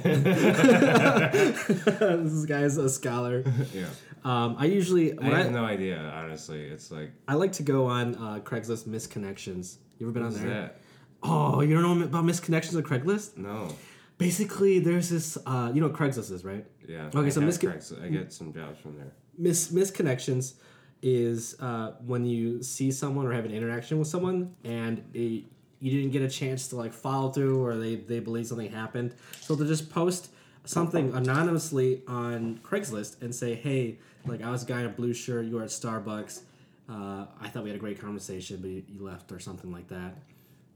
guy's 2.47 2.77
a 2.77 2.89
scholar. 2.89 3.45
yeah. 3.73 3.87
Um, 4.25 4.57
I 4.59 4.65
usually 4.67 5.13
I 5.13 5.23
when 5.23 5.35
I, 5.35 5.43
have 5.45 5.53
no 5.53 5.65
idea. 5.65 5.99
Honestly, 5.99 6.65
it's 6.65 6.91
like 6.91 7.13
I 7.29 7.35
like 7.35 7.53
to 7.53 7.63
go 7.63 7.87
on 7.87 8.17
uh, 8.17 8.41
Craigslist 8.43 8.89
misconnections. 8.89 9.77
You 9.99 10.07
ever 10.07 10.13
been 10.13 10.25
on 10.25 10.33
there? 10.35 10.49
that? 10.49 10.81
Oh, 11.23 11.61
you 11.61 11.75
don't 11.75 12.01
know 12.01 12.05
about 12.05 12.25
misconnections 12.25 12.77
on 12.77 12.83
Craigslist? 12.83 13.37
No. 13.37 13.73
Basically, 14.19 14.79
there's 14.79 15.11
this. 15.11 15.37
Uh, 15.47 15.71
you 15.75 15.81
know 15.81 15.89
what 15.89 15.97
Craigslist 15.97 16.31
is, 16.31 16.45
right? 16.45 16.65
Yeah. 16.87 17.07
Okay, 17.15 17.27
I 17.27 17.29
so 17.29 17.41
Craigslist- 17.43 18.05
I 18.05 18.09
get 18.09 18.33
some 18.33 18.53
jobs 18.53 18.79
from 18.81 18.97
there. 18.97 19.13
Mis 19.37 19.69
misconnections 19.69 20.55
is 21.03 21.57
uh, 21.61 21.93
when 22.05 22.25
you 22.25 22.63
see 22.63 22.91
someone 22.91 23.27
or 23.27 23.33
have 23.33 23.45
an 23.45 23.53
interaction 23.53 23.99
with 23.99 24.09
someone 24.09 24.55
and 24.65 25.05
it, 25.13 25.45
you 25.79 25.91
didn't 25.91 26.11
get 26.11 26.23
a 26.23 26.29
chance 26.29 26.69
to 26.69 26.77
like 26.77 26.93
follow 26.93 27.31
through 27.31 27.63
or 27.63 27.77
they, 27.77 27.97
they 27.97 28.19
believe 28.19 28.47
something 28.47 28.71
happened. 28.71 29.15
So 29.41 29.55
they'll 29.55 29.69
just 29.69 29.91
post 29.91 30.31
something 30.65 31.13
anonymously 31.15 32.03
on 32.09 32.59
Craigslist 32.63 33.23
and 33.23 33.35
say, 33.35 33.55
hey, 33.55 33.99
like 34.25 34.43
I 34.43 34.51
was 34.51 34.63
a 34.63 34.67
guy 34.67 34.81
in 34.81 34.87
a 34.87 34.91
blue 34.91 35.13
shirt, 35.13 35.45
you 35.47 35.57
were 35.57 35.63
at 35.63 35.69
Starbucks. 35.69 36.41
Uh, 36.89 37.27
I 37.41 37.49
thought 37.49 37.63
we 37.63 37.71
had 37.71 37.77
a 37.77 37.81
great 37.81 38.01
conversation, 38.01 38.59
but 38.61 38.71
you, 38.71 38.83
you 38.89 39.05
left 39.05 39.31
or 39.33 39.39
something 39.39 39.71
like 39.71 39.89
that. 39.89 40.17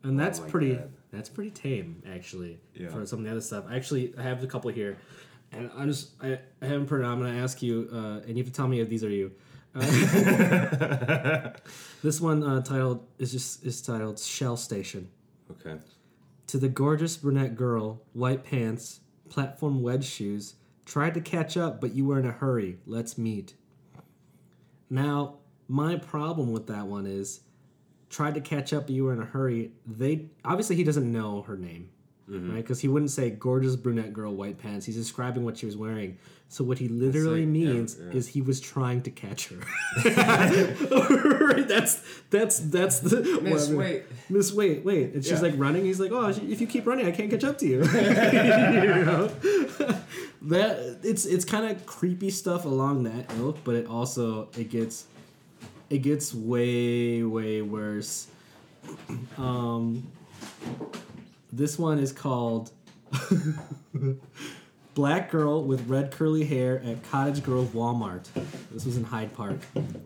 And 0.03 0.19
that's 0.19 0.41
my 0.41 0.49
pretty 0.49 0.75
God. 0.77 0.93
that's 1.13 1.29
pretty 1.29 1.51
tame 1.51 2.03
actually 2.11 2.59
Yeah. 2.75 2.89
for 2.89 3.05
some 3.07 3.19
of 3.21 3.25
the 3.27 3.31
other 3.31 3.41
stuff. 3.41 3.65
Actually, 3.71 4.15
I 4.17 4.23
have 4.23 4.43
a 4.43 4.47
couple 4.47 4.71
here, 4.71 4.97
and 5.53 5.71
I'm 5.77 5.89
just 5.89 6.13
I, 6.23 6.39
I 6.63 6.67
haven't 6.67 6.87
put 6.87 7.01
it. 7.01 7.05
on. 7.05 7.13
I'm 7.13 7.21
gonna 7.21 7.39
ask 7.39 7.61
you, 7.63 7.89
uh, 7.93 8.21
and 8.27 8.31
you 8.31 8.37
have 8.43 8.47
to 8.47 8.53
tell 8.53 8.69
me 8.69 8.81
if 8.81 8.89
these 8.89 9.05
are 9.05 9.11
you. 9.11 9.33
Uh, 9.75 9.81
this 12.03 12.21
one 12.21 12.43
uh, 12.43 12.61
titled 12.63 13.07
is 13.19 13.33
just 13.33 13.65
is 13.65 13.81
titled 13.83 14.19
Shell 14.19 14.57
Station. 14.57 15.09
Okay. 15.51 15.79
To 16.49 16.59
the 16.59 16.69
gorgeous 16.69 17.17
brunette 17.17 17.55
girl, 17.55 18.03
white 18.13 18.43
pants, 18.45 19.01
platform 19.29 19.83
wedge 19.83 20.05
shoes. 20.05 20.55
Tried 20.87 21.15
to 21.15 21.21
catch 21.21 21.57
up, 21.57 21.81
but 21.81 21.95
you 21.95 22.05
were 22.05 22.19
in 22.19 22.27
a 22.27 22.33
hurry. 22.33 22.79
Let's 22.85 23.17
meet. 23.17 23.55
Now, 24.89 25.37
my 25.69 25.95
problem 25.97 26.51
with 26.51 26.67
that 26.67 26.87
one 26.89 27.07
is 27.07 27.43
tried 28.11 28.35
to 28.35 28.41
catch 28.41 28.73
up, 28.73 28.91
you 28.91 29.05
were 29.05 29.13
in 29.13 29.23
a 29.23 29.25
hurry. 29.25 29.71
They 29.87 30.27
obviously 30.45 30.77
he 30.77 30.85
doesn't 30.85 31.11
know 31.11 31.43
her 31.43 31.57
name, 31.57 31.89
mm-hmm. 32.29 32.53
right? 32.53 32.63
Because 32.63 32.81
he 32.81 32.89
wouldn't 32.89 33.13
say 33.13 33.31
gorgeous 33.31 33.77
brunette 33.77 34.13
girl, 34.13 34.35
white 34.35 34.59
pants. 34.59 34.85
He's 34.85 34.97
describing 34.97 35.45
what 35.45 35.57
she 35.57 35.67
was 35.67 35.77
wearing. 35.77 36.19
So 36.49 36.65
what 36.65 36.79
he 36.79 36.89
literally 36.89 37.43
like, 37.43 37.49
means 37.49 37.97
yeah. 37.99 38.11
is 38.11 38.27
he 38.27 38.43
was 38.43 38.61
trying 38.61 39.03
to 39.03 39.11
catch 39.11 39.51
her. 39.51 39.59
right? 41.45 41.69
That's 41.69 42.03
that's 42.31 42.59
that's 42.59 42.99
the 42.99 43.41
Miss, 43.41 43.69
what- 43.69 43.79
wait. 43.79 44.03
Miss, 44.29 44.53
wait, 44.53 44.85
wait. 44.85 45.15
And 45.15 45.25
she's 45.25 45.35
Yeah. 45.35 45.49
like 45.49 45.55
running. 45.57 45.85
He's 45.85 46.01
like, 46.01 46.11
oh, 46.11 46.27
if 46.27 46.61
you 46.61 46.67
keep 46.67 46.89
running, 46.89 47.07
I 47.07 47.13
can't 47.13 47.31
catch 47.31 47.45
up 47.45 47.59
to 47.59 47.67
you. 47.67 47.85
You 47.91 49.05
know? 49.05 49.31
that 50.43 50.99
it's 51.03 51.25
it's 51.27 51.45
kind 51.45 51.71
of 51.71 51.87
creepy 51.87 52.31
stuff 52.31 52.65
along 52.65 53.05
that 53.05 53.33
ilk, 53.37 53.59
but 53.63 53.77
it 53.77 53.87
also 53.87 54.49
it 54.59 54.71
gets 54.71 55.05
it 55.91 55.99
gets 55.99 56.35
way 56.35 57.23
way 57.23 57.63
worse. 57.63 58.29
Um, 59.37 60.11
this 61.53 61.79
one 61.79 61.99
is 61.99 62.13
called 62.13 62.71
Black 64.95 65.31
Girl 65.31 65.63
with 65.65 65.87
Red 65.89 66.11
Curly 66.11 66.45
Hair 66.45 66.83
at 66.85 67.03
Cottage 67.11 67.43
Grove 67.43 67.69
Walmart. 67.75 68.29
This 68.71 68.85
was 68.85 68.97
in 68.97 69.05
Hyde 69.05 69.35
Park. 69.35 69.59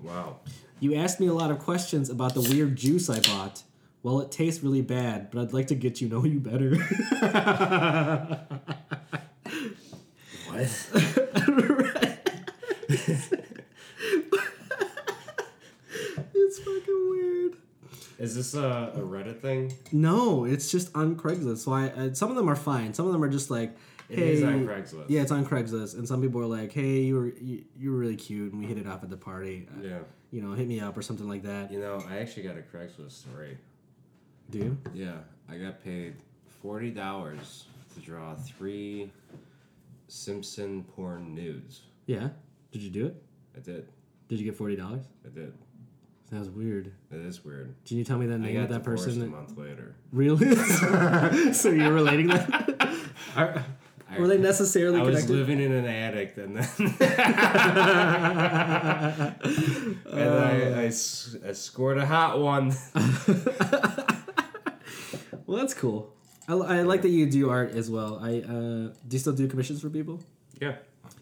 Wow. 0.02 0.38
You 0.80 0.94
asked 0.94 1.20
me 1.20 1.26
a 1.26 1.32
lot 1.32 1.50
of 1.50 1.58
questions 1.58 2.10
about 2.10 2.34
the 2.34 2.40
weird 2.40 2.76
juice 2.76 3.08
I 3.08 3.20
bought. 3.20 3.62
Well, 4.02 4.20
it 4.20 4.32
tastes 4.32 4.62
really 4.62 4.82
bad, 4.82 5.30
but 5.30 5.40
I'd 5.42 5.52
like 5.52 5.68
to 5.68 5.74
get 5.74 6.00
you 6.00 6.08
know 6.08 6.24
you 6.24 6.40
better. 6.40 6.76
What? 10.54 10.60
it's 16.34 16.58
fucking 16.58 17.10
weird. 17.10 17.56
Is 18.24 18.34
this 18.34 18.54
a, 18.54 18.92
a 18.94 19.00
Reddit 19.00 19.40
thing? 19.40 19.72
No, 19.92 20.44
it's 20.44 20.70
just 20.70 20.94
on 20.96 21.14
Craigslist. 21.16 21.58
So 21.58 21.72
I, 21.72 21.88
uh, 21.88 22.14
some 22.14 22.30
of 22.30 22.36
them 22.36 22.48
are 22.48 22.56
fine. 22.56 22.94
Some 22.94 23.06
of 23.06 23.12
them 23.12 23.22
are 23.22 23.28
just 23.28 23.50
like, 23.50 23.76
It 24.08 24.18
hey, 24.18 24.32
is 24.32 24.42
on 24.42 24.66
Craigslist. 24.66 25.04
Yeah, 25.08 25.20
it's 25.22 25.30
on 25.30 25.44
Craigslist, 25.44 25.94
and 25.98 26.08
some 26.08 26.22
people 26.22 26.40
are 26.40 26.46
like, 26.46 26.72
hey, 26.72 27.00
you 27.00 27.14
were 27.16 27.28
you, 27.38 27.64
you 27.76 27.90
were 27.92 27.98
really 27.98 28.16
cute, 28.16 28.52
and 28.52 28.60
we 28.62 28.66
hit 28.66 28.78
it 28.78 28.86
off 28.86 29.02
at 29.02 29.10
the 29.10 29.16
party. 29.16 29.68
Uh, 29.70 29.82
Yeah. 29.86 29.98
You 30.30 30.40
know, 30.42 30.52
hit 30.52 30.66
me 30.66 30.80
up 30.80 30.96
or 30.96 31.02
something 31.02 31.28
like 31.28 31.42
that. 31.44 31.70
You 31.70 31.78
know, 31.80 32.02
I 32.10 32.18
actually 32.18 32.42
got 32.42 32.56
a 32.56 32.62
Craigslist 32.62 33.12
story. 33.12 33.56
Do 34.50 34.58
you? 34.58 34.78
Yeah, 34.92 35.18
I 35.48 35.58
got 35.58 35.84
paid 35.84 36.16
forty 36.62 36.90
dollars 36.90 37.66
to 37.94 38.00
draw 38.00 38.34
three 38.34 39.12
Simpson 40.08 40.84
porn 40.96 41.34
nudes. 41.34 41.82
Yeah. 42.06 42.30
Did 42.72 42.82
you 42.82 42.90
do 42.90 43.06
it? 43.06 43.22
I 43.56 43.60
did. 43.60 43.88
Did 44.28 44.38
you 44.40 44.44
get 44.44 44.56
forty 44.56 44.76
dollars? 44.76 45.04
I 45.24 45.28
did. 45.28 45.52
Sounds 46.30 46.48
weird. 46.50 46.92
It 47.12 47.20
is 47.20 47.44
weird. 47.44 47.74
Can 47.86 47.98
you 47.98 48.04
tell 48.04 48.18
me 48.18 48.26
the 48.26 48.34
I 48.34 48.38
name 48.38 48.54
got 48.54 48.62
of 48.64 48.68
that 48.70 48.82
person? 48.82 49.12
a 49.12 49.24
that- 49.24 49.30
month 49.30 49.56
later. 49.56 49.94
Really? 50.12 50.54
so 51.52 51.70
you're 51.70 51.92
relating 51.92 52.28
that? 52.28 52.98
Are, 53.36 53.64
I, 54.10 54.18
were 54.18 54.28
they 54.28 54.38
necessarily 54.38 55.00
I 55.00 55.02
was 55.02 55.28
living 55.28 55.60
in 55.60 55.72
an 55.72 55.86
attic, 55.86 56.36
and 56.36 56.56
then 56.56 56.68
and 60.12 60.30
I, 60.30 60.82
I 60.82 60.84
s- 60.86 61.36
I 61.46 61.52
scored 61.52 61.98
a 61.98 62.06
hot 62.06 62.38
one. 62.40 62.72
well, 65.46 65.58
that's 65.58 65.74
cool. 65.74 66.12
I, 66.48 66.52
I 66.54 66.82
like 66.82 67.02
that 67.02 67.08
you 67.10 67.26
do 67.30 67.50
art 67.50 67.72
as 67.72 67.90
well. 67.90 68.18
I 68.22 68.38
uh, 68.40 68.48
do 68.52 68.92
you 69.10 69.18
still 69.18 69.32
do 69.32 69.48
commissions 69.48 69.80
for 69.80 69.90
people? 69.90 70.20
Yeah. 70.60 70.76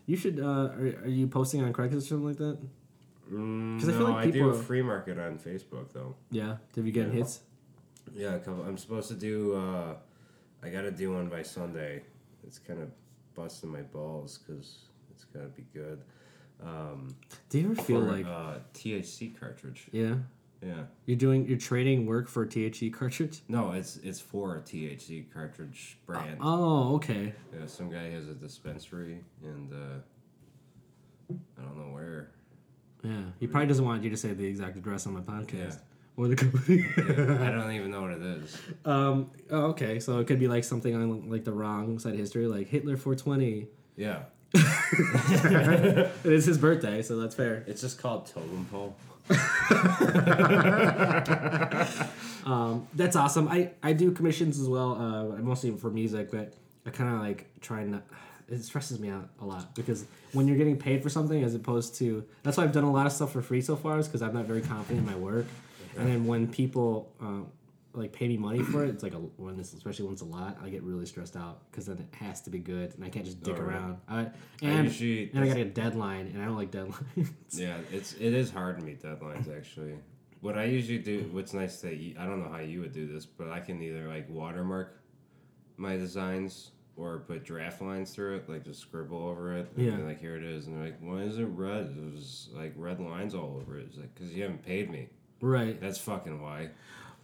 You 0.07 0.17
should. 0.17 0.41
Uh, 0.41 0.71
are, 0.77 0.95
are 1.05 1.09
you 1.09 1.27
posting 1.29 1.62
on 1.65 1.73
Craigslist 1.73 1.97
or 1.97 2.01
something 2.03 2.27
like 2.29 2.38
that? 2.38 2.59
Because 3.33 3.88
I 3.88 3.92
feel 3.92 4.05
like 4.09 4.14
Mm, 4.16 4.18
I 4.18 4.27
do 4.27 4.33
people- 4.33 4.51
a 4.51 4.55
free 4.62 4.83
market 4.83 5.18
on 5.18 5.38
Facebook 5.38 5.92
though. 5.92 6.14
Yeah. 6.31 6.59
did 6.75 6.85
you 6.87 6.92
get 6.92 7.09
Yeah. 7.09 7.12
hits? 7.14 7.40
Yeah, 8.14 8.35
a 8.35 8.40
couple. 8.40 8.64
I'm 8.64 8.77
supposed 8.77 9.09
to 9.09 9.14
do. 9.14 9.55
Uh, 9.55 9.97
I 10.62 10.68
got 10.71 10.83
to 10.83 10.90
do 10.90 11.12
one 11.12 11.29
by 11.29 11.42
Sunday. 11.42 12.03
It's 12.47 12.59
kind 12.59 12.81
of 12.81 12.90
busting 13.35 13.71
my 13.71 13.83
balls 13.83 14.38
because 14.38 14.87
it's 15.11 15.25
got 15.25 15.40
to 15.42 15.49
be 15.49 15.64
good. 15.73 16.03
Um, 16.62 17.09
Do 17.49 17.59
you 17.59 17.71
ever 17.73 17.83
feel 17.83 18.01
for, 18.05 18.12
like 18.12 18.27
uh, 18.27 18.59
THC 18.75 19.31
cartridge? 19.38 19.88
yeah 19.92 20.17
Yeah. 20.61 20.85
you're 21.07 21.17
doing 21.17 21.46
you're 21.48 21.59
trading 21.59 22.07
work 22.07 22.29
for 22.29 22.42
a 22.42 22.46
THC 22.46 22.90
cartridge? 22.92 23.42
No, 23.48 23.73
it's 23.73 23.96
it's 23.98 24.21
for 24.21 24.57
a 24.57 24.61
THC 24.61 25.23
cartridge 25.33 25.98
brand. 26.07 26.38
Oh, 26.40 26.94
okay. 26.96 27.35
Yeah, 27.52 27.67
some 27.67 27.88
guy 27.90 28.11
has 28.11 28.29
a 28.29 28.35
dispensary, 28.35 29.25
and 29.42 29.73
uh, 29.73 29.98
I 31.59 31.63
don't 31.63 31.77
know 31.79 31.92
where. 31.94 32.31
Yeah, 33.03 33.23
he 33.40 33.46
probably 33.46 33.69
doesn't 33.69 33.85
want 33.85 34.03
you 34.05 34.11
to 34.11 34.17
say 34.17 34.33
the 34.33 34.44
exact 34.46 34.77
address 34.77 35.07
on 35.07 35.15
my 35.15 35.21
podcast 35.21 35.55
Yeah. 35.55 35.75
or 36.17 36.29
the 36.29 36.37
company. 36.37 36.87
I 36.96 37.50
don't 37.50 37.73
even 37.73 37.90
know 37.90 38.03
what 38.03 38.13
it 38.13 38.23
is. 38.23 38.57
um. 38.85 39.31
Oh, 39.50 39.67
okay. 39.71 39.98
So 40.00 40.19
it 40.21 40.27
could 40.27 40.38
be 40.38 40.48
like 40.48 40.65
something 40.65 40.94
on 40.94 41.31
like 41.31 41.44
the 41.44 41.53
wrong 41.53 41.98
side 41.98 42.15
of 42.15 42.19
history, 42.21 42.46
like 42.46 42.69
Hitler 42.69 42.96
420. 42.96 43.67
Yeah, 43.96 44.23
It 44.55 46.11
is 46.33 46.44
his 46.46 46.59
birthday, 46.59 47.03
so 47.03 47.17
that's 47.19 47.35
fair. 47.35 47.65
it's 47.67 47.81
just 47.81 48.00
called 48.00 48.27
totem 48.27 48.67
pole. 48.71 48.94
Um, 52.44 52.88
that's 52.94 53.15
awesome. 53.15 53.46
I, 53.46 53.71
I 53.85 53.92
do 53.92 54.11
commissions 54.11 54.59
as 54.59 54.69
well. 54.69 54.96
Uh, 55.00 55.37
mostly 55.40 55.71
for 55.77 55.90
music, 55.90 56.33
but 56.33 56.53
I 56.85 56.90
kind 56.90 57.15
of 57.15 57.21
like 57.21 57.46
try 57.61 57.85
not. 57.85 58.03
It 58.53 58.63
stresses 58.63 58.98
me 59.00 59.09
out 59.09 59.29
a 59.40 59.44
lot 59.44 59.75
because 59.75 60.05
when 60.33 60.46
you're 60.46 60.57
getting 60.59 60.77
paid 60.79 61.03
for 61.03 61.09
something 61.09 61.42
as 61.42 61.55
opposed 61.55 61.94
to 61.96 62.25
that's 62.42 62.57
why 62.57 62.65
I've 62.65 62.73
done 62.73 62.85
a 62.85 62.92
lot 62.92 63.07
of 63.07 63.13
stuff 63.13 63.33
for 63.33 63.42
free 63.42 63.61
so 63.61 63.77
far 63.77 63.98
is 63.98 64.07
because 64.07 64.23
I'm 64.23 64.35
not 64.35 64.44
very 64.44 64.61
confident 64.63 65.00
in 65.00 65.07
my 65.07 65.19
work, 65.19 65.46
and 65.96 66.07
then 66.09 66.27
when 66.27 66.46
people 66.48 67.13
um, 67.21 67.48
like 67.94 68.13
pay 68.13 68.27
me 68.29 68.37
money 68.38 68.63
for 68.63 68.85
it, 68.85 68.88
it's 68.90 69.03
like 69.03 69.15
a 69.15 69.19
when 69.19 69.59
it's 69.61 69.73
especially 69.75 70.05
when 70.07 70.13
it's 70.15 70.23
a 70.23 70.27
lot, 70.27 70.57
I 70.65 70.69
get 70.71 70.83
really 70.83 71.05
stressed 71.07 71.37
out 71.37 71.71
because 71.71 71.87
then 71.87 71.98
it 71.98 72.15
has 72.17 72.40
to 72.42 72.50
be 72.50 72.59
good 72.59 72.94
and 72.94 73.05
I 73.05 73.09
can't 73.11 73.25
just 73.25 73.42
dick 73.42 73.57
Oh, 73.59 73.63
right. 73.63 73.75
around. 73.77 73.98
I, 74.09 74.27
and 74.63 74.85
usually- 74.85 75.31
and 75.35 75.44
I 75.44 75.48
got 75.48 75.57
a 75.59 75.65
deadline 75.67 76.29
and 76.29 76.40
I 76.40 76.46
don't 76.46 76.57
like 76.57 76.71
deadlines. 76.71 77.31
Yeah, 77.50 77.77
it's 77.92 78.15
it 78.15 78.33
is 78.35 78.50
hard 78.50 78.79
to 78.79 78.85
meet 78.85 79.03
deadlines 79.03 79.55
actually. 79.55 79.94
What 80.40 80.59
I 80.59 80.65
usually 80.65 80.98
do, 80.98 81.29
what's 81.33 81.53
nice 81.55 81.81
that 81.83 81.96
you, 81.98 82.17
I 82.19 82.27
don't 82.27 82.42
know 82.42 82.48
how 82.50 82.59
you 82.59 82.81
would 82.81 82.92
do 82.92 83.07
this, 83.07 83.25
but 83.27 83.48
I 83.50 83.61
can 83.61 83.81
either 83.83 84.09
like 84.09 84.29
watermark 84.29 84.98
my 85.77 85.96
designs 85.96 86.71
or 86.97 87.21
put 87.21 87.45
draft 87.45 87.81
lines 87.81 88.11
through 88.15 88.37
it, 88.37 88.49
like 88.49 88.65
just 88.65 88.81
scribble 88.81 89.27
over 89.27 89.57
it. 89.57 89.69
And 89.77 89.87
Yeah. 89.87 89.97
like 89.99 90.21
here 90.21 90.37
it 90.37 90.43
is, 90.45 90.67
and 90.67 90.77
they're 90.77 90.85
like, 90.87 90.99
why 91.01 91.19
is 91.23 91.38
it 91.38 91.45
red? 91.47 91.95
It 91.97 92.13
was 92.15 92.49
like 92.55 92.73
red 92.77 93.01
lines 93.01 93.35
all 93.35 93.59
over 93.61 93.79
it. 93.79 93.87
It's 93.88 93.97
like 93.99 94.15
because 94.15 94.33
you 94.35 94.43
haven't 94.43 94.65
paid 94.65 94.90
me. 94.90 95.09
right. 95.40 95.81
That's 95.81 95.99
fucking 95.99 96.40
why. 96.40 96.71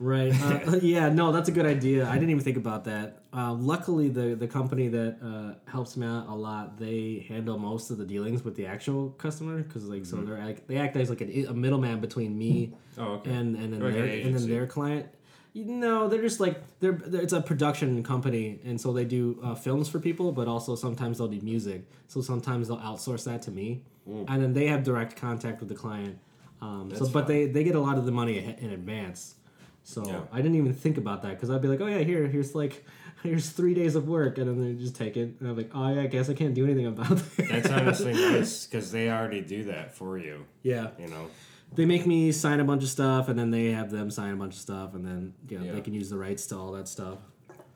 Right. 0.01 0.33
Uh, 0.41 0.79
yeah. 0.81 1.09
No, 1.09 1.33
that's 1.33 1.49
a 1.49 1.53
good 1.53 1.67
idea. 1.67 2.09
I 2.09 2.15
didn't 2.15 2.31
even 2.31 2.43
think 2.45 2.57
about 2.57 2.85
that. 2.85 3.23
Uh, 3.33 3.53
luckily, 3.53 4.09
the 4.09 4.37
the 4.37 4.47
company 4.47 4.87
that 4.89 5.19
uh, 5.21 5.71
helps 5.71 5.97
me 5.97 6.07
out 6.07 6.29
a 6.29 6.35
lot, 6.35 6.79
they 6.79 7.27
handle 7.29 7.59
most 7.59 7.91
of 7.91 7.99
the 7.99 8.05
dealings 8.07 8.45
with 8.45 8.55
the 8.55 8.65
actual 8.67 9.11
customer 9.19 9.61
because 9.63 9.85
like 9.87 10.07
so 10.07 10.17
they're 10.19 10.39
like 10.39 10.67
they 10.69 10.77
act 10.77 10.97
as 10.97 11.11
like 11.11 11.21
a, 11.21 11.45
a 11.47 11.53
middleman 11.53 11.99
between 12.01 12.39
me 12.39 12.73
Oh, 12.97 13.15
okay. 13.15 13.33
and 13.33 13.57
and 13.57 13.73
then 13.73 13.81
Like 13.81 13.97
an 13.97 14.09
and 14.09 14.35
then 14.37 14.49
their 14.49 14.67
client. 14.69 15.07
Know, 15.55 16.09
they're 16.09 16.23
just 16.23 16.39
like 16.41 16.61
they're, 16.81 16.93
they're 16.93 17.23
it's 17.23 17.33
a 17.33 17.41
production 17.41 18.03
company, 18.05 18.61
and 18.65 18.81
so 18.81 18.93
they 18.93 19.05
do 19.05 19.41
uh, 19.43 19.55
films 19.55 19.89
for 19.89 19.99
people, 19.99 20.31
but 20.31 20.47
also 20.47 20.77
sometimes 20.77 21.19
they'll 21.19 21.27
do 21.29 21.41
music. 21.41 21.83
So 22.07 22.21
sometimes 22.21 22.69
they'll 22.69 22.79
outsource 22.79 23.25
that 23.25 23.43
to 23.43 23.51
me, 23.51 23.83
and 24.07 24.43
then 24.43 24.53
they 24.53 24.67
have 24.69 24.85
direct 24.85 25.17
contact 25.17 25.61
with 25.61 25.69
the 25.69 25.75
client. 25.75 26.19
Um, 26.61 26.93
so, 26.95 27.09
but 27.09 27.27
they 27.27 27.47
they 27.47 27.65
get 27.65 27.75
a 27.75 27.81
lot 27.81 27.99
of 27.99 28.05
the 28.05 28.13
money 28.13 28.39
in 28.61 28.71
advance. 28.71 29.35
So 29.83 30.05
Yeah. 30.07 30.21
I 30.33 30.37
didn't 30.37 30.57
even 30.57 30.75
think 30.75 30.99
about 30.99 31.23
that 31.23 31.31
because 31.31 31.49
I'd 31.51 31.63
be 31.63 31.69
like, 31.69 31.81
oh 31.81 31.87
yeah, 31.87 32.01
here, 32.01 32.27
here's 32.27 32.55
like, 32.55 32.85
here's 33.23 33.49
three 33.49 33.73
days 33.75 33.97
of 33.97 34.07
work, 34.07 34.37
and 34.39 34.47
then 34.47 34.61
they 34.77 34.81
just 34.81 34.95
take 34.97 35.17
it, 35.17 35.35
and 35.41 35.49
I'm 35.49 35.57
like, 35.57 35.71
oh 35.75 35.89
yeah, 35.95 36.03
I 36.03 36.07
guess 36.09 36.29
I 36.29 36.35
can't 36.35 36.55
do 36.55 36.65
anything 36.65 36.87
about 36.87 37.09
that. 37.37 37.49
That's 37.49 37.71
honestly 37.71 38.13
nice 38.13 38.67
because 38.67 38.93
they 38.93 39.11
already 39.11 39.41
do 39.41 39.65
that 39.65 39.95
for 39.95 40.19
you. 40.19 40.45
yeah. 40.63 40.89
You 40.99 41.09
know. 41.09 41.27
They 41.75 41.85
make 41.85 42.07
me 42.07 42.33
sign 42.33 42.61
a 42.61 42.65
bunch 42.65 42.83
of 42.83 42.89
stuff, 42.89 43.29
and 43.29 43.39
then 43.39 43.51
they 43.51 43.67
have 43.73 43.91
them 43.91 44.11
sign 44.11 44.33
a 44.33 44.37
bunch 44.37 44.55
of 44.55 44.61
stuff, 44.61 44.95
and 44.95 45.05
then 45.05 45.35
you 45.49 45.59
know 45.59 45.65
Yeah. 45.67 45.73
they 45.73 45.81
can 45.81 45.95
use 45.95 46.11
the 46.11 46.17
rights 46.19 46.47
to 46.47 46.57
all 46.57 46.73
that 46.73 46.89
stuff. 46.89 47.19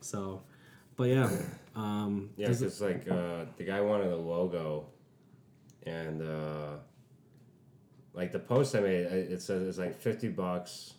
So, 0.01 0.43
but 0.97 1.05
yeah, 1.05 1.31
um, 1.77 2.31
Yeah, 2.37 2.49
because 2.49 2.81
like 2.81 3.09
uh, 3.09 3.45
the 3.57 3.65
guy 3.65 3.81
wanted 3.81 4.11
a 4.13 4.17
logo, 4.17 4.87
and 5.87 6.23
uh, 6.23 6.77
like 8.15 8.33
the 8.33 8.39
post 8.39 8.75
I 8.75 8.81
made, 8.81 9.07
it 9.07 9.41
says 9.43 9.63
it's 9.69 9.79
like 9.79 9.95
fifty 9.95 10.29
bucks 10.29 10.95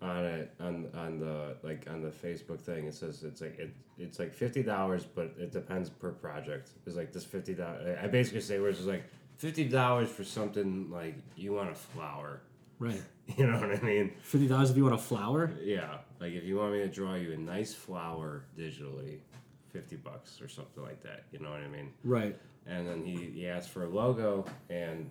on 0.00 0.24
it 0.24 0.54
on 0.60 0.86
on 0.94 1.18
the 1.18 1.56
like 1.62 1.86
on 1.90 2.02
the 2.02 2.10
Facebook 2.10 2.60
thing. 2.60 2.86
It 2.86 2.94
says 2.94 3.24
it's 3.24 3.40
like 3.40 3.58
it, 3.58 3.72
it's 3.98 4.18
like 4.20 4.32
fifty 4.32 4.62
dollars, 4.62 5.04
but 5.04 5.34
it 5.38 5.50
depends 5.52 5.90
per 5.90 6.10
project. 6.12 6.70
It's 6.86 6.96
like 6.96 7.12
this 7.12 7.24
fifty 7.24 7.54
dollars. 7.54 7.98
I 8.00 8.06
basically 8.06 8.42
say 8.42 8.60
where 8.60 8.68
it's 8.68 8.78
just 8.78 8.88
like 8.88 9.04
fifty 9.38 9.64
dollars 9.68 10.10
for 10.10 10.24
something 10.24 10.90
like 10.90 11.16
you 11.36 11.52
want 11.54 11.70
a 11.70 11.74
flower. 11.74 12.42
right, 12.78 13.02
You 13.36 13.46
know 13.46 13.58
what 13.58 13.70
I 13.76 13.80
mean? 13.80 14.12
fifty 14.22 14.46
dollars 14.46 14.70
if 14.70 14.76
you 14.76 14.84
want 14.84 14.94
a 14.94 14.98
flower. 15.02 15.50
Yeah, 15.62 15.98
like 16.20 16.32
if 16.34 16.44
you 16.44 16.56
want 16.56 16.72
me 16.74 16.78
to 16.80 16.88
draw 16.88 17.14
you 17.14 17.32
a 17.32 17.36
nice 17.36 17.74
flower 17.74 18.44
digitally, 18.58 19.18
fifty 19.72 19.96
bucks 19.96 20.40
or 20.42 20.48
something 20.48 20.82
like 20.82 21.02
that. 21.02 21.24
You 21.32 21.38
know 21.40 21.50
what 21.50 21.60
I 21.60 21.68
mean? 21.68 21.92
Right. 22.04 22.36
And 22.66 22.86
then 22.86 23.02
he, 23.04 23.30
he 23.30 23.48
asked 23.48 23.70
for 23.70 23.84
a 23.84 23.88
logo, 23.88 24.44
and 24.68 25.10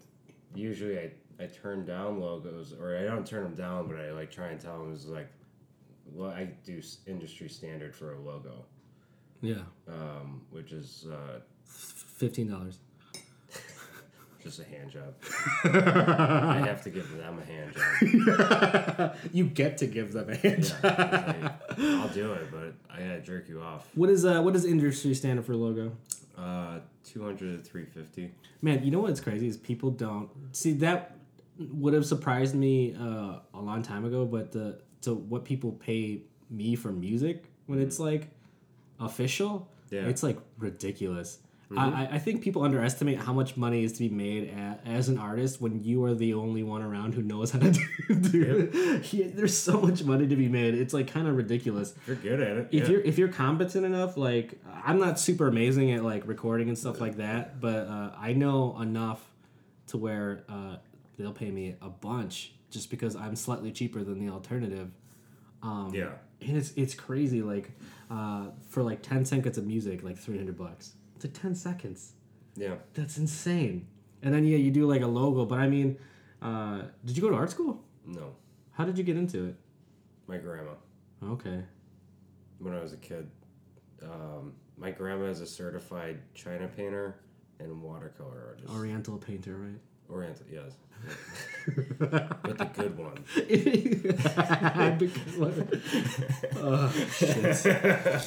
usually 0.54 1.00
I, 1.00 1.12
I 1.42 1.48
turn 1.48 1.86
down 1.86 2.20
logos, 2.20 2.72
or 2.80 2.96
I 2.96 3.04
don't 3.04 3.26
turn 3.26 3.44
them 3.44 3.56
down, 3.56 3.88
but 3.88 3.98
I 4.00 4.12
like 4.12 4.30
try 4.32 4.50
and 4.50 4.60
tell 4.62 4.80
him 4.84 4.94
is 4.94 5.08
like, 5.08 5.28
well, 6.14 6.30
I 6.30 6.46
do 6.64 6.80
industry 7.08 7.50
standard 7.50 7.96
for 7.96 8.14
a 8.14 8.20
logo, 8.20 8.64
Yeah. 9.42 9.64
um, 9.88 10.42
which 10.52 10.72
is 10.72 11.08
uh, 11.12 11.40
Fifteen 11.66 12.48
dollars. 12.50 12.80
Just 14.48 14.60
a 14.60 14.64
hand 14.64 14.90
job. 14.90 15.14
I 15.66 16.60
have 16.66 16.82
to 16.84 16.90
give 16.90 17.10
them 17.18 17.40
a 17.40 17.46
hand 17.46 17.76
job. 17.76 19.16
You 19.34 19.46
get 19.46 19.78
to 19.80 19.88
give 19.88 20.14
them 20.14 20.30
a 20.30 20.36
hand. 20.36 20.74
Yeah, 20.84 21.34
it's 21.38 21.78
like, 21.78 21.80
I'll 21.80 22.08
do 22.10 22.32
it, 22.34 22.48
but 22.52 22.74
I 22.90 23.00
gotta 23.00 23.22
jerk 23.22 23.50
you 23.50 23.62
off. 23.62 23.88
What 23.96 24.10
is 24.10 24.26
uh 24.26 24.42
what 24.42 24.56
is 24.56 24.66
industry 24.66 25.14
standard 25.14 25.46
for 25.46 25.56
logo? 25.56 25.92
Uh, 26.38 26.80
two 27.04 27.24
hundred 27.24 27.58
to 27.64 27.70
three 27.70 27.86
fifty. 27.86 28.32
Man, 28.62 28.84
you 28.84 28.92
know 28.92 29.00
what's 29.00 29.20
crazy 29.20 29.48
is 29.48 29.58
people 29.58 29.92
don't 29.92 30.30
see 30.52 30.74
that 30.74 31.16
would 31.60 31.94
have 31.94 32.06
surprised 32.06 32.54
me 32.56 32.96
uh, 32.96 33.40
a 33.54 33.60
long 33.60 33.82
time 33.82 34.06
ago, 34.06 34.26
but 34.26 34.52
the 34.52 34.80
to 35.02 35.14
what 35.16 35.44
people 35.46 35.72
pay 35.74 36.22
me 36.50 36.76
for 36.76 36.92
music 36.92 37.46
when 37.66 37.80
it's 37.82 38.00
like 38.00 38.30
official, 39.00 39.68
Yeah. 39.90 40.06
it's 40.08 40.24
like 40.24 40.38
ridiculous. 40.58 41.40
I, 41.76 42.04
I- 42.04 42.10
I 42.14 42.20
think 42.20 42.42
people 42.42 42.64
underestimate 42.64 43.18
how 43.20 43.34
much 43.34 43.58
money 43.58 43.84
is 43.84 43.92
to 43.94 44.00
be 44.00 44.10
made 44.10 44.50
a 44.50 44.80
as 44.86 45.10
an 45.10 45.18
artist 45.18 45.60
when 45.60 45.84
you 45.84 46.04
are 46.06 46.14
the 46.14 46.34
only 46.34 46.64
one 46.64 46.82
around 46.82 47.14
who 47.14 47.22
knows 47.22 47.52
how 47.52 47.60
to 47.60 47.72
do, 48.08 48.16
do 48.16 48.70
it. 48.74 49.36
There's 49.36 49.58
so 49.58 49.82
much 49.82 50.04
money 50.04 50.28
to 50.28 50.36
be 50.36 50.48
made. 50.48 50.76
It's 50.76 50.94
like 50.94 51.08
kind 51.12 51.28
of 51.28 51.36
ridiculous 51.36 51.94
You're 52.08 52.16
good 52.16 52.40
at 52.40 52.58
it. 52.58 52.68
if 52.72 52.84
yeah. 52.84 52.90
you're 52.90 53.02
if 53.02 53.18
you're 53.18 53.28
competent 53.28 53.86
enough 53.86 54.16
like 54.18 54.60
i'm 54.86 55.00
not 55.00 55.20
super 55.20 55.48
amazing 55.48 55.92
at 55.92 56.04
like 56.04 56.26
recording 56.28 56.70
and 56.70 56.78
stuff 56.78 57.02
like 57.02 57.18
that 57.18 57.60
but 57.60 57.88
uh, 57.88 58.12
i 58.18 58.32
know 58.34 58.80
enough 58.82 59.22
to 59.88 59.98
where 59.98 60.44
uh, 60.50 60.78
they'll 61.18 61.34
pay 61.34 61.52
me 61.52 61.76
a 61.82 61.90
bunch 61.90 62.54
just 62.70 62.90
because 62.90 63.16
i'm 63.16 63.36
slightly 63.36 63.72
cheaper 63.72 64.04
than 64.04 64.26
the 64.26 64.32
alternative 64.32 64.90
um, 65.64 65.92
yeah. 65.94 66.10
and 66.42 66.56
it's 66.58 66.72
it's 66.76 66.94
crazy 66.96 67.42
like 67.42 67.72
uh, 68.10 68.46
for 68.70 68.84
like 68.84 69.02
10 69.02 69.26
seconds 69.26 69.58
of 69.58 69.66
music 69.66 70.04
like 70.04 70.18
300 70.18 70.58
bucks 70.58 70.94
it's 71.18 71.26
like 71.26 71.34
10 71.42 71.56
seconds 71.56 72.14
Yeah. 72.56 72.76
that's 72.94 73.18
insane 73.18 73.88
and 74.22 74.34
then 74.34 74.46
yeah 74.46 74.58
you 74.58 74.72
do 74.72 74.86
like 74.88 75.02
a 75.02 75.08
logo 75.08 75.46
but 75.46 75.60
i 75.60 75.68
mean 75.68 75.98
uh, 76.42 76.84
did 77.06 77.16
you 77.18 77.22
go 77.22 77.30
to 77.30 77.36
art 77.36 77.50
school 77.52 77.82
No. 78.06 78.36
how 78.72 78.86
did 78.86 78.98
you 78.98 79.04
get 79.04 79.18
into 79.18 79.46
it 79.50 79.56
My 80.28 80.38
grandma. 80.38 80.72
okay 81.36 81.64
When 82.60 82.74
I 82.74 82.82
was 82.82 82.94
a 82.94 82.98
kid, 82.98 83.30
um, 84.04 84.54
my 84.78 84.92
grandma 84.92 85.26
is 85.36 85.42
a 85.42 85.46
certified 85.48 86.20
China 86.34 86.68
painter 86.68 87.16
and 87.60 87.82
watercolor 87.82 88.42
artist. 88.50 88.70
oriental 88.74 89.18
painter 89.18 89.56
right 89.58 89.80
Oriental, 90.10 90.46
yes. 90.50 90.72
but 92.46 92.58
the 92.58 92.70
good 92.80 92.98
one. 92.98 93.26
oh, 96.64 96.90
shit. 97.12 98.26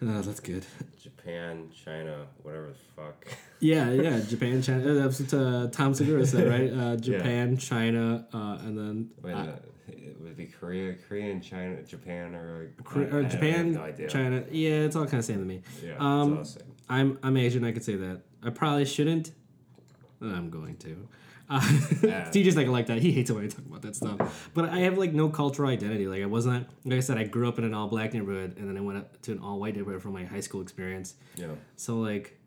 Oh, 0.00 0.20
that's 0.22 0.40
good. 0.40 0.64
Japan, 1.02 1.70
China, 1.84 2.26
whatever 2.42 2.68
the 2.68 2.74
fuck. 2.94 3.26
Yeah, 3.60 3.90
yeah. 4.04 4.20
Japan, 4.20 4.62
China. 4.62 4.90
uh, 4.90 4.94
That's 5.02 5.20
what 5.20 5.34
uh, 5.34 5.66
Tom 5.68 5.92
Segura 5.94 6.24
said, 6.24 6.48
right? 6.48 6.72
Uh, 6.72 6.96
Japan, 6.96 7.56
China, 7.56 8.26
uh, 8.32 8.58
and 8.64 8.78
then 8.78 9.10
Wait, 9.22 9.34
uh, 9.34 9.54
it 9.88 10.16
would 10.20 10.36
be 10.36 10.46
Korea, 10.46 10.94
Korea 11.08 11.32
and 11.32 11.42
China, 11.42 11.82
Japan, 11.82 12.34
or, 12.36 12.70
like, 12.76 12.84
Kore- 12.84 13.08
I- 13.12 13.18
I 13.20 13.22
Japan, 13.24 13.72
no 13.72 13.82
idea. 13.82 14.08
China. 14.08 14.44
Yeah, 14.50 14.70
it's 14.82 14.94
all 14.94 15.04
kind 15.06 15.18
of 15.18 15.24
same 15.24 15.38
to 15.40 15.44
me. 15.44 15.62
Yeah, 15.84 15.96
Um, 15.98 16.38
it's 16.38 16.56
all 16.56 16.60
the 16.60 16.60
same. 16.64 16.74
I'm 16.88 17.18
I'm 17.24 17.36
Asian. 17.36 17.64
I 17.64 17.72
could 17.72 17.84
say 17.84 17.96
that. 17.96 18.20
I 18.42 18.50
probably 18.50 18.84
shouldn't. 18.84 19.32
but 20.20 20.28
I'm 20.30 20.48
going 20.50 20.76
to. 20.78 21.08
Uh, 21.50 21.60
Yeah. 22.02 22.28
TJ's 22.30 22.54
not 22.56 22.62
gonna 22.62 22.72
like 22.72 22.86
that. 22.86 23.00
He 23.00 23.10
hates 23.12 23.30
it 23.30 23.34
when 23.34 23.44
I 23.44 23.48
talk 23.48 23.64
about 23.66 23.82
that 23.82 23.96
stuff. 23.96 24.50
But 24.54 24.66
I 24.68 24.80
have 24.80 24.98
like 24.98 25.12
no 25.14 25.28
cultural 25.30 25.70
identity. 25.70 26.06
Like 26.06 26.22
I 26.22 26.26
wasn't. 26.26 26.66
Like 26.84 26.96
I 26.98 27.00
said, 27.00 27.18
I 27.18 27.24
grew 27.24 27.48
up 27.48 27.58
in 27.58 27.64
an 27.64 27.74
all 27.74 27.88
black 27.88 28.12
neighborhood, 28.14 28.56
and 28.58 28.68
then 28.68 28.76
I 28.76 28.80
went 28.80 28.98
up 28.98 29.20
to 29.22 29.32
an 29.32 29.38
all 29.38 29.58
white 29.58 29.74
neighborhood 29.76 30.02
for 30.02 30.10
my 30.10 30.24
high 30.24 30.40
school 30.40 30.60
experience. 30.60 31.14
Yeah. 31.36 31.48
So 31.76 31.98
like, 32.00 32.38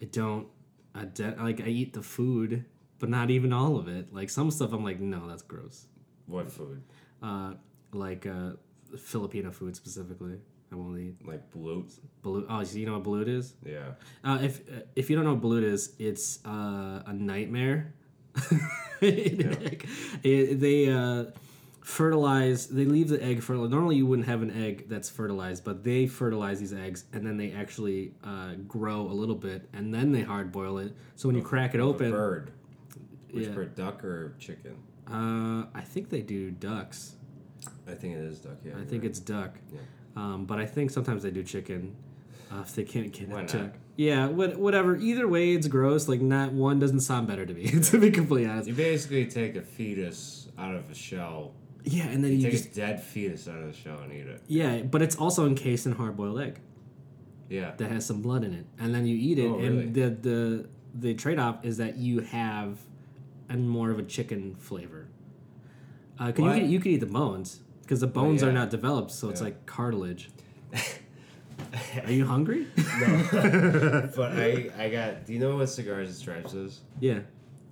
I 0.00 0.06
don't, 0.06 0.46
I 0.94 1.04
de- 1.04 1.36
like 1.38 1.60
I 1.60 1.66
eat 1.68 1.92
the 1.92 2.02
food, 2.02 2.64
but 2.98 3.08
not 3.10 3.30
even 3.30 3.52
all 3.52 3.76
of 3.76 3.88
it. 3.88 4.12
Like 4.12 4.30
some 4.30 4.50
stuff, 4.50 4.72
I'm 4.72 4.82
like, 4.84 5.00
no, 5.00 5.28
that's 5.28 5.42
gross. 5.42 5.86
What 6.26 6.50
food? 6.50 6.82
Uh, 7.22 7.54
like 7.92 8.26
uh, 8.26 8.52
Filipino 8.98 9.50
food 9.50 9.76
specifically, 9.76 10.38
I 10.72 10.76
won't 10.76 10.98
eat. 10.98 11.16
Like 11.26 11.50
bloat? 11.50 11.90
Balut. 12.24 12.46
Oh, 12.48 12.64
so 12.64 12.78
you 12.78 12.86
know 12.86 12.94
what 12.98 13.04
balut 13.04 13.28
is? 13.28 13.54
Yeah. 13.64 13.90
Uh, 14.24 14.38
if 14.42 14.62
if 14.96 15.10
you 15.10 15.16
don't 15.16 15.24
know 15.26 15.34
what 15.34 15.42
balut 15.42 15.62
is, 15.62 15.94
it's 15.98 16.44
uh, 16.46 17.02
a 17.06 17.12
nightmare. 17.12 17.92
It- 19.00 20.60
they 20.60 20.88
uh, 20.88 21.26
fertilize. 21.80 22.66
They 22.68 22.84
leave 22.84 23.08
the 23.08 23.22
egg 23.22 23.42
fertile. 23.42 23.68
Normally, 23.68 23.96
you 23.96 24.06
wouldn't 24.06 24.26
have 24.28 24.42
an 24.42 24.50
egg 24.50 24.88
that's 24.88 25.08
fertilized, 25.10 25.64
but 25.64 25.84
they 25.84 26.06
fertilize 26.06 26.58
these 26.60 26.72
eggs, 26.72 27.04
and 27.12 27.26
then 27.26 27.36
they 27.36 27.52
actually 27.52 28.12
uh, 28.24 28.54
grow 28.66 29.02
a 29.02 29.12
little 29.12 29.34
bit, 29.34 29.68
and 29.72 29.92
then 29.92 30.12
they 30.12 30.22
hard 30.22 30.50
boil 30.52 30.78
it. 30.78 30.94
So 31.16 31.28
when 31.28 31.36
you 31.36 31.42
crack 31.42 31.74
it 31.74 31.80
open, 31.80 32.10
bird. 32.10 32.50
Which 33.30 33.46
Yeah. 33.48 33.52
bird? 33.54 33.74
Duck 33.74 34.02
or 34.04 34.34
chicken? 34.38 34.76
uh, 35.08 35.66
I 35.74 35.82
think 35.82 36.08
they 36.08 36.22
do 36.22 36.50
ducks. 36.50 37.16
I 37.86 37.94
think 37.94 38.14
it 38.16 38.20
is 38.24 38.38
duck. 38.40 38.56
Yeah. 38.64 38.72
I 38.80 38.84
think 38.84 39.04
it's 39.04 39.20
duck. 39.20 39.58
Yeah. 39.72 39.80
Um, 40.16 40.46
but 40.46 40.58
I 40.58 40.64
think 40.66 40.90
sometimes 40.90 41.22
they 41.22 41.30
do 41.30 41.42
chicken. 41.42 41.94
Uh, 42.52 42.60
if 42.60 42.74
they 42.74 42.84
can't 42.84 43.12
get 43.12 43.28
Why 43.28 43.42
it 43.42 43.48
to. 43.48 43.72
Yeah, 43.96 44.28
what, 44.28 44.56
whatever. 44.58 44.96
Either 44.96 45.26
way, 45.26 45.52
it's 45.54 45.66
gross. 45.68 46.06
Like, 46.06 46.20
not 46.20 46.52
one 46.52 46.78
doesn't 46.78 47.00
sound 47.00 47.26
better 47.26 47.44
to 47.46 47.52
me, 47.54 47.66
to 47.82 47.98
be 47.98 48.10
completely 48.10 48.48
honest. 48.48 48.68
You 48.68 48.74
basically 48.74 49.26
take 49.26 49.56
a 49.56 49.62
fetus 49.62 50.48
out 50.58 50.74
of 50.74 50.88
a 50.90 50.94
shell. 50.94 51.52
Yeah, 51.82 52.04
and 52.06 52.22
then 52.22 52.32
you, 52.32 52.38
You 52.38 52.42
take 52.44 52.52
just. 52.52 52.72
a 52.72 52.74
dead 52.74 53.02
fetus 53.02 53.48
out 53.48 53.58
of 53.58 53.66
the 53.66 53.72
shell 53.72 53.98
and 54.00 54.12
eat 54.12 54.26
it. 54.26 54.42
Yeah, 54.48 54.82
but 54.82 55.02
it's 55.02 55.16
also 55.16 55.46
encased 55.46 55.86
in 55.86 55.92
hard 55.92 56.16
boiled 56.16 56.40
egg 56.40 56.60
Yeah. 57.48 57.72
that 57.78 57.90
has 57.90 58.04
some 58.04 58.22
blood 58.22 58.44
in 58.44 58.52
it. 58.52 58.66
And 58.78 58.94
then 58.94 59.06
you 59.06 59.16
eat 59.16 59.38
it, 59.38 59.46
Oh, 59.46 59.56
really? 59.56 59.66
and 59.66 59.94
the, 59.94 60.08
the, 60.10 60.68
the 60.94 61.14
trade 61.14 61.38
off 61.38 61.64
is 61.64 61.76
that 61.78 61.96
you 61.96 62.20
have 62.20 62.78
a 63.48 63.56
more 63.56 63.90
of 63.90 63.98
a 63.98 64.02
chicken 64.02 64.56
flavor. 64.56 65.06
Uh, 66.20 66.26
you, 66.26 66.32
can, 66.32 66.70
you 66.70 66.80
can 66.80 66.92
eat 66.92 67.00
the 67.00 67.06
bones, 67.06 67.60
because 67.82 68.00
the 68.00 68.06
bones 68.06 68.42
are 68.42 68.46
yeah. 68.48 68.52
not 68.52 68.70
developed, 68.70 69.10
so 69.10 69.28
it's 69.30 69.40
like 69.40 69.64
cartilage. 69.66 70.30
are 72.04 72.10
you 72.12 72.26
hungry? 72.26 72.66
No. 73.00 74.08
but 74.16 74.32
I, 74.32 74.70
I 74.78 74.88
got. 74.88 75.26
Do 75.26 75.32
you 75.34 75.38
know 75.38 75.56
what 75.56 75.66
cigars 75.68 76.08
and 76.08 76.16
stripes 76.16 76.54
is? 76.54 76.80
yeah. 77.00 77.20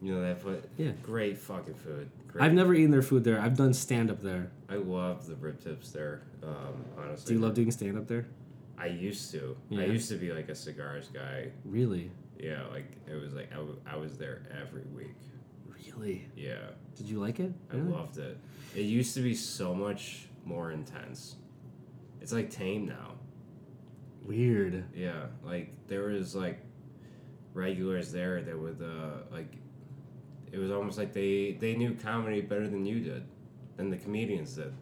You 0.02 0.14
know 0.14 0.20
that 0.20 0.42
foot. 0.42 0.68
Yeah. 0.76 0.90
Great 1.02 1.38
fucking 1.38 1.74
food. 1.76 2.10
Great. 2.28 2.44
I've 2.44 2.52
never 2.52 2.74
eaten 2.74 2.90
their 2.90 3.00
food 3.00 3.24
there. 3.24 3.40
I've 3.40 3.56
done 3.56 3.72
stand 3.72 4.10
up 4.10 4.20
there. 4.20 4.50
I 4.68 4.74
love 4.74 5.26
the 5.26 5.34
rib 5.36 5.62
tips 5.62 5.92
there. 5.92 6.20
Um, 6.42 6.84
honestly. 6.98 7.28
Do 7.28 7.34
you 7.40 7.40
love 7.46 7.54
doing 7.54 7.70
stand 7.70 7.96
up 7.96 8.06
there? 8.06 8.26
I 8.76 8.86
used 8.88 9.30
to. 9.32 9.56
Yeah. 9.70 9.80
I 9.80 9.84
used 9.86 10.10
to 10.10 10.16
be 10.16 10.30
like 10.32 10.50
a 10.50 10.54
cigars 10.54 11.08
guy. 11.08 11.52
Really? 11.64 12.10
Yeah, 12.38 12.64
like 12.70 12.90
it 13.10 13.14
was 13.14 13.32
like 13.32 13.50
I, 13.52 13.56
w- 13.56 13.80
I 13.86 13.96
was 13.96 14.18
there 14.18 14.42
every 14.60 14.82
week. 14.94 15.14
Really? 15.86 16.26
Yeah, 16.36 16.56
Did 16.96 17.08
you 17.08 17.18
like 17.20 17.40
it? 17.40 17.52
I 17.72 17.76
loved 17.76 18.18
it. 18.18 18.36
It 18.74 18.82
used 18.82 19.14
to 19.14 19.22
be 19.22 19.34
so 19.34 19.74
much 19.74 20.26
more 20.44 20.70
intense. 20.72 21.36
It's 22.20 22.32
like 22.32 22.50
tame 22.50 22.84
now. 22.86 23.12
Weird. 24.24 24.84
Yeah, 24.94 25.26
like 25.44 25.70
there 25.88 26.04
was 26.04 26.34
like 26.34 26.60
regulars 27.52 28.10
there 28.10 28.42
that 28.42 28.58
would 28.58 28.82
uh 28.82 29.32
like 29.32 29.52
it 30.50 30.58
was 30.58 30.70
almost 30.70 30.98
like 30.98 31.12
they 31.12 31.56
they 31.60 31.74
knew 31.74 31.94
comedy 31.94 32.40
better 32.40 32.68
than 32.68 32.86
you 32.86 33.00
did, 33.00 33.24
than 33.76 33.90
the 33.90 33.96
comedians 33.96 34.54
did. 34.54 34.72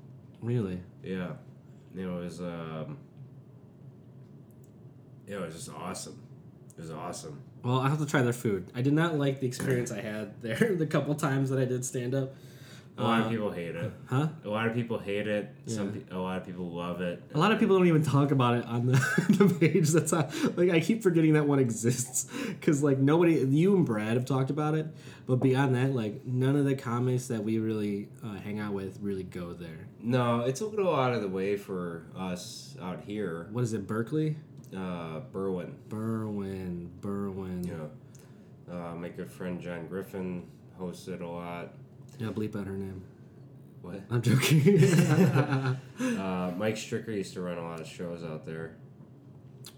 Really? 0.41 0.81
Yeah, 1.03 1.33
you 1.95 2.07
know 2.07 2.21
it 2.21 2.25
was 2.25 2.41
um. 2.41 2.99
It 5.27 5.41
was 5.41 5.55
just 5.55 5.71
awesome. 5.71 6.21
It 6.77 6.81
was 6.81 6.91
awesome. 6.91 7.41
Well, 7.63 7.79
I 7.79 7.89
have 7.89 7.99
to 7.99 8.07
try 8.07 8.23
their 8.23 8.33
food. 8.33 8.71
I 8.75 8.83
did 8.83 8.93
not 8.93 9.17
like 9.17 9.41
the 9.41 9.47
experience 9.47 9.93
I 9.93 10.01
had 10.01 10.43
there 10.43 10.75
the 10.77 10.87
couple 10.87 11.15
times 11.15 11.51
that 11.51 11.59
I 11.59 11.65
did 11.65 11.85
stand 11.85 12.15
up. 12.15 12.35
A 13.03 13.05
lot 13.05 13.21
Uh, 13.21 13.25
of 13.25 13.31
people 13.31 13.51
hate 13.51 13.75
it. 13.75 13.93
Huh? 14.07 14.29
A 14.45 14.49
lot 14.49 14.67
of 14.69 14.75
people 14.75 14.99
hate 14.99 15.27
it. 15.27 15.51
Some 15.67 15.87
Yeah. 15.95 16.01
pe- 16.09 16.17
a 16.17 16.19
lot 16.21 16.37
of 16.41 16.47
people 16.47 16.71
love 16.71 17.01
it. 17.01 17.23
A 17.35 17.39
lot 17.39 17.51
of 17.53 17.59
people 17.59 17.77
don't 17.77 17.89
even 17.89 18.03
talk 18.03 18.31
about 18.31 18.57
it 18.59 18.65
on 18.67 18.87
the, 18.87 18.93
the 19.31 19.53
page. 19.55 19.89
That's 19.91 20.13
like 20.13 20.71
I 20.71 20.81
keep 20.81 21.03
forgetting 21.03 21.33
that 21.35 21.47
one 21.47 21.59
exists 21.59 22.31
because 22.49 22.83
like 22.83 22.99
nobody, 22.99 23.35
you 23.41 23.75
and 23.77 23.85
Brad 23.85 24.15
have 24.15 24.25
talked 24.25 24.51
about 24.51 24.75
it, 24.75 24.87
but 25.27 25.37
beyond 25.37 25.75
that, 25.75 25.95
like 25.95 26.25
none 26.25 26.57
of 26.57 26.65
the 26.65 26.75
comics 26.77 27.27
that 27.27 27.43
we 27.43 27.59
really 27.59 28.09
uh, 28.25 28.35
hang 28.37 28.59
out 28.61 28.73
with 28.73 28.99
really 29.03 29.25
go 29.25 29.53
there. 29.53 29.89
No, 30.01 30.41
it 30.41 30.55
took 30.57 30.73
it 30.75 30.79
a 30.79 30.89
lot 30.89 31.13
of 31.13 31.23
the 31.23 31.29
way 31.29 31.57
for 31.57 32.07
us 32.17 32.77
out 32.81 33.01
here. 33.07 33.49
What 33.53 33.65
is 33.65 33.73
it, 33.73 33.87
Berkeley? 33.87 34.37
Uh, 34.75 35.21
Berwyn, 35.33 35.73
Berwyn, 35.91 36.89
Berwyn. 37.01 37.67
you 37.67 37.75
know, 37.75 37.91
uh, 38.75 38.95
my 38.95 39.09
good 39.11 39.31
friend 39.31 39.61
John 39.61 39.87
Griffin 39.87 40.45
hosted 40.81 41.21
a 41.21 41.27
lot. 41.27 41.75
Yeah, 42.19 42.29
bleep 42.29 42.57
out 42.59 42.67
her 42.67 42.73
name. 42.77 43.03
What? 43.83 44.01
I'm 44.11 44.23
joking. 44.23 44.79
Uh, 46.03 46.53
Mike 46.57 46.75
Stricker 46.75 47.09
used 47.15 47.33
to 47.35 47.41
run 47.41 47.59
a 47.59 47.63
lot 47.63 47.81
of 47.81 47.87
shows 47.87 48.25
out 48.25 48.45
there. 48.45 48.77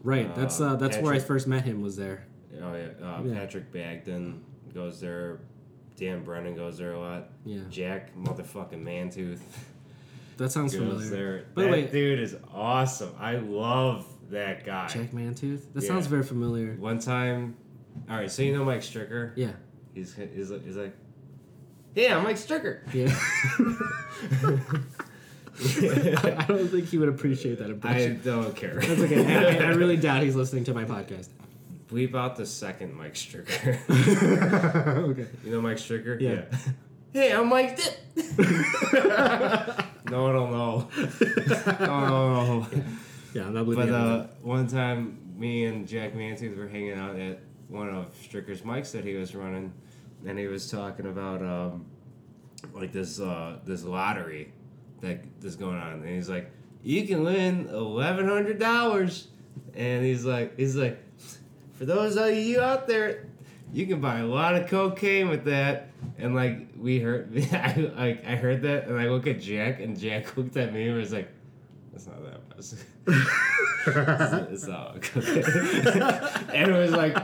right. 0.03 0.35
That's 0.35 0.61
uh, 0.61 0.70
Uh, 0.72 0.76
that's 0.76 0.97
where 0.99 1.12
I 1.12 1.18
first 1.18 1.47
met 1.47 1.64
him. 1.64 1.82
Was 1.82 1.97
there? 1.97 2.26
Oh 2.62 2.74
yeah, 2.74 2.87
uh, 3.07 3.22
Yeah. 3.22 3.35
Patrick 3.35 3.70
Bagden 3.72 4.41
goes 4.72 5.01
there. 5.01 5.41
Dan 5.97 6.24
Brennan 6.24 6.55
goes 6.57 6.78
there 6.78 6.93
a 6.93 6.99
lot. 7.01 7.28
Yeah. 7.45 7.61
Jack 7.70 8.16
motherfucking 8.16 8.82
Mantooth 8.82 9.41
That 10.39 10.51
sounds 10.51 10.74
familiar. 10.74 11.09
there. 11.11 11.45
By 11.55 11.62
the 11.62 11.68
that 11.68 11.72
way- 11.72 11.87
dude 11.87 12.18
is 12.20 12.37
awesome. 12.53 13.14
I 13.18 13.37
love 13.37 14.07
that 14.30 14.64
guy. 14.64 14.89
Jack 14.89 15.11
Mantooth. 15.12 15.72
That 15.74 15.82
Yeah. 15.82 15.89
sounds 15.89 16.07
very 16.07 16.22
familiar. 16.24 16.74
One 16.78 16.99
time, 16.99 17.57
all 18.09 18.16
right. 18.16 18.30
So 18.30 18.43
you 18.43 18.57
know 18.57 18.64
Mike 18.64 18.80
Stricker? 18.80 19.32
Yeah. 19.37 19.53
He's 19.95 20.14
he's, 20.14 20.49
he's 20.64 20.76
like, 20.76 20.95
yeah, 21.95 22.16
I'm 22.16 22.24
Mike 22.24 22.36
Stricker. 22.36 22.80
Yeah. 22.92 23.14
I 25.57 26.45
don't 26.49 26.68
think 26.68 26.88
he 26.88 26.99
would 26.99 27.09
appreciate 27.09 27.59
that 27.59 27.68
I 27.68 27.70
impression. 27.72 28.20
don't 28.24 28.57
care. 28.57 28.80
That's 28.80 29.01
okay. 29.03 29.34
I, 29.61 29.66
I 29.66 29.68
really 29.70 29.97
doubt 29.97 30.22
he's 30.22 30.34
listening 30.34 30.64
to 30.64 30.74
my 30.74 30.84
podcast. 30.84 31.28
We 31.90 32.07
bought 32.07 32.36
the 32.36 32.47
second 32.47 32.95
Mike 32.95 33.14
Stricker. 33.14 33.78
okay. 35.11 35.26
you 35.45 35.53
know 35.53 35.61
Mike 35.61 35.76
Stricker? 35.76 36.20
Yeah. 36.20 36.42
Hey, 37.12 37.32
I'm 37.32 37.49
Mike 37.49 37.76
Dip. 37.76 37.97
no 40.11 40.22
one 40.24 40.34
will 40.34 40.49
know. 40.51 40.88
Oh. 41.80 42.68
Yeah, 43.32 43.47
I'm 43.47 43.55
not 43.55 43.64
believing 43.64 43.86
But 43.86 43.88
it. 43.88 43.95
uh, 43.95 44.26
one 44.42 44.66
time, 44.66 45.18
me 45.36 45.66
and 45.66 45.86
Jack 45.86 46.14
Mantooth 46.14 46.57
were 46.57 46.66
hanging 46.68 46.95
out 46.95 47.16
at 47.16 47.38
one 47.68 47.88
of 47.88 48.12
Stricker's 48.20 48.62
mics 48.62 48.90
that 48.92 49.05
he 49.05 49.14
was 49.14 49.34
running, 49.36 49.72
and 50.26 50.38
he 50.38 50.46
was 50.46 50.70
talking 50.70 51.06
about 51.06 51.42
um, 51.42 51.86
like 52.72 52.92
this 52.92 53.20
uh, 53.20 53.58
this 53.64 53.84
lottery 53.84 54.52
that 55.00 55.24
is 55.42 55.56
going 55.56 55.76
on, 55.76 55.92
and 55.94 56.08
he's 56.08 56.28
like, 56.28 56.50
"You 56.82 57.06
can 57.06 57.24
win 57.24 57.68
eleven 57.68 58.28
hundred 58.28 58.58
dollars," 58.58 59.28
and 59.74 60.04
he's 60.04 60.24
like, 60.24 60.56
"He's 60.56 60.76
like, 60.76 60.98
for 61.72 61.84
those 61.84 62.16
of 62.16 62.34
you 62.34 62.60
out 62.60 62.86
there, 62.86 63.26
you 63.72 63.86
can 63.86 64.00
buy 64.00 64.18
a 64.18 64.26
lot 64.26 64.54
of 64.54 64.68
cocaine 64.68 65.28
with 65.28 65.44
that." 65.44 65.88
And 66.18 66.34
like 66.34 66.68
we 66.76 67.00
heard, 67.00 67.36
I 67.52 67.92
like 67.96 68.26
I 68.26 68.36
heard 68.36 68.62
that, 68.62 68.88
and 68.88 68.98
I 68.98 69.08
look 69.08 69.26
at 69.26 69.40
Jack, 69.40 69.80
and 69.80 69.98
Jack 69.98 70.36
looked 70.36 70.56
at 70.56 70.72
me 70.72 70.88
and 70.88 70.98
was 70.98 71.12
like. 71.12 71.30
That's 71.92 72.08
not 72.08 72.24
that 72.24 72.56
much. 72.56 72.72
it's, 73.07 74.52
it's 74.52 74.66
not 74.66 74.96
okay. 74.96 75.20
and 76.55 76.70
it 76.70 76.78
was 76.78 76.92
like, 76.92 77.16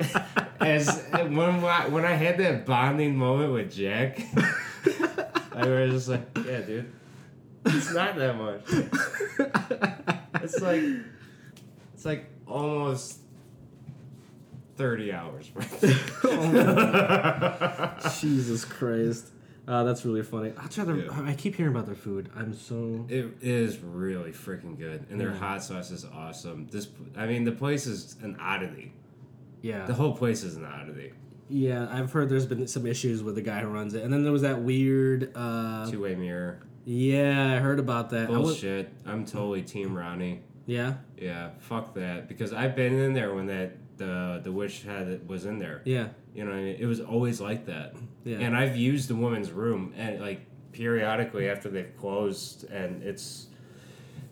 as 0.60 1.04
when 1.12 1.64
I, 1.64 1.88
when 1.88 2.04
I 2.04 2.12
had 2.12 2.38
that 2.38 2.66
bonding 2.66 3.16
moment 3.16 3.52
with 3.52 3.72
Jack, 3.72 4.20
I 5.54 5.66
was 5.66 5.92
just 5.92 6.08
like, 6.08 6.28
yeah, 6.46 6.60
dude, 6.60 6.92
it's 7.66 7.92
not 7.92 8.16
that 8.16 8.36
much. 8.36 8.62
It's 10.42 10.60
like, 10.60 10.82
it's 11.94 12.04
like 12.04 12.26
almost 12.46 13.18
thirty 14.76 15.12
hours. 15.12 15.50
Oh 16.22 18.10
Jesus 18.20 18.64
Christ. 18.64 19.28
Uh, 19.68 19.84
that's 19.84 20.04
really 20.04 20.22
funny. 20.22 20.52
I'll 20.58 20.68
try 20.68 20.84
to, 20.84 20.96
Yeah. 20.96 21.22
I 21.22 21.34
keep 21.34 21.54
hearing 21.54 21.72
about 21.72 21.86
their 21.86 21.94
food. 21.94 22.28
I'm 22.34 22.52
so. 22.54 23.06
It 23.08 23.34
is 23.40 23.78
really 23.78 24.32
freaking 24.32 24.76
good, 24.78 25.06
and 25.10 25.20
their 25.20 25.30
Yeah. 25.30 25.36
hot 25.36 25.62
sauce 25.62 25.90
is 25.90 26.04
awesome. 26.04 26.66
This, 26.70 26.88
I 27.16 27.26
mean, 27.26 27.44
the 27.44 27.52
place 27.52 27.86
is 27.86 28.16
an 28.22 28.36
oddity. 28.40 28.92
Yeah. 29.62 29.86
The 29.86 29.94
whole 29.94 30.16
place 30.16 30.42
is 30.42 30.56
an 30.56 30.64
oddity. 30.64 31.12
yeah, 31.52 31.88
I've 31.90 32.12
heard 32.12 32.28
there's 32.28 32.46
been 32.46 32.66
some 32.68 32.86
issues 32.86 33.22
with 33.24 33.34
the 33.34 33.42
guy 33.42 33.60
who 33.60 33.68
runs 33.68 33.94
it. 33.94 34.04
And 34.04 34.12
then 34.12 34.22
there 34.22 34.32
was 34.32 34.42
that 34.42 34.62
weird. 34.62 35.32
Uh, 35.34 35.90
Two 35.90 36.00
way 36.02 36.14
mirror. 36.14 36.60
yeah, 36.84 37.54
I 37.54 37.58
heard 37.58 37.78
about 37.80 38.10
that. 38.10 38.28
I 38.28 38.32
was- 38.38 38.40
Bullshit. 38.52 38.92
I'm 39.04 39.24
totally 39.24 39.62
Team 39.62 39.94
Ronnie. 39.96 40.42
yeah? 40.66 40.94
Yeah, 41.18 41.50
fuck 41.58 41.94
that. 41.94 42.28
Because 42.28 42.52
I've 42.52 42.74
been 42.76 42.94
in 42.94 43.12
there 43.14 43.34
when 43.34 43.46
that 43.48 43.76
the 43.98 44.40
the 44.42 44.50
witch 44.52 44.82
had 44.84 45.28
was 45.28 45.44
in 45.44 45.58
there. 45.58 45.82
Yeah. 45.84 46.08
You 46.34 46.44
know, 46.44 46.50
what 46.50 46.58
I 46.58 46.62
mean? 46.62 46.76
it 46.78 46.86
was 46.86 47.00
always 47.00 47.40
like 47.40 47.66
that. 47.66 47.94
Yeah. 48.24 48.38
And 48.38 48.56
I've 48.56 48.76
used 48.76 49.08
the 49.08 49.14
woman's 49.16 49.50
room 49.50 49.92
and 49.96 50.20
like 50.20 50.40
periodically 50.72 51.48
after 51.48 51.68
they've 51.68 51.96
closed 51.96 52.64
and 52.70 53.02
it's 53.02 53.46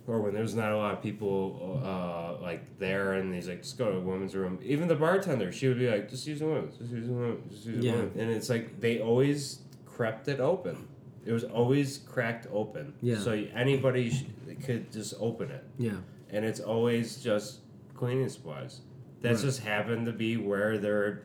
or 0.06 0.20
when 0.22 0.32
there's 0.32 0.54
not 0.54 0.72
a 0.72 0.76
lot 0.76 0.94
of 0.94 1.02
people 1.02 1.82
uh, 1.84 2.40
like 2.40 2.78
there 2.78 3.14
and 3.14 3.34
he's 3.34 3.48
like 3.48 3.62
just 3.62 3.76
go 3.76 3.88
to 3.90 3.94
the 3.98 4.00
woman's 4.00 4.34
room 4.34 4.58
even 4.62 4.86
the 4.88 4.94
bartender 4.94 5.50
she 5.52 5.66
would 5.68 5.78
be 5.78 5.90
like 5.90 6.08
just 6.08 6.26
use 6.26 6.38
the 6.38 6.46
women's 6.46 6.76
just 6.78 6.92
use 6.92 7.06
the 7.08 7.12
women's 7.12 7.52
just 7.52 7.66
use 7.66 7.76
the 7.80 7.86
Yeah. 7.86 7.92
women's 7.96 8.16
and 8.16 8.30
it's 8.30 8.48
like 8.48 8.80
they 8.80 9.00
always 9.00 9.58
crept 9.84 10.28
it 10.28 10.38
open 10.40 10.86
it 11.26 11.32
was 11.32 11.44
always 11.44 11.98
cracked 11.98 12.46
open 12.52 12.94
Yeah. 13.02 13.18
so 13.18 13.32
anybody 13.32 14.10
sh- 14.10 14.24
could 14.64 14.90
just 14.92 15.14
open 15.18 15.50
it 15.50 15.64
Yeah. 15.76 15.96
and 16.30 16.44
it's 16.44 16.60
always 16.60 17.16
just 17.22 17.58
cleaning 17.94 18.28
supplies 18.28 18.80
that 19.22 19.32
Right. 19.32 19.40
just 19.40 19.60
happened 19.60 20.06
to 20.06 20.12
be 20.12 20.36
where 20.36 20.78
their 20.78 21.24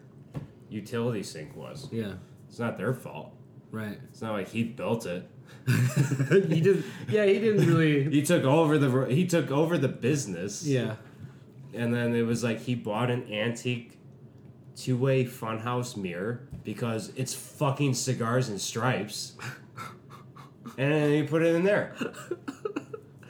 utility 0.73 1.23
sink 1.23 1.55
was 1.55 1.87
Yeah. 1.91 2.13
it's 2.49 2.59
not 2.59 2.77
their 2.77 2.93
fault 2.93 3.33
Right. 3.71 3.97
it's 4.09 4.21
not 4.21 4.33
like 4.33 4.49
he 4.49 4.63
built 4.63 5.05
it 5.05 5.29
he 5.67 6.61
did. 6.61 6.83
Yeah, 7.09 7.25
he 7.25 7.37
didn't 7.39 7.67
really. 7.67 8.03
he 8.11 8.21
took 8.21 8.43
over 8.43 8.77
the 8.77 9.05
he 9.13 9.25
took 9.27 9.51
over 9.51 9.77
the 9.77 9.87
business 9.87 10.65
Yeah. 10.65 10.95
and 11.73 11.93
then 11.93 12.15
it 12.15 12.23
was 12.23 12.43
like 12.43 12.59
he 12.61 12.75
bought 12.75 13.09
an 13.11 13.31
antique 13.31 13.97
two-way 14.75 15.23
funhouse 15.25 15.95
mirror 15.95 16.47
because 16.63 17.11
it's 17.15 17.33
fucking 17.33 17.93
cigars 17.93 18.49
and 18.49 18.59
stripes 18.59 19.33
and 20.77 20.91
then 20.91 21.11
he 21.11 21.23
put 21.23 21.43
it 21.43 21.53
in 21.55 21.63
there 21.63 21.93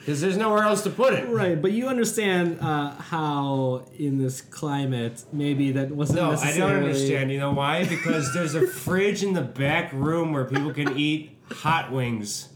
because 0.04 0.20
there's 0.20 0.36
nowhere 0.36 0.64
else 0.64 0.84
to 0.84 0.90
put 0.90 1.14
it. 1.14 1.30
Right, 1.30 1.62
but 1.62 1.72
you 1.72 1.88
understand 1.88 2.60
uh, 2.60 2.92
how 2.92 3.86
in 3.98 4.18
this 4.18 4.42
climate 4.42 5.24
maybe 5.32 5.72
that 5.72 5.92
wasn't 5.92 6.20
No, 6.20 6.32
I 6.32 6.58
don't 6.58 6.74
understand. 6.74 7.32
You 7.32 7.40
know 7.40 7.54
why? 7.54 7.86
Because 7.86 8.34
there's 8.34 8.54
a 8.54 8.68
fridge 8.84 9.24
in 9.24 9.32
the 9.32 9.42
back 9.42 9.94
room 9.94 10.34
where 10.34 10.44
people 10.44 10.74
can 10.74 10.98
eat 10.98 11.38
hot 11.50 11.90
wings, 11.90 12.50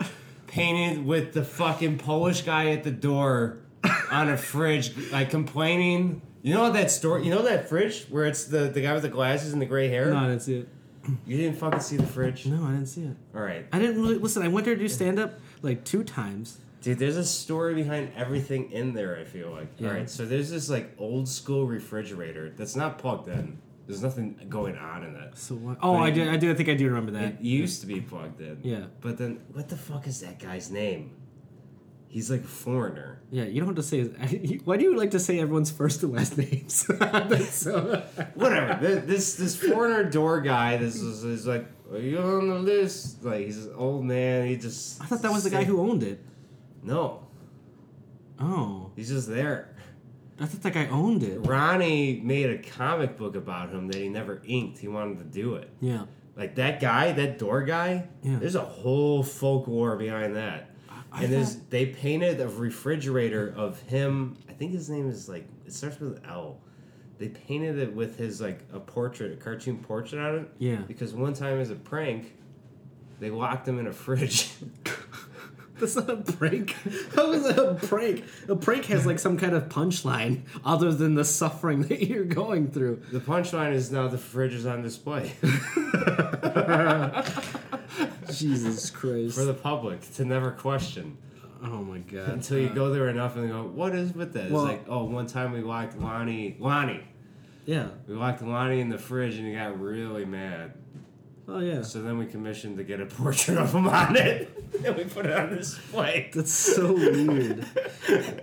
painted 0.48 1.06
with 1.06 1.32
the 1.32 1.44
fucking 1.44 2.00
Polish 2.00 2.42
guy 2.42 2.72
at 2.72 2.84
the 2.84 2.92
door 2.92 3.60
on 4.12 4.28
a 4.28 4.36
fridge, 4.36 5.12
like 5.14 5.30
complaining. 5.30 6.22
You 6.42 6.54
know 6.54 6.70
that 6.74 6.92
story? 6.92 7.24
You 7.24 7.32
know 7.32 7.44
that 7.44 7.70
fridge 7.70 8.08
where 8.10 8.26
it's 8.26 8.44
the 8.44 8.68
the 8.68 8.82
guy 8.82 8.94
with 8.94 9.04
the 9.04 9.10
glasses 9.10 9.54
and 9.54 9.62
the 9.62 9.66
gray 9.66 9.88
hair? 9.88 10.12
No, 10.12 10.18
I 10.18 10.28
didn't 10.28 10.42
see 10.42 10.58
it. 10.58 10.70
You 11.26 11.38
didn't 11.38 11.58
fucking 11.58 11.80
see 11.80 11.96
the 11.96 12.06
fridge. 12.06 12.46
No, 12.46 12.66
I 12.66 12.72
didn't 12.72 12.88
see 12.88 13.04
it. 13.04 13.16
All 13.34 13.42
right, 13.42 13.66
I 13.72 13.80
didn't 13.80 14.02
really 14.02 14.18
listen. 14.18 14.44
I 14.44 14.50
went 14.50 14.66
there 14.66 14.76
to 14.76 14.82
do 14.82 14.90
stand 14.90 15.18
up 15.18 15.40
like 15.62 15.86
two 15.86 16.04
times. 16.04 16.60
Dude. 16.88 17.00
There's 17.00 17.18
a 17.18 17.26
story 17.26 17.76
behind 17.76 18.12
everything 18.16 18.72
in 18.72 18.94
there. 18.94 19.18
I 19.20 19.24
feel 19.26 19.52
like. 19.52 19.68
Yeah. 19.78 19.90
All 19.90 19.94
right, 19.96 20.10
so 20.10 20.26
there's 20.26 20.50
this 20.50 20.70
like 20.70 20.94
old 20.98 21.28
school 21.28 21.68
refrigerator 21.68 22.50
that's 22.58 22.76
not 22.76 22.98
plugged 22.98 23.28
in. 23.28 23.60
There's 23.86 24.02
nothing 24.02 24.38
going 24.50 24.78
on 24.78 25.04
in 25.04 25.16
it. 25.16 25.38
So 25.38 25.56
what? 25.56 25.78
Oh, 25.82 25.94
But 25.94 26.04
I 26.04 26.12
did. 26.12 26.28
I 26.28 26.38
do. 26.38 26.52
I 26.52 26.54
think 26.54 26.70
I 26.70 26.74
do 26.74 26.88
remember 26.88 27.12
that. 27.14 27.24
It 27.36 27.42
used 27.42 27.82
to 27.82 27.88
be 27.88 28.02
plugged 28.02 28.42
in. 28.42 28.60
Yeah. 28.64 28.86
But 29.02 29.18
then, 29.18 29.42
what 29.54 29.70
the 29.70 29.78
fuck 29.78 30.08
is 30.08 30.22
that 30.22 30.40
guy's 30.40 30.70
name? 30.72 31.12
He's 32.10 32.32
like 32.32 32.42
a 32.42 32.48
foreigner. 32.48 33.22
Yeah, 33.32 33.44
you 33.44 33.60
don't 33.60 33.68
have 33.68 33.76
to 33.76 33.84
say. 33.84 34.04
Why 34.66 34.78
do 34.78 34.84
you 34.84 34.98
like 34.98 35.12
to 35.12 35.20
say 35.20 35.40
everyone's 35.40 35.72
first 35.72 36.04
and 36.04 36.14
last 36.14 36.38
names? 36.46 36.88
So. 37.50 38.04
Whatever. 38.36 39.02
This 39.06 39.36
this 39.36 39.56
foreigner 39.56 40.10
door 40.10 40.40
guy. 40.42 40.78
This 40.78 40.96
is, 40.96 41.24
is 41.24 41.46
like, 41.46 41.66
are 41.92 42.00
you 42.00 42.18
on 42.20 42.48
the 42.50 42.60
list? 42.60 43.24
Like 43.24 43.46
he's 43.46 43.66
an 43.66 43.74
old 43.76 44.04
man. 44.06 44.48
He 44.48 44.56
just. 44.58 45.02
I 45.02 45.06
thought 45.06 45.22
that 45.22 45.32
was 45.32 45.44
the 45.44 45.50
guy 45.50 45.64
who 45.66 45.80
owned 45.82 46.04
it. 46.04 46.20
No, 46.88 47.28
Oh, 48.40 48.92
he's 48.96 49.10
just 49.10 49.28
there. 49.28 49.76
I 50.40 50.46
thought 50.46 50.62
that 50.62 50.74
guy 50.74 50.88
owned 50.88 51.24
it. 51.24 51.40
Ronnie 51.40 52.22
made 52.24 52.50
a 52.50 52.60
comic 52.60 53.18
book 53.18 53.36
about 53.36 53.72
him 53.72 53.88
that 53.88 53.96
he 53.98 54.08
never 54.10 54.42
inked. 54.46 54.78
He 54.78 54.88
wanted 54.88 55.18
to 55.18 55.24
do 55.26 55.56
it. 55.56 55.70
Yeah. 55.82 56.06
Like 56.36 56.56
that 56.56 56.80
guy, 56.80 57.12
that 57.14 57.40
door 57.40 57.64
guy. 57.64 58.08
Yeah. 58.22 58.38
There's 58.38 58.56
a 58.56 58.62
whole 58.62 59.24
folklore 59.24 59.96
behind 59.98 60.36
that. 60.36 60.70
I 61.12 61.24
and 61.24 61.34
there's 61.34 61.56
they 61.70 61.88
painted 61.88 62.40
a 62.40 62.48
refrigerator 62.48 63.54
of 63.58 63.82
him. 63.82 64.38
I 64.48 64.54
think 64.54 64.72
his 64.72 64.90
name 64.90 65.10
is 65.10 65.28
like 65.28 65.48
it 65.66 65.74
starts 65.74 66.00
with 66.00 66.24
L. 66.28 66.60
They 67.18 67.30
painted 67.30 67.80
it 67.80 67.94
with 67.96 68.18
his 68.20 68.40
like 68.40 68.60
a 68.72 68.80
portrait, 68.80 69.34
a 69.34 69.36
cartoon 69.38 69.80
portrait 69.80 70.22
on 70.22 70.36
it. 70.40 70.50
Yeah. 70.60 70.76
Because 70.88 71.14
one 71.16 71.34
time 71.34 71.60
as 71.60 71.72
a 71.72 71.76
prank, 71.76 72.36
they 73.20 73.32
locked 73.32 73.68
him 73.68 73.80
in 73.80 73.88
a 73.88 73.94
fridge. 73.94 74.52
That's 75.80 75.96
not 75.96 76.10
a 76.10 76.18
prank. 76.18 76.76
How 77.16 77.32
is 77.34 77.44
that 77.44 77.60
a 77.60 77.76
prank? 77.76 78.24
A 78.48 78.56
prank 78.56 78.86
has 78.86 79.06
like 79.06 79.20
some 79.20 79.38
kind 79.38 79.54
of 79.54 79.70
punchline 79.70 80.42
other 80.66 80.92
than 80.92 81.14
the 81.16 81.26
suffering 81.26 81.84
that 81.84 82.08
you're 82.08 82.24
going 82.26 82.72
through. 82.72 83.02
the 83.12 83.20
punchline 83.20 83.74
is 83.74 83.92
now 83.92 84.08
the 84.08 84.18
fridge 84.18 84.54
is 84.54 84.66
on 84.66 84.82
display 84.82 85.34
Jesus 88.34 88.90
Christ. 88.90 89.36
for 89.38 89.46
the 89.46 89.54
public 89.54 90.02
to 90.16 90.26
never 90.26 90.52
question 90.52 91.18
oh 91.64 91.84
my 91.84 92.00
god. 92.00 92.30
until 92.30 92.58
you 92.60 92.70
go 92.70 92.90
there 92.92 93.10
enough 93.10 93.36
and 93.36 93.46
they 93.46 93.50
go, 93.50 93.64
"What 93.64 93.96
is 93.96 94.14
with 94.14 94.34
that?" 94.34 94.52
Well- 94.52 94.66
it's 94.68 94.80
like, 94.80 94.86
"Oh, 94.90 95.06
one 95.06 95.28
time 95.28 95.52
we 95.54 95.62
locked 95.62 95.98
Lonnie, 96.00 96.56
Lonnie, 96.60 97.04
Yeah. 97.66 97.88
we 98.08 98.16
locked 98.16 98.42
Lonnie 98.42 98.80
in 98.80 98.90
the 98.90 98.98
fridge 98.98 99.38
and 99.38 99.48
he 99.48 99.54
got 99.54 99.80
really 99.80 100.26
mad." 100.26 100.74
Oh 101.48 101.60
yeah. 101.60 101.82
So 101.82 102.02
then 102.02 102.18
we 102.18 102.26
commissioned 102.26 102.78
to 102.78 102.84
get 102.84 103.00
a 103.00 103.06
portrait 103.06 103.58
of 103.58 103.74
him 103.74 103.88
on 103.88 104.16
it, 104.18 104.57
and 104.86 104.96
we 104.96 105.04
put 105.06 105.26
it 105.26 105.34
on 105.34 105.56
display. 105.56 106.30
That's 106.34 106.52
so 106.52 106.94
weird. 106.94 107.66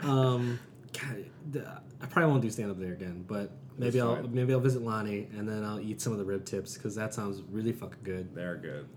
Um, 0.02 0.58
God, 0.92 1.80
I 2.00 2.06
probably 2.06 2.30
won't 2.30 2.42
do 2.42 2.50
stand 2.50 2.70
up 2.70 2.78
there 2.78 2.92
again, 2.92 3.24
but 3.26 3.50
maybe 3.78 4.00
I'll 4.00 4.22
maybe 4.28 4.52
I'll 4.52 4.60
visit 4.60 4.82
Lonnie 4.82 5.28
and 5.36 5.48
then 5.48 5.64
I'll 5.64 5.80
eat 5.80 6.00
some 6.00 6.12
of 6.12 6.18
the 6.18 6.24
rib 6.24 6.44
tips 6.44 6.74
because 6.74 6.94
that 6.94 7.14
sounds 7.14 7.42
really 7.50 7.72
fucking 7.72 8.00
good. 8.02 8.34
They're 8.34 8.56
good. 8.56 8.88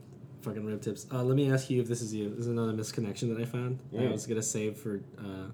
Fucking 0.42 0.66
rib 0.66 0.82
tips. 0.82 1.08
Uh, 1.12 1.24
let 1.24 1.36
me 1.36 1.52
ask 1.52 1.70
you 1.70 1.82
if 1.82 1.88
this 1.88 2.02
is 2.02 2.14
you. 2.14 2.30
This 2.30 2.40
is 2.40 2.48
another 2.48 2.74
misconnection 2.74 3.34
that 3.36 3.42
I 3.42 3.46
found. 3.46 3.80
Yeah. 3.92 4.10
I 4.10 4.12
was 4.12 4.26
gonna 4.26 4.42
save 4.42 4.78
for 4.78 5.02
uh, 5.20 5.52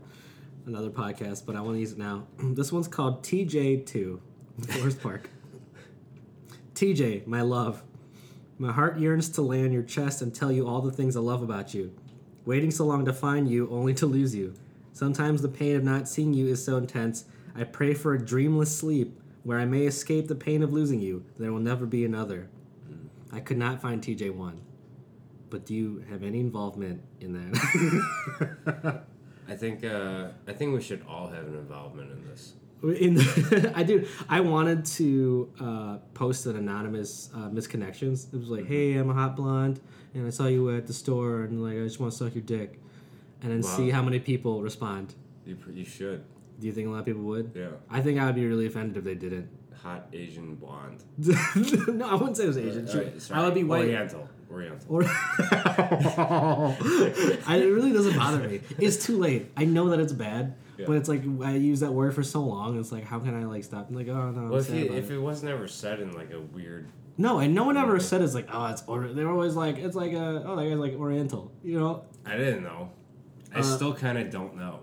another 0.66 0.90
podcast, 0.90 1.46
but 1.46 1.56
I 1.56 1.62
want 1.62 1.76
to 1.76 1.80
use 1.80 1.94
it 1.94 1.98
now. 1.98 2.28
this 2.40 2.72
one's 2.72 2.88
called 2.88 3.24
TJ2 3.24 4.20
Forest 4.68 5.02
Park. 5.02 5.30
TJ, 6.76 7.28
my 7.28 7.42
love. 7.42 7.84
My 8.58 8.72
heart 8.72 9.00
yearns 9.00 9.30
to 9.30 9.42
lay 9.42 9.64
on 9.64 9.72
your 9.72 9.84
chest 9.84 10.22
and 10.22 10.34
tell 10.34 10.52
you 10.52 10.68
all 10.68 10.82
the 10.82 10.92
things 10.92 11.16
I 11.16 11.22
love 11.22 11.42
about 11.42 11.74
you. 11.74 11.94
Waiting 12.46 12.72
so 12.72 12.86
long 12.86 13.06
to 13.06 13.14
find 13.14 13.50
you, 13.50 13.70
only 13.70 13.94
to 13.96 14.06
lose 14.06 14.36
you. 14.36 14.54
Sometimes 14.92 15.42
the 15.42 15.50
pain 15.50 15.76
of 15.76 15.84
not 15.84 16.08
seeing 16.08 16.34
you 16.34 16.48
is 16.48 16.64
so 16.64 16.78
intense, 16.78 17.26
I 17.56 17.64
pray 17.64 17.94
for 17.94 18.14
a 18.14 18.24
dreamless 18.24 18.76
sleep 18.76 19.20
where 19.44 19.60
I 19.60 19.66
may 19.66 19.86
escape 19.86 20.28
the 20.28 20.36
pain 20.36 20.62
of 20.62 20.72
losing 20.72 21.00
you. 21.00 21.26
There 21.38 21.52
will 21.52 21.60
never 21.60 21.86
be 21.86 22.06
another. 22.06 22.50
I 23.32 23.40
could 23.40 23.58
not 23.58 23.82
find 23.82 24.02
TJ1. 24.02 24.60
But 25.50 25.66
do 25.66 25.74
you 25.74 26.04
have 26.10 26.24
any 26.24 26.40
involvement 26.40 27.02
in 27.20 27.34
that? 27.34 29.04
I 29.48 29.56
think 29.56 29.84
uh, 29.84 30.30
I 30.48 30.54
think 30.54 30.74
we 30.74 30.82
should 30.82 31.04
all 31.08 31.28
have 31.28 31.48
an 31.48 31.56
involvement 31.56 32.12
in 32.12 32.28
this. 32.28 32.54
In 32.84 33.18
I 33.76 33.84
do. 33.84 34.06
I 34.28 34.42
wanted 34.42 34.84
to 34.98 35.50
uh, 35.60 35.98
post 36.14 36.46
an 36.48 36.58
anonymous 36.58 37.30
uh, 37.34 37.48
misconnections. 37.50 38.34
It 38.34 38.38
was 38.40 38.50
like, 38.50 38.66
"Hey, 38.68 38.96
I'm 38.96 39.10
a 39.10 39.14
hot 39.14 39.38
blonde, 39.38 39.80
and 40.14 40.28
I 40.28 40.30
saw 40.32 40.48
you 40.48 40.70
at 40.76 40.86
the 40.88 40.94
store, 40.94 41.44
and 41.44 41.64
like, 41.64 41.76
I 41.78 41.84
just 41.84 42.00
want 42.02 42.12
to 42.12 42.18
suck 42.18 42.36
your 42.36 42.44
dick," 42.44 42.82
and 43.42 43.52
then 43.52 43.62
Wow. 43.62 43.78
see 43.78 43.90
how 43.90 44.02
many 44.04 44.20
people 44.20 44.62
respond. 44.62 45.16
You, 45.46 45.56
pr- 45.56 45.72
you 45.72 45.86
should. 45.86 46.24
Do 46.60 46.68
you 46.68 46.74
think 46.74 46.88
a 46.88 46.92
lot 46.92 47.00
of 47.00 47.06
people 47.06 47.22
would? 47.24 47.52
Yeah. 47.56 47.68
I 47.90 48.02
think 48.02 48.20
I 48.20 48.26
would 48.26 48.36
be 48.36 48.46
really 48.46 48.66
offended 48.66 48.98
if 48.98 49.04
they 49.06 49.16
didn't. 49.16 49.48
Hot 49.82 50.08
Asian 50.14 50.56
blonde. 50.56 51.04
no, 51.88 52.08
I 52.10 52.16
wouldn't 52.16 52.36
say 52.38 52.44
it 52.44 52.48
was 52.48 52.58
Asian. 52.58 52.86
Right, 52.86 53.22
sorry. 53.22 53.40
I 53.40 53.46
would 53.46 53.54
be 53.54 53.64
white. 53.64 53.86
Oriental. 53.86 54.30
Oriental. 54.52 54.88
Or 54.96 55.04
I, 57.48 57.58
it 57.58 57.66
really 57.72 57.92
doesn't 57.94 58.16
bother 58.16 58.40
me. 58.48 58.62
It's 58.78 59.06
too 59.06 59.18
late. 59.20 59.52
I 59.58 59.66
know 59.66 59.90
that 59.90 60.00
it's 60.00 60.14
bad, 60.14 60.56
Yeah. 60.78 60.86
but 60.88 60.98
it's 60.98 61.08
like 61.10 61.22
I 61.44 61.56
use 61.56 61.82
that 61.82 61.92
word 61.94 62.16
for 62.16 62.24
so 62.24 62.42
long. 62.42 62.80
It's 62.80 62.92
like, 62.92 63.04
how 63.04 63.20
can 63.20 63.36
I 63.40 63.46
like 63.46 63.64
stop? 63.64 63.90
I'm 63.90 63.96
like, 63.96 64.08
oh 64.08 64.32
no, 64.32 64.42
I'm 64.42 64.50
Well, 64.50 64.60
if, 64.60 64.70
you, 64.70 64.86
if 64.94 65.12
it. 65.12 65.16
it 65.16 65.20
was 65.20 65.44
never 65.44 65.68
said 65.68 66.00
in 66.00 66.14
like 66.14 66.32
a 66.34 66.40
weird. 66.40 66.88
No, 67.18 67.38
and 67.40 67.54
no 67.54 67.64
one 67.66 67.78
ever 67.78 68.00
said 68.00 68.22
it's 68.24 68.34
like, 68.34 68.48
oh, 68.52 68.66
it's 68.68 68.84
or 68.88 69.08
they're 69.10 69.30
always 69.30 69.54
like, 69.56 69.78
it's 69.78 69.96
like 69.96 70.14
a, 70.14 70.44
oh, 70.46 70.56
that 70.56 70.64
guy's 70.68 70.78
like 70.80 70.94
Oriental. 70.94 71.52
You 71.64 71.80
know. 71.80 72.06
I 72.26 72.38
didn't 72.38 72.64
know. 72.64 72.90
I 73.54 73.60
Uh, 73.60 73.64
still 73.64 73.94
kind 73.94 74.18
of 74.18 74.32
don't 74.32 74.56
know. 74.58 74.80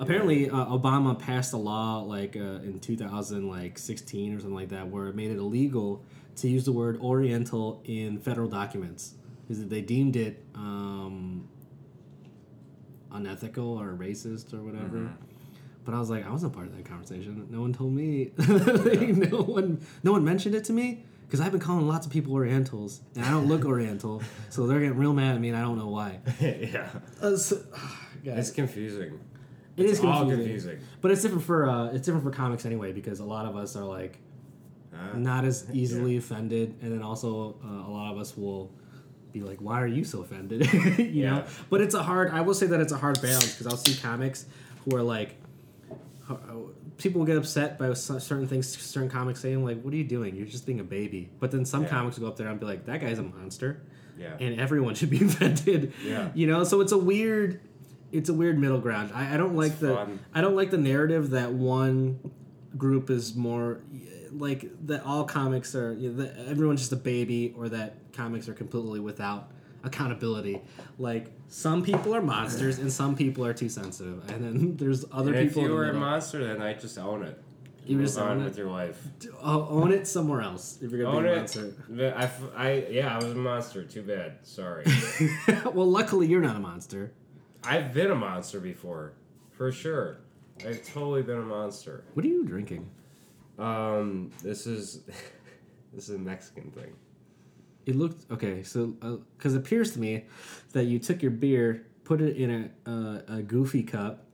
Apparently, 0.00 0.48
uh, 0.50 0.64
Obama 0.66 1.16
passed 1.16 1.52
a 1.52 1.56
law 1.58 2.00
like 2.00 2.34
uh, 2.34 2.40
in 2.64 2.80
2016 2.80 4.34
or 4.34 4.40
something 4.40 4.54
like 4.54 4.70
that, 4.70 4.88
where 4.88 5.06
it 5.08 5.14
made 5.14 5.30
it 5.30 5.36
illegal 5.38 6.02
to 6.36 6.48
use 6.48 6.64
the 6.64 6.72
word 6.72 6.98
Oriental 7.00 7.82
in 7.84 8.18
federal 8.18 8.48
documents 8.48 9.14
because 9.46 9.64
they 9.66 9.82
deemed 9.82 10.16
it 10.16 10.42
um, 10.54 11.48
unethical 13.12 13.78
or 13.80 13.94
racist 13.94 14.52
or 14.54 14.62
whatever. 14.62 14.84
Mm-hmm. 14.98 15.24
But 15.84 15.94
I 15.94 15.98
was 15.98 16.10
like, 16.10 16.26
I 16.26 16.30
wasn't 16.30 16.52
part 16.52 16.66
of 16.66 16.76
that 16.76 16.84
conversation. 16.84 17.46
No 17.50 17.62
one 17.62 17.72
told 17.72 17.92
me. 17.92 18.32
no 18.38 19.38
one, 19.42 19.80
no 20.02 20.12
one 20.12 20.24
mentioned 20.24 20.54
it 20.54 20.64
to 20.64 20.72
me 20.72 21.04
because 21.26 21.40
I've 21.40 21.52
been 21.52 21.60
calling 21.60 21.86
lots 21.88 22.06
of 22.06 22.12
people 22.12 22.34
Orientals, 22.34 23.00
and 23.16 23.24
I 23.24 23.30
don't 23.30 23.46
look 23.46 23.64
Oriental, 23.74 24.22
so 24.50 24.66
they're 24.66 24.80
getting 24.80 24.98
real 24.98 25.12
mad 25.14 25.34
at 25.36 25.40
me, 25.40 25.48
and 25.48 25.56
I 25.56 25.62
don't 25.62 25.78
know 25.78 25.88
why. 25.88 26.18
yeah. 26.40 26.88
Uh, 27.20 27.36
so, 27.36 27.60
It's 28.24 28.50
confusing. 28.50 29.18
It 29.78 29.86
is 29.86 29.92
It's 29.92 30.00
all 30.04 30.20
confusing. 30.20 30.44
confusing. 30.44 30.78
But 31.00 31.10
it's 31.12 31.22
different 31.22 31.44
for 31.44 31.68
uh, 31.70 31.86
it's 31.92 32.04
different 32.04 32.24
for 32.24 32.30
comics 32.30 32.66
anyway 32.66 32.92
because 32.92 33.20
a 33.20 33.24
lot 33.24 33.46
of 33.46 33.56
us 33.56 33.76
are 33.76 33.84
like 33.84 34.18
Uh, 34.92 35.16
not 35.16 35.44
as 35.46 35.64
easily 35.72 36.18
offended, 36.18 36.74
and 36.82 36.92
then 36.92 37.00
also 37.02 37.56
uh, 37.64 37.88
a 37.88 37.90
lot 37.90 38.12
of 38.12 38.18
us 38.18 38.36
will 38.36 38.70
be 39.32 39.40
like, 39.42 39.58
"Why 39.60 39.80
are 39.80 39.86
you 39.86 40.04
so 40.04 40.22
offended?" 40.22 40.72
you 40.98 41.24
know. 41.26 41.44
But 41.70 41.80
it's 41.80 41.94
a 41.94 42.02
hard. 42.02 42.30
I 42.30 42.40
will 42.40 42.54
say 42.54 42.66
that 42.66 42.80
it's 42.80 42.92
a 42.92 42.96
hard 42.98 43.20
balance 43.22 43.52
because 43.52 43.66
I'll 43.66 43.76
see 43.78 43.94
comics 44.00 44.46
who 44.84 44.96
are 44.96 45.02
like. 45.02 45.36
uh, 46.28 46.34
People 46.98 47.24
get 47.24 47.38
upset 47.38 47.78
by 47.78 47.90
certain 47.94 48.46
things, 48.46 48.68
certain 48.68 49.08
comics 49.08 49.40
saying 49.40 49.64
like, 49.64 49.80
"What 49.80 49.94
are 49.94 49.96
you 49.96 50.04
doing? 50.04 50.36
You're 50.36 50.46
just 50.46 50.66
being 50.66 50.80
a 50.80 50.84
baby." 50.84 51.30
But 51.40 51.50
then 51.50 51.64
some 51.64 51.84
Yeah. 51.84 51.88
comics 51.88 52.18
will 52.18 52.26
go 52.26 52.30
up 52.30 52.36
there 52.36 52.46
and 52.48 52.60
be 52.60 52.66
like, 52.66 52.84
"That 52.84 53.00
guy's 53.00 53.18
a 53.18 53.22
monster," 53.22 53.80
yeah. 54.18 54.36
and 54.38 54.60
everyone 54.60 54.94
should 54.94 55.08
be 55.08 55.24
offended. 55.24 55.94
Yeah. 56.04 56.28
You 56.34 56.46
know, 56.46 56.62
so 56.64 56.82
it's 56.82 56.92
a 56.92 56.98
weird 56.98 57.60
it's 58.12 58.28
a 58.28 58.34
weird 58.34 58.58
middle 58.58 58.80
ground. 58.80 59.12
I, 59.14 59.34
I 59.34 59.36
don't 59.38 59.56
like 59.56 59.78
the 59.78 59.94
fun. 59.94 60.18
I 60.34 60.42
don't 60.42 60.56
like 60.56 60.70
the 60.70 60.76
narrative 60.78 61.30
that 61.30 61.52
one 61.54 62.18
group 62.76 63.08
is 63.08 63.34
more 63.34 63.80
like 64.32 64.70
that 64.86 65.04
all 65.04 65.24
comics 65.24 65.74
are 65.74 65.92
you 65.94 66.10
know, 66.10 66.30
everyone's 66.46 66.80
just 66.80 66.92
a 66.92 66.96
baby 66.96 67.54
or 67.56 67.68
that 67.68 68.12
comics 68.12 68.48
are 68.48 68.54
completely 68.54 69.00
without 69.00 69.50
accountability. 69.84 70.60
Like 70.98 71.30
some 71.48 71.82
people 71.82 72.14
are 72.14 72.22
monsters 72.22 72.78
and 72.78 72.92
some 72.92 73.16
people 73.16 73.44
are 73.46 73.54
too 73.54 73.68
sensitive, 73.68 74.28
and 74.30 74.44
then 74.44 74.76
there's 74.78 75.04
other 75.12 75.32
And 75.34 75.46
if 75.46 75.48
people. 75.54 75.62
in 75.64 75.68
you 75.70 75.74
were 75.76 75.90
a 75.90 75.94
monster, 75.94 76.44
then 76.46 76.62
I 76.62 76.74
just 76.74 76.98
own 76.98 77.22
it. 77.24 77.42
You 77.86 77.96
Move 77.96 78.06
just 78.06 78.18
on 78.18 78.32
own 78.32 78.40
it? 78.42 78.44
with 78.44 78.58
your 78.58 78.68
life. 78.70 79.02
Oh, 79.42 79.66
own 79.68 79.90
it 79.90 80.06
somewhere 80.06 80.42
else 80.42 80.78
if 80.82 80.90
you're 80.92 81.02
gonna 81.02 81.16
Own 81.16 81.22
be 81.24 81.30
a 81.30 81.32
it. 81.32 81.36
monster. 81.38 81.74
But 81.88 82.16
I, 82.16 82.30
I- 82.56 82.86
yeah, 82.90 83.14
I 83.14 83.16
was 83.16 83.32
a 83.32 83.34
monster. 83.34 83.82
Too 83.84 84.02
bad. 84.02 84.36
Sorry. 84.42 84.84
well, 85.72 85.90
luckily 85.90 86.26
you're 86.26 86.42
not 86.42 86.56
a 86.56 86.60
monster. 86.60 87.10
I've 87.64 87.92
been 87.94 88.10
a 88.10 88.14
monster 88.14 88.60
before, 88.60 89.14
for 89.50 89.72
sure. 89.72 90.18
I've 90.64 90.84
totally 90.86 91.22
been 91.22 91.38
a 91.38 91.42
monster. 91.42 92.04
What 92.12 92.24
are 92.24 92.28
you 92.28 92.44
drinking? 92.44 92.88
Um, 93.60 94.30
this 94.42 94.66
is 94.66 95.02
this 95.92 96.08
is 96.08 96.14
a 96.16 96.18
Mexican 96.18 96.70
thing. 96.70 96.92
It 97.86 97.96
looked 97.96 98.30
okay. 98.30 98.62
So, 98.62 98.88
because 99.36 99.54
it 99.54 99.58
appears 99.58 99.92
to 99.92 100.00
me 100.00 100.24
that 100.72 100.84
you 100.84 100.98
took 100.98 101.22
your 101.22 101.30
beer, 101.32 101.86
put 102.04 102.20
it 102.20 102.36
in 102.36 102.50
a 102.86 102.90
uh, 102.90 103.20
a 103.28 103.42
goofy 103.42 103.82
cup 103.82 104.26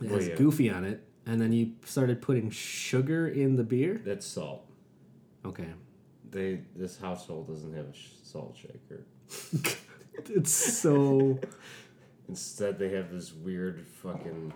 that 0.00 0.08
Well, 0.10 0.18
has 0.18 0.28
yeah. 0.28 0.34
goofy 0.36 0.70
on 0.70 0.84
it, 0.84 1.04
and 1.26 1.40
then 1.40 1.52
you 1.52 1.72
started 1.84 2.22
putting 2.22 2.50
sugar 2.50 3.28
in 3.28 3.56
the 3.56 3.64
beer. 3.64 4.00
That's 4.04 4.26
salt. 4.26 4.64
Okay, 5.44 5.68
They 6.30 6.62
this 6.76 6.98
household 6.98 7.48
doesn't 7.48 7.74
have 7.74 7.86
a 7.86 7.94
sh- 7.94 8.08
salt 8.22 8.56
shaker. 8.56 9.04
it's 10.30 10.52
so. 10.52 11.38
Instead, 12.28 12.78
they 12.78 12.90
have 12.90 13.10
this 13.10 13.32
weird 13.32 13.86
fucking 14.02 14.52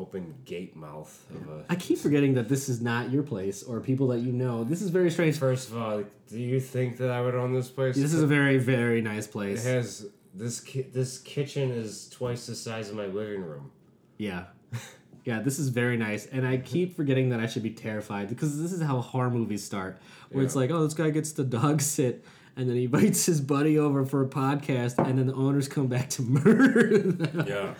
open 0.00 0.34
gate 0.44 0.74
mouth 0.74 1.24
of 1.30 1.48
a. 1.48 1.64
I 1.68 1.76
keep 1.76 1.98
forgetting 1.98 2.34
that 2.34 2.48
this 2.48 2.68
is 2.68 2.80
not 2.80 3.10
your 3.10 3.22
place 3.22 3.62
or 3.62 3.80
people 3.80 4.08
that 4.08 4.20
you 4.20 4.32
know. 4.32 4.64
This 4.64 4.82
is 4.82 4.90
very 4.90 5.10
strange. 5.10 5.38
First 5.38 5.70
of 5.70 5.76
all, 5.76 6.02
do 6.28 6.38
you 6.38 6.58
think 6.60 6.96
that 6.98 7.10
I 7.10 7.20
would 7.20 7.34
own 7.34 7.52
this 7.52 7.68
place? 7.68 7.96
This 7.96 8.14
is 8.14 8.22
a 8.22 8.26
very 8.26 8.58
very 8.58 9.00
nice 9.02 9.26
place. 9.26 9.64
It 9.66 9.74
has 9.74 10.06
this. 10.34 10.60
Ki- 10.60 10.82
this 10.92 11.18
kitchen 11.18 11.70
is 11.70 12.08
twice 12.08 12.46
the 12.46 12.54
size 12.54 12.88
of 12.88 12.96
my 12.96 13.06
living 13.06 13.42
room. 13.42 13.70
Yeah. 14.18 14.44
Yeah, 15.22 15.40
this 15.40 15.58
is 15.58 15.68
very 15.68 15.98
nice. 15.98 16.24
And 16.26 16.46
I 16.46 16.56
keep 16.56 16.96
forgetting 16.96 17.28
that 17.28 17.40
I 17.40 17.46
should 17.46 17.62
be 17.62 17.70
terrified 17.70 18.30
because 18.30 18.60
this 18.60 18.72
is 18.72 18.80
how 18.80 19.00
horror 19.02 19.30
movies 19.30 19.62
start. 19.62 20.00
Where 20.30 20.42
it's 20.42 20.56
like, 20.56 20.70
oh, 20.70 20.82
this 20.82 20.94
guy 20.94 21.10
gets 21.10 21.32
the 21.32 21.44
dog 21.44 21.82
sit 21.96 22.24
and 22.56 22.68
then 22.68 22.76
he 22.76 22.84
invites 22.84 23.26
his 23.26 23.40
buddy 23.40 23.78
over 23.78 24.06
for 24.06 24.22
a 24.22 24.26
podcast 24.28 24.96
and 24.98 25.18
then 25.18 25.26
the 25.26 25.34
owners 25.34 25.68
come 25.68 25.88
back 25.88 26.08
to 26.10 26.22
murder 26.38 26.98
them. 27.12 27.44
Yeah. 27.46 27.74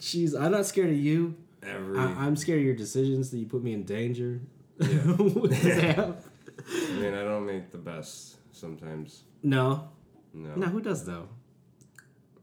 Jeez, 0.00 0.38
I'm 0.38 0.52
not 0.52 0.66
scared 0.66 0.90
of 0.90 0.96
you. 0.96 1.34
Every. 1.62 1.98
I- 1.98 2.26
I'm 2.26 2.36
scared 2.36 2.58
of 2.60 2.64
your 2.64 2.74
decisions 2.74 3.30
that 3.30 3.38
you 3.38 3.46
put 3.46 3.62
me 3.62 3.72
in 3.72 3.84
danger. 3.84 4.40
Yeah. 4.80 4.88
That. 5.06 6.22
I 6.68 6.92
mean, 6.92 7.14
I 7.14 7.22
don't 7.24 7.46
make 7.46 7.70
the 7.72 7.78
best 7.78 8.36
sometimes. 8.52 9.22
no. 9.42 9.88
No. 10.34 10.54
No, 10.54 10.66
who 10.66 10.80
does 10.80 11.04
though? 11.04 11.28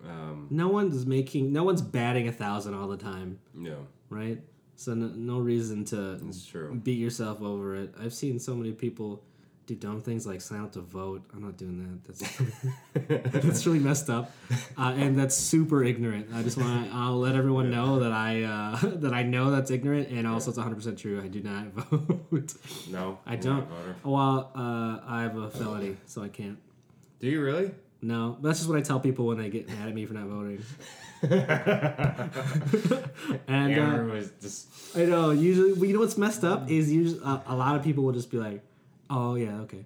Um. 0.08 0.48
No 0.50 0.68
one's 0.70 1.06
making, 1.06 1.52
no 1.52 1.64
one's 1.64 1.82
batting 1.82 2.28
a 2.28 2.32
thousand 2.32 2.74
all 2.74 2.88
the 2.88 2.98
time, 2.98 3.40
No. 3.54 3.88
right? 4.10 4.40
So 4.76 4.94
no, 4.94 5.08
no 5.08 5.40
reason 5.40 5.84
to 5.86 6.20
It's 6.28 6.46
true. 6.46 6.74
beat 6.84 7.00
yourself 7.00 7.42
over 7.42 7.76
it. 7.76 7.94
I've 8.00 8.14
seen 8.14 8.40
so 8.40 8.56
many 8.56 8.72
people 8.74 9.24
do 9.70 9.76
dumb 9.76 10.02
things 10.02 10.26
like 10.26 10.42
sign 10.42 10.62
up 10.62 10.72
to 10.72 10.82
vote. 10.82 11.22
I'm 11.34 11.44
not 11.44 11.56
doing 11.56 12.02
that. 12.04 12.20
That's 13.08 13.34
that's 13.46 13.66
really 13.68 13.78
messed 13.80 14.10
up, 14.10 14.32
uh, 14.78 14.94
and 14.98 15.18
that's 15.18 15.36
super 15.36 15.84
ignorant. 15.84 16.28
I 16.34 16.42
just 16.42 16.58
want 16.58 16.90
to 16.90 16.96
I'll 16.96 17.20
let 17.20 17.36
everyone 17.36 17.70
know 17.70 18.00
that 18.00 18.12
I 18.12 18.44
uh, 18.44 18.80
that 18.84 19.14
I 19.14 19.22
know 19.24 19.52
that's 19.52 19.70
ignorant, 19.70 20.10
and 20.10 20.26
also 20.26 20.50
it's 20.50 20.58
100 20.58 20.76
percent 20.76 20.98
true. 20.98 21.22
I 21.24 21.28
do 21.28 21.42
not 21.42 21.68
vote. 21.68 22.54
No. 22.90 23.20
I 23.28 23.36
don't. 23.36 23.68
Well, 24.04 24.52
uh, 24.56 25.00
I 25.06 25.22
have 25.22 25.38
a 25.38 25.52
felony, 25.52 25.98
so 26.08 26.24
I 26.24 26.30
can't. 26.30 26.58
Do 27.20 27.28
you 27.28 27.42
really? 27.44 27.72
No, 28.02 28.38
that's 28.42 28.60
just 28.60 28.70
what 28.70 28.78
I 28.80 28.82
tell 28.82 29.00
people 29.00 29.28
when 29.28 29.38
they 29.38 29.50
get 29.50 29.68
mad 29.68 29.90
at 29.90 29.94
me 29.94 30.06
for 30.06 30.14
not 30.14 30.26
voting. 30.28 30.64
and 33.48 33.78
uh, 33.78 33.82
Amber 33.82 34.06
was 34.06 34.32
just. 34.42 34.68
I 34.98 35.06
know. 35.06 35.30
Usually, 35.32 35.74
well, 35.74 35.86
you 35.86 35.94
know 35.94 36.00
what's 36.00 36.18
messed 36.18 36.44
up 36.44 36.72
is 36.72 36.92
usually 36.92 37.22
uh, 37.24 37.40
a 37.46 37.56
lot 37.56 37.76
of 37.76 37.84
people 37.84 38.06
will 38.06 38.14
just 38.14 38.32
be 38.32 38.38
like, 38.38 38.64
"Oh 39.10 39.36
yeah, 39.36 39.62
okay," 39.62 39.86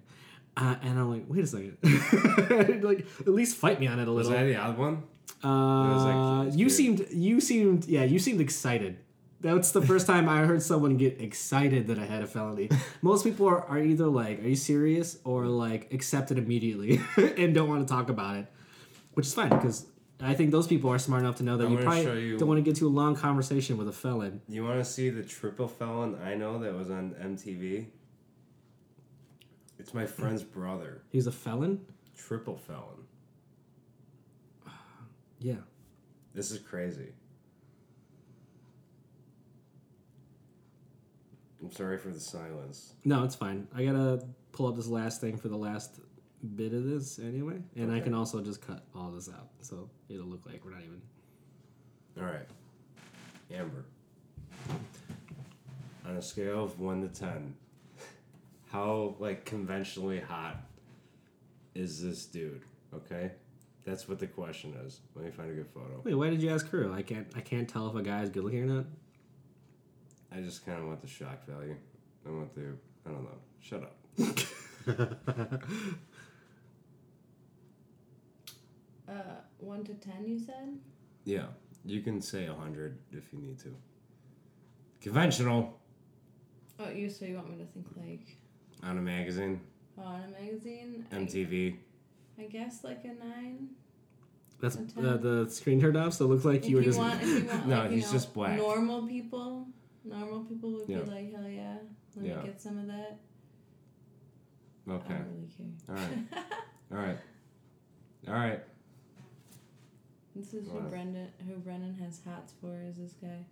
uh, 0.56 0.76
and 0.82 0.98
I'm 0.98 1.10
like, 1.10 1.24
"Wait 1.28 1.44
a 1.44 1.46
second, 1.46 1.78
like 2.82 3.06
at 3.20 3.28
least 3.28 3.56
fight 3.56 3.80
me 3.80 3.86
on 3.86 3.98
it 3.98 4.08
a 4.08 4.12
Was 4.12 4.28
little." 4.28 4.42
I 4.42 4.46
the 4.46 4.56
odd 4.56 4.78
one? 4.78 5.02
uh, 5.42 5.48
was 5.94 6.04
like, 6.04 6.52
you 6.58 6.66
cute. 6.66 6.72
seemed, 6.72 7.06
you 7.10 7.40
seemed, 7.40 7.84
yeah, 7.86 8.04
you 8.04 8.18
seemed 8.18 8.40
excited. 8.40 8.96
That's 9.40 9.72
the 9.72 9.82
first 9.82 10.06
time 10.06 10.26
I 10.26 10.44
heard 10.46 10.62
someone 10.62 10.96
get 10.96 11.20
excited 11.20 11.88
that 11.88 11.98
I 11.98 12.06
had 12.06 12.22
a 12.22 12.26
felony. 12.26 12.70
Most 13.02 13.24
people 13.24 13.46
are, 13.46 13.62
are 13.66 13.78
either 13.78 14.06
like, 14.06 14.42
"Are 14.42 14.48
you 14.48 14.56
serious?" 14.56 15.18
or 15.24 15.46
like, 15.46 15.92
accept 15.92 16.30
it 16.30 16.38
immediately 16.38 17.00
and 17.16 17.54
don't 17.54 17.68
want 17.68 17.86
to 17.86 17.92
talk 17.92 18.08
about 18.08 18.36
it, 18.36 18.46
which 19.14 19.26
is 19.26 19.34
fine 19.34 19.50
because. 19.50 19.86
I 20.20 20.32
think 20.32 20.52
those 20.52 20.68
people 20.68 20.88
are 20.90 20.98
smart 20.98 21.22
enough 21.22 21.36
to 21.36 21.42
know 21.42 21.56
that 21.58 21.66
I'm 21.66 21.72
you 21.72 21.78
probably 21.78 22.22
you- 22.28 22.38
don't 22.38 22.48
want 22.48 22.58
to 22.58 22.62
get 22.62 22.76
to 22.76 22.86
a 22.86 22.88
long 22.88 23.16
conversation 23.16 23.76
with 23.76 23.88
a 23.88 23.92
felon. 23.92 24.40
You 24.48 24.62
want 24.64 24.78
to 24.78 24.84
see 24.84 25.10
the 25.10 25.24
triple 25.24 25.66
felon 25.66 26.16
I 26.24 26.34
know 26.36 26.60
that 26.60 26.72
was 26.72 26.88
on 26.88 27.14
MTV? 27.20 27.86
It's 29.84 29.92
my 29.92 30.06
friend's 30.06 30.42
brother. 30.42 31.02
He's 31.10 31.26
a 31.26 31.30
felon? 31.30 31.78
Triple 32.16 32.56
felon. 32.56 33.04
Yeah. 35.40 35.56
This 36.32 36.50
is 36.50 36.58
crazy. 36.58 37.12
I'm 41.62 41.70
sorry 41.70 41.98
for 41.98 42.08
the 42.08 42.18
silence. 42.18 42.94
No, 43.04 43.24
it's 43.24 43.34
fine. 43.34 43.68
I 43.74 43.84
gotta 43.84 44.24
pull 44.52 44.68
up 44.68 44.76
this 44.76 44.86
last 44.86 45.20
thing 45.20 45.36
for 45.36 45.48
the 45.48 45.56
last 45.58 46.00
bit 46.56 46.72
of 46.72 46.84
this 46.86 47.18
anyway, 47.18 47.60
and 47.76 47.92
I 47.92 47.96
Okay. 47.96 48.04
can 48.04 48.14
also 48.14 48.40
just 48.40 48.62
cut 48.66 48.86
all 48.94 49.10
this 49.10 49.28
out, 49.28 49.50
so 49.60 49.90
it'll 50.08 50.24
look 50.26 50.46
like 50.46 50.64
we're 50.64 50.70
not 50.70 50.80
even. 50.82 51.02
All 52.18 52.24
right. 52.24 52.48
Amber. 53.52 53.84
On 56.06 56.16
a 56.16 56.22
scale 56.22 56.64
of 56.64 56.80
1 56.80 57.02
to 57.02 57.08
10, 57.08 57.54
how 58.74 59.14
like 59.20 59.44
conventionally 59.44 60.18
hot 60.18 60.56
is 61.76 62.02
this 62.02 62.26
dude? 62.26 62.62
Okay? 62.92 63.30
That's 63.86 64.08
what 64.08 64.18
the 64.18 64.26
question 64.26 64.74
is. 64.84 64.98
Let 65.14 65.26
me 65.26 65.30
find 65.30 65.48
a 65.50 65.54
good 65.54 65.68
photo. 65.68 66.00
Wait, 66.02 66.14
why 66.14 66.28
did 66.28 66.42
you 66.42 66.50
ask 66.50 66.68
her? 66.70 66.92
I 66.92 67.02
can't. 67.02 67.28
I 67.36 67.40
can't 67.40 67.68
tell 67.68 67.88
if 67.88 67.94
a 67.94 68.02
guy 68.02 68.22
is 68.22 68.30
good 68.30 68.42
looking 68.42 68.68
or 68.68 68.74
not. 68.74 68.86
I 70.32 70.40
just 70.40 70.66
kind 70.66 70.80
of 70.80 70.86
want 70.88 71.00
the 71.00 71.06
shock 71.06 71.46
value. 71.46 71.76
I 72.26 72.30
want 72.30 72.52
the 72.54 72.72
I 73.06 73.10
don't 73.10 73.22
know. 73.22 73.38
Shut 73.60 73.82
up. 73.82 73.96
Uh, 79.06 79.36
one 79.58 79.84
to 79.84 79.92
ten, 79.92 80.26
you 80.26 80.38
said. 80.38 80.78
Yeah, 81.24 81.48
you 81.84 82.00
can 82.00 82.22
say 82.22 82.46
a 82.46 82.54
100 82.54 82.98
if 83.12 83.34
you 83.34 83.38
need 83.38 83.58
to. 83.58 83.76
Conventional 85.02 85.78
Oh, 86.80 86.90
you 86.90 87.08
so 87.08 87.24
you 87.24 87.36
want 87.36 87.50
me 87.50 87.56
to 87.58 87.66
think 87.66 87.86
like 87.96 88.36
on 88.84 88.98
a 88.98 89.00
magazine, 89.02 89.60
on 89.98 90.22
a 90.24 90.28
magazine? 90.42 91.06
MTV. 91.12 91.76
I, 92.38 92.42
guess 92.44 92.82
like 92.84 93.04
a 93.04 93.08
nine. 93.24 93.68
That's 94.60 94.76
A 94.76 94.80
uh, 94.80 95.16
the 95.16 95.46
screen 95.50 95.80
turned 95.80 95.96
off, 95.96 96.14
so 96.14 96.24
it 96.24 96.28
looked 96.28 96.44
like 96.44 96.62
If 96.64 96.68
you 96.70 96.76
were 96.76 96.82
you 96.82 96.88
just. 96.88 96.98
want, 96.98 97.22
if 97.22 97.28
you 97.28 97.44
want, 97.48 97.66
No, 97.68 97.78
like, 97.80 97.90
you 97.90 97.96
he's 97.96 98.06
know, 98.06 98.12
just 98.12 98.34
black. 98.34 98.56
Normal 98.56 99.06
people, 99.06 99.66
normal 100.04 100.44
people 100.44 100.72
would 100.72 100.88
Yeah. 100.88 101.00
be 101.00 101.10
like, 101.10 101.32
hell 101.34 101.48
yeah, 101.48 101.76
let 102.16 102.26
Yeah. 102.26 102.36
me 102.36 102.42
get 102.44 102.60
some 102.60 102.78
of 102.78 102.86
that. 102.88 103.18
I 104.88 104.92
Okay. 104.92 105.14
don't 105.14 105.26
really 105.34 105.48
care. 105.56 105.66
All 105.88 105.94
right. 105.94 106.44
All 106.92 106.98
right. 106.98 107.18
All 108.28 108.34
right. 108.34 108.60
This 110.36 110.52
is 110.52 110.68
who 110.68 110.80
Brennan, 110.80 111.28
who 111.46 111.54
Brennan 111.58 111.94
has 112.00 112.20
hots 112.24 112.52
for. 112.60 112.82
Is 112.82 112.96
this 112.96 113.12
guy? 113.20 113.44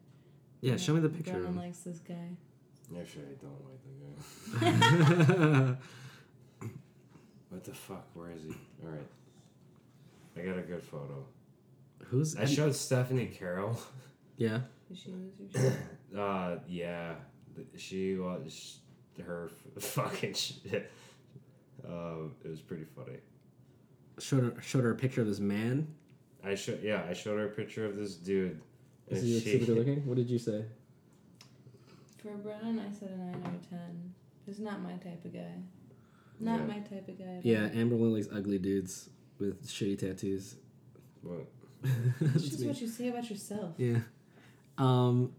yeah, 0.60 0.76
show 0.76 0.94
me 0.94 1.00
the 1.00 1.08
picture. 1.08 1.32
Brennan 1.32 1.56
likes 1.56 1.78
this 1.78 1.98
guy. 1.98 2.36
Actually, 2.98 3.24
I 3.24 3.36
don't 3.40 3.62
like 3.66 3.82
the 4.60 5.72
guy. 5.72 5.76
What 7.50 7.64
the 7.64 7.74
fuck? 7.74 8.06
Where 8.14 8.30
is 8.30 8.42
he? 8.44 8.54
All 8.82 8.90
right. 8.90 9.06
I 10.36 10.40
got 10.40 10.56
a 10.58 10.62
good 10.62 10.82
photo. 10.82 11.24
Who's? 12.06 12.34
I 12.36 12.46
showed 12.46 12.74
Stephanie 12.74 13.26
Carroll. 13.26 13.78
yeah. 14.38 14.60
Did 14.88 14.96
she 14.98 15.10
lose 15.10 15.32
your? 16.12 16.22
Uh, 16.24 16.58
yeah, 16.66 17.14
she 17.76 18.16
was 18.16 18.78
her 19.22 19.50
f- 19.76 19.82
fucking 19.82 20.32
shit. 20.34 20.90
Um, 21.86 22.34
it 22.44 22.48
was 22.48 22.60
pretty 22.62 22.84
funny. 22.84 23.18
Showed 24.18 24.44
her, 24.44 24.62
showed 24.62 24.84
her 24.84 24.92
a 24.92 24.96
picture 24.96 25.20
of 25.20 25.26
this 25.26 25.40
man. 25.40 25.88
I 26.44 26.54
showed 26.54 26.82
yeah, 26.82 27.04
I 27.08 27.12
showed 27.12 27.38
her 27.38 27.46
a 27.46 27.50
picture 27.50 27.84
of 27.86 27.96
this 27.96 28.14
dude. 28.14 28.60
Is 29.08 29.18
and 29.18 29.28
he 29.28 29.40
she- 29.40 29.52
super 29.52 29.64
good 29.74 29.76
looking? 29.78 30.06
What 30.06 30.16
did 30.16 30.30
you 30.30 30.38
say? 30.38 30.64
For 32.22 32.36
Brennan, 32.36 32.78
I 32.78 32.92
said 32.96 33.10
a 33.10 33.16
nine 33.16 33.42
out 33.44 33.54
of 33.54 33.68
ten. 33.68 34.14
He's 34.46 34.60
not 34.60 34.80
my 34.82 34.92
type 34.92 35.24
of 35.24 35.32
guy. 35.32 35.54
Not 36.40 36.60
Yeah. 36.60 36.66
my 36.66 36.78
type 36.80 37.08
of 37.08 37.18
guy. 37.18 37.40
Yeah, 37.42 37.64
all. 37.72 37.78
Amber 37.78 37.96
Lily 37.96 38.22
likes 38.22 38.28
ugly 38.34 38.58
dudes 38.58 39.10
with 39.38 39.66
shitty 39.66 39.98
tattoos. 39.98 40.56
What? 41.22 41.46
It's 41.84 42.32
That's 42.32 42.44
just 42.44 42.60
me. 42.60 42.66
what 42.68 42.80
you 42.80 42.86
say 42.88 43.08
about 43.08 43.28
yourself. 43.28 43.74
Yeah. 43.76 43.98
Um, 44.78 45.32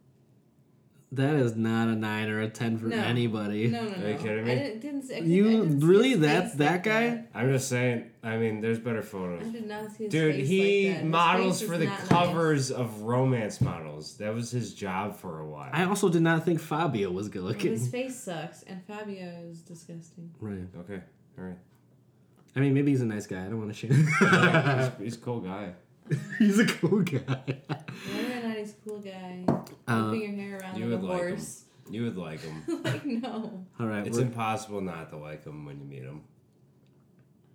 that 1.16 1.36
is 1.36 1.56
not 1.56 1.88
a 1.88 1.96
nine 1.96 2.30
or 2.30 2.42
a 2.42 2.50
ten 2.50 2.78
for 2.78 2.86
No. 2.88 2.98
anybody. 2.98 3.68
No, 3.68 3.84
no, 3.84 3.90
no. 3.98 4.06
Are 4.06 4.10
you 4.12 4.18
kidding 4.18 4.46
me? 4.46 4.52
I 4.52 4.56
didn't, 4.56 4.80
didn't 4.82 5.02
see, 5.04 5.16
I 5.16 5.20
You- 5.20 5.44
didn't 5.44 5.80
really? 5.82 6.10
his 6.12 6.20
That- 6.22 6.58
that 6.58 6.72
like 6.72 6.84
guy? 6.84 7.10
that. 7.10 7.30
I'm 7.36 7.52
just 7.52 7.70
saying. 7.70 8.06
I 8.24 8.38
mean, 8.38 8.62
there's 8.62 8.80
better 8.80 9.02
photos. 9.02 9.42
I 9.42 9.44
photos. 9.46 9.54
did 9.54 9.68
not 9.68 9.92
see 9.92 10.04
his 10.06 10.12
Dude, 10.14 10.36
face 10.36 10.48
he 10.48 10.88
like 10.88 10.96
that. 10.98 11.02
His 11.04 11.12
models 11.12 11.60
face 11.60 11.70
for 11.70 11.78
the 11.78 11.86
not 11.86 12.00
nice. 12.00 12.08
covers 12.08 12.72
of 12.72 13.02
romance 13.02 13.62
models. 13.62 14.18
That 14.18 14.34
was 14.34 14.50
his 14.52 14.74
job 14.74 15.16
for 15.18 15.40
a 15.40 15.46
while. 15.46 15.70
I 15.74 15.84
also 15.84 16.08
did 16.10 16.22
not 16.22 16.46
think 16.46 16.60
Fabio 16.62 17.12
was 17.12 17.28
good 17.30 17.44
looking. 17.44 17.72
his 17.72 17.90
face 17.90 18.18
sucks, 18.20 18.64
and 18.64 18.82
Fabio 18.86 19.30
is 19.50 19.60
disgusting. 19.62 20.32
Right. 20.40 20.60
okay, 20.80 21.02
all 21.38 21.44
right. 21.46 21.58
I 22.56 22.60
mean, 22.60 22.74
maybe 22.74 22.92
he's 22.92 23.02
a 23.02 23.06
nice 23.06 23.26
guy. 23.28 23.42
I 23.46 23.50
don't 23.50 23.58
want 23.60 23.74
to 23.74 23.78
shit. 23.78 23.92
Yeah, 24.22 24.92
he's, 25.00 25.04
he's 25.04 25.16
a 25.16 25.20
cool 25.20 25.40
guy. 25.42 25.74
he's 26.40 26.60
a 26.60 26.66
cool 26.68 27.02
guy. 27.02 27.58
Cool 28.86 29.00
guy, 29.00 29.44
Uh, 29.88 30.10
whipping 30.10 30.22
your 30.22 30.32
hair 30.36 30.58
around 30.60 30.78
you 30.78 30.86
like 30.86 30.94
a 30.94 31.02
would 31.02 31.10
like 31.10 31.22
him. 31.22 31.28
horse. 31.30 31.66
You 31.90 32.04
would 32.04 32.18
like 32.18 32.42
him. 32.42 32.64
like 32.84 33.06
no, 33.06 33.66
All 33.80 33.88
right, 33.88 34.06
It's 34.08 34.18
impossible 34.18 34.82
not 34.82 35.10
to 35.10 35.18
like 35.18 35.44
him 35.46 35.66
when 35.66 35.80
you 35.80 35.86
meet 35.86 36.04
him. 36.04 36.22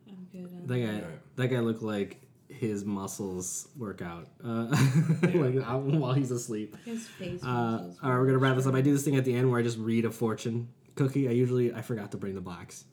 I'm 0.08 0.26
good. 0.32 0.52
On 0.52 0.66
that 0.66 0.78
guy. 0.78 0.92
Right. 1.06 1.36
That 1.36 1.48
guy 1.48 1.60
looked 1.60 1.82
like 1.82 2.20
his 2.48 2.84
muscles 2.84 3.68
work 3.76 4.00
out 4.02 4.26
uh, 4.42 4.66
like 5.22 5.56
uh, 5.56 5.78
while 5.78 6.12
he's 6.14 6.30
asleep. 6.30 6.76
His 6.84 7.06
face. 7.06 7.42
Uh, 7.44 7.92
all 8.02 8.10
right, 8.10 8.18
we're 8.18 8.26
gonna 8.26 8.38
wrap 8.38 8.56
this 8.56 8.66
up. 8.66 8.74
I 8.74 8.80
do 8.80 8.92
this 8.92 9.04
thing 9.04 9.16
at 9.16 9.24
the 9.24 9.34
end 9.34 9.50
where 9.50 9.60
I 9.60 9.62
just 9.62 9.78
read 9.78 10.04
a 10.06 10.10
fortune 10.10 10.68
cookie. 10.94 11.28
I 11.28 11.32
usually 11.32 11.72
I 11.74 11.82
forgot 11.82 12.10
to 12.12 12.16
bring 12.16 12.34
the 12.34 12.40
box. 12.40 12.84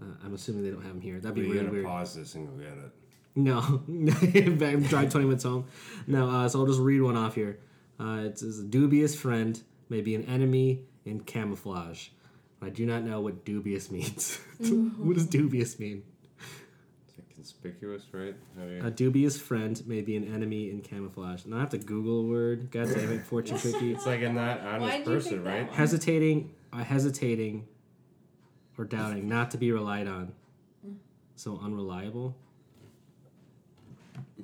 Uh, 0.00 0.06
I'm 0.24 0.34
assuming 0.34 0.64
they 0.64 0.70
don't 0.70 0.82
have 0.82 0.92
them 0.92 1.00
here. 1.00 1.20
That'd 1.20 1.36
be 1.36 1.42
weird. 1.42 1.50
We 1.50 1.54
really 1.56 1.64
gotta 1.66 1.72
weird. 1.76 1.86
pause 1.86 2.14
this 2.16 2.34
and 2.34 2.48
go 2.48 2.54
get 2.64 2.72
it. 2.76 2.90
No, 3.36 3.82
I'm 3.88 4.82
drive 4.84 5.10
20 5.10 5.26
minutes 5.26 5.44
home. 5.44 5.66
No, 6.06 6.30
uh, 6.30 6.48
so 6.48 6.60
I'll 6.60 6.66
just 6.66 6.80
read 6.80 7.00
one 7.02 7.16
off 7.16 7.34
here. 7.34 7.58
Uh, 7.98 8.22
it 8.26 8.38
says, 8.38 8.60
a 8.60 8.64
dubious 8.64 9.14
friend 9.14 9.60
may 9.88 10.00
be 10.00 10.14
an 10.14 10.24
enemy 10.24 10.82
in 11.04 11.20
camouflage. 11.20 12.08
I 12.62 12.68
do 12.70 12.86
not 12.86 13.02
know 13.02 13.20
what 13.20 13.44
dubious 13.44 13.90
means. 13.90 14.38
what 14.58 15.14
does 15.14 15.26
dubious 15.26 15.78
mean? 15.78 16.02
It's 17.08 17.18
like 17.18 17.34
conspicuous, 17.34 18.02
right? 18.12 18.34
How 18.56 18.64
do 18.64 18.70
you- 18.72 18.84
A 18.86 18.90
dubious 18.90 19.36
friend 19.38 19.82
may 19.86 20.00
be 20.00 20.16
an 20.16 20.32
enemy 20.32 20.70
in 20.70 20.80
camouflage. 20.80 21.44
Now 21.44 21.56
I 21.56 21.60
have 21.60 21.70
to 21.70 21.78
Google 21.78 22.20
a 22.20 22.26
word. 22.26 22.70
God 22.70 22.88
damn 22.94 23.12
it, 23.12 23.26
fortune 23.26 23.58
cookie. 23.60 23.92
it's 23.92 24.06
like 24.06 24.22
a 24.22 24.32
not 24.32 24.60
honest 24.60 25.04
person, 25.04 25.42
right? 25.44 25.68
Hesitating, 25.72 26.52
uh, 26.72 26.78
hesitating, 26.84 27.66
or 28.78 28.84
doubting, 28.84 29.28
not 29.28 29.50
to 29.50 29.58
be 29.58 29.72
relied 29.72 30.06
on. 30.06 30.32
So 31.36 31.58
unreliable. 31.62 32.36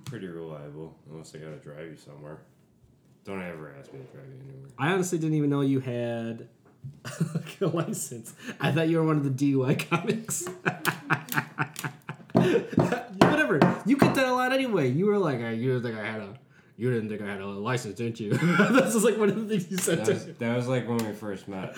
Pretty 0.05 0.27
reliable, 0.27 0.97
unless 1.11 1.35
I 1.35 1.39
gotta 1.39 1.57
drive 1.57 1.87
you 1.87 1.97
somewhere. 1.97 2.39
Don't 3.25 3.43
ever 3.43 3.75
ask 3.79 3.93
me 3.93 4.01
to 4.01 4.05
drive 4.07 4.27
you 4.29 4.41
anywhere. 4.49 4.71
I 4.79 4.93
honestly 4.93 5.19
didn't 5.19 5.37
even 5.37 5.51
know 5.51 5.61
you 5.61 5.81
had 5.81 6.49
a 7.61 7.67
license. 7.67 8.35
I 8.61 8.73
thought 8.73 8.89
you 8.89 8.97
were 8.99 9.05
one 9.05 9.17
of 9.19 9.25
the 9.25 9.31
DUI 9.53 9.89
comics. 9.91 10.47
Whatever. 13.21 13.61
You 13.87 13.97
get 13.97 14.15
that 14.15 14.27
a 14.27 14.33
lot 14.33 14.53
anyway. 14.53 14.91
You 14.91 15.07
were 15.07 15.19
like, 15.19 15.41
"Uh, 15.41 15.49
you 15.49 15.75
didn't 15.75 15.83
think 15.83 15.99
I 15.99 16.07
had 16.11 16.21
a, 16.23 16.35
you 16.77 16.93
didn't 16.93 17.09
think 17.09 17.23
I 17.23 17.27
had 17.27 17.41
a 17.41 17.47
license, 17.47 17.97
didn't 17.97 18.21
you? 18.21 18.31
this 18.33 18.95
is 18.95 19.05
like 19.05 19.19
one 19.19 19.29
of 19.29 19.37
the 19.37 19.47
things 19.47 19.71
you 19.71 19.77
said 19.77 19.99
That 19.99 20.07
to 20.07 20.13
was, 20.15 20.27
that 20.39 20.57
was 20.57 20.69
like 20.69 20.89
when 20.89 20.99
we 20.99 21.13
first 21.13 21.49
met. 21.49 21.77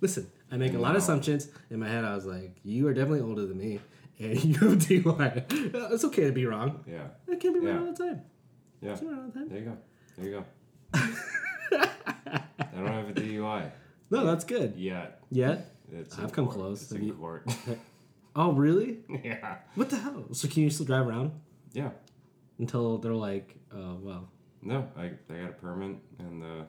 Listen, 0.00 0.30
I 0.50 0.56
make 0.56 0.74
a 0.74 0.78
lot 0.78 0.92
of 0.92 0.98
assumptions. 1.02 1.48
In 1.70 1.80
my 1.80 1.88
head, 1.88 2.04
I 2.04 2.14
was 2.14 2.26
like, 2.26 2.56
you 2.64 2.86
are 2.88 2.94
definitely 2.94 3.20
older 3.20 3.46
than 3.46 3.58
me, 3.58 3.80
and 4.18 4.44
you 4.44 4.54
have 4.54 4.92
Uh, 4.92 5.88
It's 5.92 6.04
okay 6.04 6.24
to 6.26 6.32
be 6.32 6.46
wrong. 6.46 6.84
Yeah, 6.86 7.08
I 7.30 7.36
can't 7.36 7.54
be 7.54 7.60
wrong 7.60 7.86
all 7.88 7.92
the 7.92 8.04
time. 8.04 8.22
yeah. 8.80 8.94
Can't 8.96 9.02
wrong 9.10 9.18
all 9.20 9.26
the 9.26 9.38
time. 9.40 9.48
There 9.48 9.58
you 9.58 9.64
go. 9.64 9.76
There 10.16 10.26
you 10.26 10.32
go. 10.38 10.44
I 11.72 12.76
don't 12.76 12.86
have 12.86 13.08
a 13.08 13.12
DUI 13.12 13.70
No, 14.10 14.24
that's 14.26 14.44
good. 14.44 14.74
yet. 14.76 15.20
Yet? 15.30 15.70
It's 15.92 16.18
I've 16.18 16.32
come 16.32 16.46
court. 16.46 16.56
close. 16.56 16.82
It's 16.82 16.92
Have 16.92 17.00
in 17.00 17.08
you- 17.08 17.14
court. 17.14 17.50
Oh, 18.36 18.50
really? 18.52 18.98
yeah. 19.22 19.58
What 19.76 19.90
the 19.90 19.96
hell? 19.96 20.24
So 20.32 20.48
can 20.48 20.64
you 20.64 20.70
still 20.70 20.86
drive 20.86 21.06
around 21.06 21.30
Yeah. 21.72 21.90
until 22.58 22.98
they're 22.98 23.14
like, 23.14 23.54
oh 23.72 23.94
well. 24.02 24.28
No, 24.60 24.88
I, 24.96 25.12
I 25.30 25.36
got 25.42 25.50
a 25.50 25.52
permit 25.52 25.98
and 26.18 26.42
uh, 26.42 26.64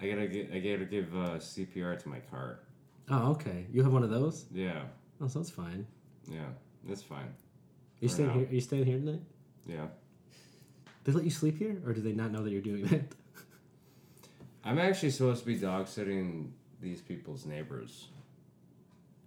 I 0.00 0.06
gotta 0.08 0.28
get 0.28 0.52
I 0.52 0.60
gotta 0.60 0.84
give 0.84 1.12
uh, 1.12 1.38
CPR 1.38 1.98
to 2.00 2.08
my 2.08 2.20
car. 2.30 2.60
Oh, 3.10 3.32
okay. 3.32 3.66
You 3.72 3.82
have 3.82 3.92
one 3.92 4.04
of 4.04 4.10
those? 4.10 4.44
Yeah. 4.54 4.82
Oh, 5.20 5.26
so 5.26 5.40
that's 5.40 5.50
fine. 5.50 5.84
Yeah. 6.30 6.46
That's 6.88 7.02
fine. 7.02 7.34
You 8.00 8.08
For 8.08 8.14
staying 8.14 8.28
now. 8.28 8.34
here? 8.34 8.46
Are 8.48 8.54
you 8.54 8.60
staying 8.60 8.84
here 8.86 8.98
tonight? 8.98 9.20
Yeah. 9.66 9.86
They 11.04 11.12
let 11.12 11.24
you 11.24 11.30
sleep 11.30 11.58
here, 11.58 11.80
or 11.86 11.92
do 11.92 12.00
they 12.00 12.12
not 12.12 12.30
know 12.32 12.42
that 12.42 12.50
you're 12.50 12.60
doing 12.60 12.84
that? 12.86 13.02
I'm 14.64 14.78
actually 14.78 15.10
supposed 15.10 15.40
to 15.40 15.46
be 15.46 15.56
dog 15.56 15.88
sitting 15.88 16.52
these 16.80 17.00
people's 17.00 17.44
neighbors 17.46 18.06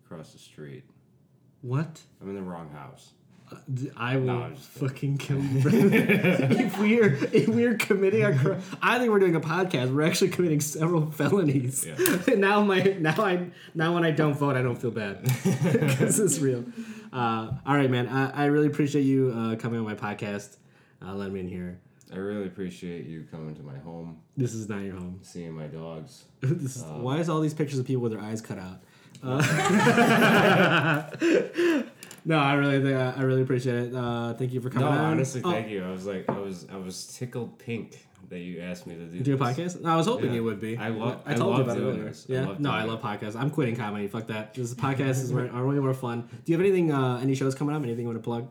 across 0.06 0.32
the 0.34 0.40
street. 0.40 0.84
What? 1.62 2.02
I'm 2.22 2.30
in 2.30 2.36
the 2.36 2.42
wrong 2.42 2.70
house. 2.70 3.12
Uh, 3.52 3.58
d- 3.72 3.92
I 3.96 4.18
will 4.18 4.26
No, 4.26 4.42
I'm 4.44 4.56
just 4.56 4.74
kidding. 4.74 4.88
fucking 4.90 5.18
kill 5.20 5.38
you. 5.44 5.62
If 6.66 6.80
we're 6.80 7.14
if 7.32 7.48
we're 7.48 7.76
committing 7.78 8.24
a 8.24 8.36
crime, 8.38 8.62
I 8.82 8.98
think 8.98 9.12
we're 9.12 9.20
doing 9.20 9.36
a 9.36 9.40
podcast. 9.42 9.94
We're 9.94 10.02
actually 10.08 10.30
committing 10.30 10.62
several 10.62 11.12
felonies. 11.12 11.86
Yeah. 11.86 12.36
Now 12.38 12.62
my 12.64 12.82
now 13.00 13.16
I 13.24 13.48
now 13.76 13.94
when 13.94 14.04
I 14.04 14.12
don't 14.12 14.34
vote, 14.34 14.56
I 14.56 14.62
don't 14.64 14.78
feel 14.82 14.90
bad 14.92 15.22
because 15.24 16.20
it's 16.20 16.40
real. 16.40 16.66
Uh, 17.16 17.52
all 17.66 17.76
right, 17.76 17.90
man. 17.90 18.08
I, 18.10 18.44
I 18.44 18.46
really 18.46 18.68
appreciate 18.68 19.04
you 19.04 19.34
uh, 19.36 19.56
coming 19.56 19.80
on 19.80 19.86
my 19.86 19.96
podcast. 19.96 20.58
Uh, 21.02 21.14
letting 21.14 21.34
me 21.34 21.40
in 21.40 21.48
here. 21.48 21.80
I 22.14 22.18
really 22.18 22.46
appreciate 22.46 23.06
you 23.06 23.26
coming 23.32 23.56
to 23.56 23.64
my 23.64 23.78
home, 23.80 24.20
This 24.38 24.54
is 24.54 24.70
not 24.70 24.84
your 24.84 24.96
home. 24.96 25.20
seeing 25.24 25.54
my 25.54 25.68
dogs. 25.68 26.26
This 26.42 26.76
is, 26.78 26.84
Um, 26.84 27.02
why 27.04 27.18
is 27.20 27.30
all 27.30 27.40
these 27.42 27.54
pictures 27.54 27.80
of 27.80 27.86
people 27.88 28.04
with 28.04 28.12
their 28.12 28.22
eyes 28.22 28.42
cut 28.42 28.60
out? 28.60 28.82
Uh, 29.24 29.42
no, 32.26 32.38
I 32.38 32.54
really, 32.54 32.82
think, 32.82 32.96
I 33.18 33.22
really 33.22 33.42
appreciate 33.42 33.76
it. 33.88 33.96
Uh, 33.96 34.34
thank 34.36 34.54
you 34.54 34.62
for 34.62 34.70
No, 34.70 34.82
coming. 34.82 35.00
on. 35.00 35.12
honestly, 35.14 35.42
Oh, 35.44 35.52
thank 35.52 35.70
you. 35.70 35.84
I 35.84 35.92
was 35.92 36.06
like, 36.06 36.26
I 36.30 36.38
was, 36.38 36.68
I 36.72 36.78
was 36.78 37.08
tickled 37.18 37.58
pink 37.60 38.06
that 38.30 38.40
you 38.40 38.62
asked 38.62 38.88
me 38.88 38.96
to 38.96 39.06
do. 39.06 39.20
Do 39.22 39.36
a 39.36 39.38
podcast? 39.38 39.82
No, 39.82 39.90
I 39.90 39.96
was 39.96 40.06
hoping 40.08 40.28
Yeah. 40.28 40.34
you 40.36 40.44
would 40.44 40.60
be. 40.60 40.78
I 40.78 40.90
love- 40.90 41.22
I 41.26 41.32
I 41.32 41.36
told 41.36 41.52
you 41.54 41.58
love 41.58 41.68
about 41.68 41.78
it 41.78 41.80
doing 41.82 41.96
earlier. 41.98 42.06
this. 42.10 42.26
I 42.30 42.34
Yeah. 42.34 42.46
love 42.48 42.60
no, 42.60 42.72
I 42.72 42.84
love 42.84 43.02
podcasts. 43.02 43.36
I'm 43.36 43.50
quitting 43.50 43.76
comedy. 43.76 44.08
Fuck 44.08 44.28
that. 44.28 44.54
This 44.54 44.74
podcast 44.74 45.24
is 45.24 45.34
way, 45.34 45.50
are 45.50 45.66
way 45.66 45.76
more 45.80 45.94
fun. 45.94 46.22
Do 46.44 46.52
you 46.52 46.58
have 46.58 46.66
anything? 46.66 46.92
Uh, 46.92 47.18
any 47.22 47.36
shows 47.36 47.56
coming 47.56 47.76
up? 47.76 47.84
Anything 47.84 48.02
you 48.02 48.08
want 48.08 48.18
to 48.20 48.24
plug? 48.24 48.48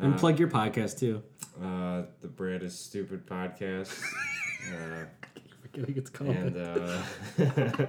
And 0.00 0.14
Uh, 0.14 0.18
plug 0.18 0.38
your 0.38 0.48
podcast 0.48 0.98
too. 0.98 1.22
Uh, 1.62 2.02
the 2.20 2.28
Brad 2.28 2.62
is 2.62 2.78
Stupid 2.78 3.26
podcast. 3.26 3.90
uh, 4.72 5.04
Forgetting 5.62 5.96
it's 5.96 6.10
called. 6.10 6.30
and 6.30 6.56
uh, 6.56 7.02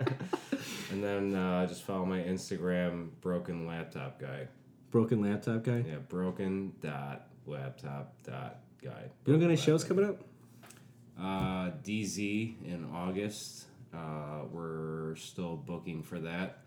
and 0.91 1.03
then 1.03 1.35
uh, 1.35 1.65
just 1.67 1.83
follow 1.83 2.05
my 2.05 2.19
Instagram, 2.19 3.09
Broken 3.21 3.65
Laptop 3.67 4.19
Guy. 4.19 4.47
Broken 4.91 5.21
laptop 5.21 5.63
guy. 5.63 5.83
Yeah, 5.87 5.97
broken 6.07 6.73
dot 6.81 7.27
laptop 7.45 8.15
dot 8.23 8.61
guy. 8.83 9.03
You 9.25 9.33
don't 9.33 9.39
got 9.39 9.45
any 9.45 9.55
shows 9.55 9.83
coming 9.83 10.03
up? 10.03 10.17
Uh, 11.19 11.71
DZ 11.83 12.65
in 12.65 12.87
August. 12.93 13.65
Uh, 13.93 14.43
we're 14.51 15.15
still 15.15 15.57
booking 15.57 16.03
for 16.03 16.19
that. 16.19 16.59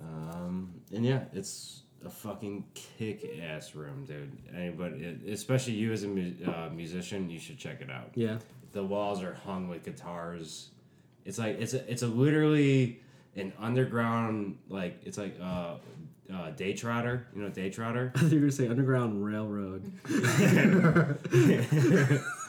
Um, 0.00 0.72
and 0.92 1.04
yeah, 1.04 1.24
it's 1.32 1.82
a 2.04 2.10
fucking 2.10 2.64
kick 2.74 3.38
ass 3.42 3.74
room, 3.74 4.04
dude. 4.06 4.36
Anybody, 4.54 5.18
especially 5.30 5.74
you 5.74 5.92
as 5.92 6.02
a 6.02 6.08
mu- 6.08 6.32
uh, 6.46 6.70
musician, 6.74 7.30
you 7.30 7.38
should 7.38 7.58
check 7.58 7.80
it 7.80 7.90
out. 7.90 8.10
Yeah. 8.14 8.38
The 8.72 8.82
walls 8.82 9.22
are 9.22 9.34
hung 9.34 9.68
with 9.68 9.84
guitars. 9.84 10.70
It's 11.24 11.38
like 11.38 11.60
it's 11.60 11.74
a, 11.74 11.90
it's 11.90 12.02
a 12.02 12.06
literally 12.06 13.00
an 13.36 13.52
underground 13.58 14.58
like 14.68 15.00
it's 15.04 15.18
like 15.18 15.36
uh, 15.40 15.76
uh 16.32 16.52
Daytrotter. 16.52 17.24
You 17.34 17.42
know 17.42 17.50
Daytrotter. 17.50 18.12
I 18.16 18.20
thought 18.20 18.30
you 18.30 18.36
were 18.36 18.40
gonna 18.40 18.52
say 18.52 18.68
Underground 18.68 19.24
Railroad. 19.24 19.92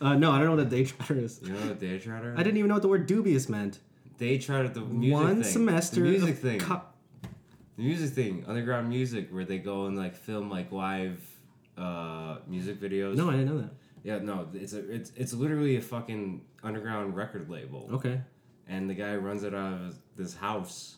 uh, 0.00 0.14
no, 0.16 0.30
I 0.32 0.38
don't 0.38 0.46
know 0.46 0.56
what 0.62 0.72
a 0.72 0.76
Daytrotter 0.76 1.22
is. 1.22 1.40
You 1.42 1.52
know 1.52 1.60
what 1.60 1.70
a 1.72 1.74
Daytrotter? 1.74 2.34
I 2.38 2.42
didn't 2.42 2.56
even 2.58 2.68
know 2.68 2.74
what 2.74 2.82
the 2.82 2.88
word 2.88 3.06
dubious 3.06 3.48
meant. 3.48 3.78
Daytrotter 4.18 4.72
the 4.72 4.80
music 4.80 5.14
One 5.14 5.42
thing. 5.42 5.52
semester. 5.52 6.02
The 6.02 6.10
music 6.10 6.36
thing. 6.38 6.60
co- 6.60 6.82
The 7.76 7.82
music 7.82 8.10
thing, 8.10 8.44
underground 8.46 8.88
music, 8.88 9.28
where 9.30 9.44
they 9.44 9.58
go 9.58 9.86
and 9.86 9.96
like 9.96 10.14
film 10.14 10.50
like 10.50 10.70
live 10.72 11.20
uh, 11.78 12.38
music 12.46 12.80
videos. 12.80 13.16
no, 13.16 13.28
I 13.28 13.32
didn't 13.32 13.46
know 13.46 13.58
that. 13.62 13.70
yeah, 14.04 14.18
no, 14.18 14.48
it's 14.54 14.72
a 14.74 14.80
it's 14.90 15.12
it's 15.16 15.32
literally 15.32 15.76
a 15.76 15.80
fucking 15.80 16.42
underground 16.62 17.16
record 17.16 17.48
label, 17.48 17.88
Okay. 17.92 18.20
and 18.68 18.88
the 18.90 18.94
guy 18.94 19.16
runs 19.16 19.42
it 19.44 19.54
out 19.54 19.72
of 19.80 19.94
this 20.16 20.34
house, 20.36 20.96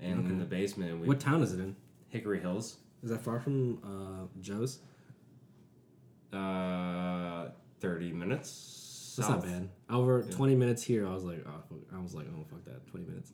and 0.00 0.26
in 0.26 0.38
the 0.40 0.44
basement, 0.44 1.00
we 1.00 1.06
What 1.06 1.20
town 1.20 1.42
is 1.42 1.52
it 1.52 1.60
in? 1.60 1.76
Hickory 2.08 2.40
Hills, 2.40 2.78
Is 3.04 3.10
that 3.10 3.20
far 3.22 3.38
from 3.38 3.78
uh, 3.84 4.26
Joe's? 4.40 4.80
uh, 6.32 7.48
thirty 7.80 8.12
minutes. 8.12 8.76
That's 9.16 9.28
south. 9.28 9.44
not 9.44 9.52
bad. 9.52 9.68
Over 9.88 10.22
20 10.22 10.54
minutes 10.54 10.82
here, 10.82 11.06
I 11.06 11.14
was 11.14 11.24
like, 11.24 11.44
oh. 11.46 11.76
I 11.94 12.00
was 12.00 12.14
like, 12.14 12.26
oh, 12.36 12.44
fuck 12.50 12.64
that. 12.64 12.86
20 12.88 13.06
minutes. 13.06 13.32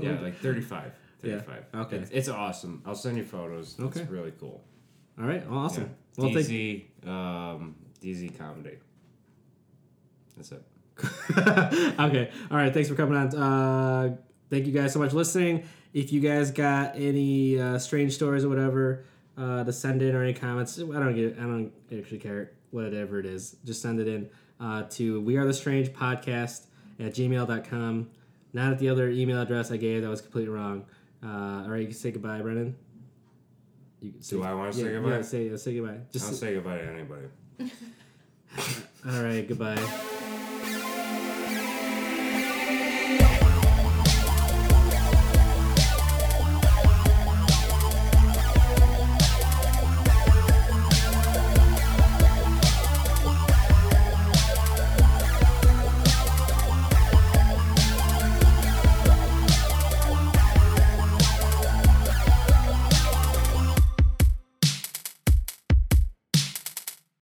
Yeah, 0.02 0.20
like 0.20 0.38
35. 0.38 0.92
Yeah, 1.22 1.40
35. 1.40 1.64
okay. 1.74 1.96
It's, 1.96 2.10
it's 2.10 2.28
awesome. 2.28 2.82
I'll 2.86 2.94
send 2.94 3.18
you 3.18 3.24
photos. 3.24 3.76
Okay. 3.78 4.00
It's 4.00 4.10
really 4.10 4.32
cool. 4.38 4.64
All 5.20 5.26
right. 5.26 5.48
Well, 5.48 5.60
awesome. 5.60 5.94
Yeah. 6.16 6.24
Well, 6.24 6.34
thank 6.34 6.46
DZ, 6.46 7.06
um, 7.06 7.74
DZ 8.02 8.38
comedy. 8.38 8.78
That's 10.36 10.52
it. 10.52 10.62
okay. 12.00 12.30
All 12.50 12.56
right. 12.56 12.72
Thanks 12.72 12.88
for 12.88 12.94
coming 12.94 13.16
on. 13.16 13.34
Uh, 13.34 14.16
thank 14.50 14.66
you 14.66 14.72
guys 14.72 14.92
so 14.92 15.00
much 15.00 15.10
for 15.10 15.16
listening. 15.16 15.64
If 15.92 16.12
you 16.12 16.20
guys 16.20 16.50
got 16.50 16.96
any 16.96 17.58
uh, 17.58 17.78
strange 17.78 18.14
stories 18.14 18.44
or 18.44 18.48
whatever 18.48 19.04
uh, 19.36 19.64
to 19.64 19.72
send 19.72 20.02
in 20.02 20.14
or 20.14 20.22
any 20.22 20.34
comments, 20.34 20.78
I 20.78 20.82
don't 20.82 21.14
get. 21.14 21.36
I 21.38 21.42
don't 21.42 21.72
actually 21.96 22.18
care 22.18 22.52
whatever 22.70 23.18
it 23.18 23.26
is. 23.26 23.56
Just 23.64 23.82
send 23.82 24.00
it 24.00 24.08
in 24.08 24.28
uh, 24.60 24.84
to 24.90 25.20
we 25.20 25.36
are 25.36 25.46
the 25.46 25.54
strange 25.54 25.90
podcast 25.90 26.66
at 26.98 27.14
gmail.com. 27.14 28.10
Not 28.52 28.72
at 28.72 28.78
the 28.78 28.88
other 28.88 29.08
email 29.08 29.40
address 29.40 29.70
I 29.70 29.76
gave. 29.76 30.02
That 30.02 30.08
was 30.08 30.20
completely 30.20 30.50
wrong. 30.50 30.86
Uh, 31.22 31.64
all 31.64 31.68
right. 31.68 31.80
You 31.80 31.86
can 31.86 31.96
say 31.96 32.10
goodbye, 32.10 32.40
Brennan. 32.40 32.76
You 34.00 34.12
can 34.12 34.20
Do 34.20 34.42
I 34.42 34.54
wanna 34.54 34.72
say 34.72 34.92
goodbye? 34.92 35.10
Yeah, 35.10 35.22
say, 35.22 35.56
say 35.56 35.74
goodbye. 35.76 35.98
Just 36.12 36.26
I'll 36.26 36.32
say 36.32 36.54
goodbye 36.54 36.78
to 36.78 36.88
anybody. 36.88 37.26
all 39.06 39.22
right, 39.22 39.46
goodbye. 39.46 40.14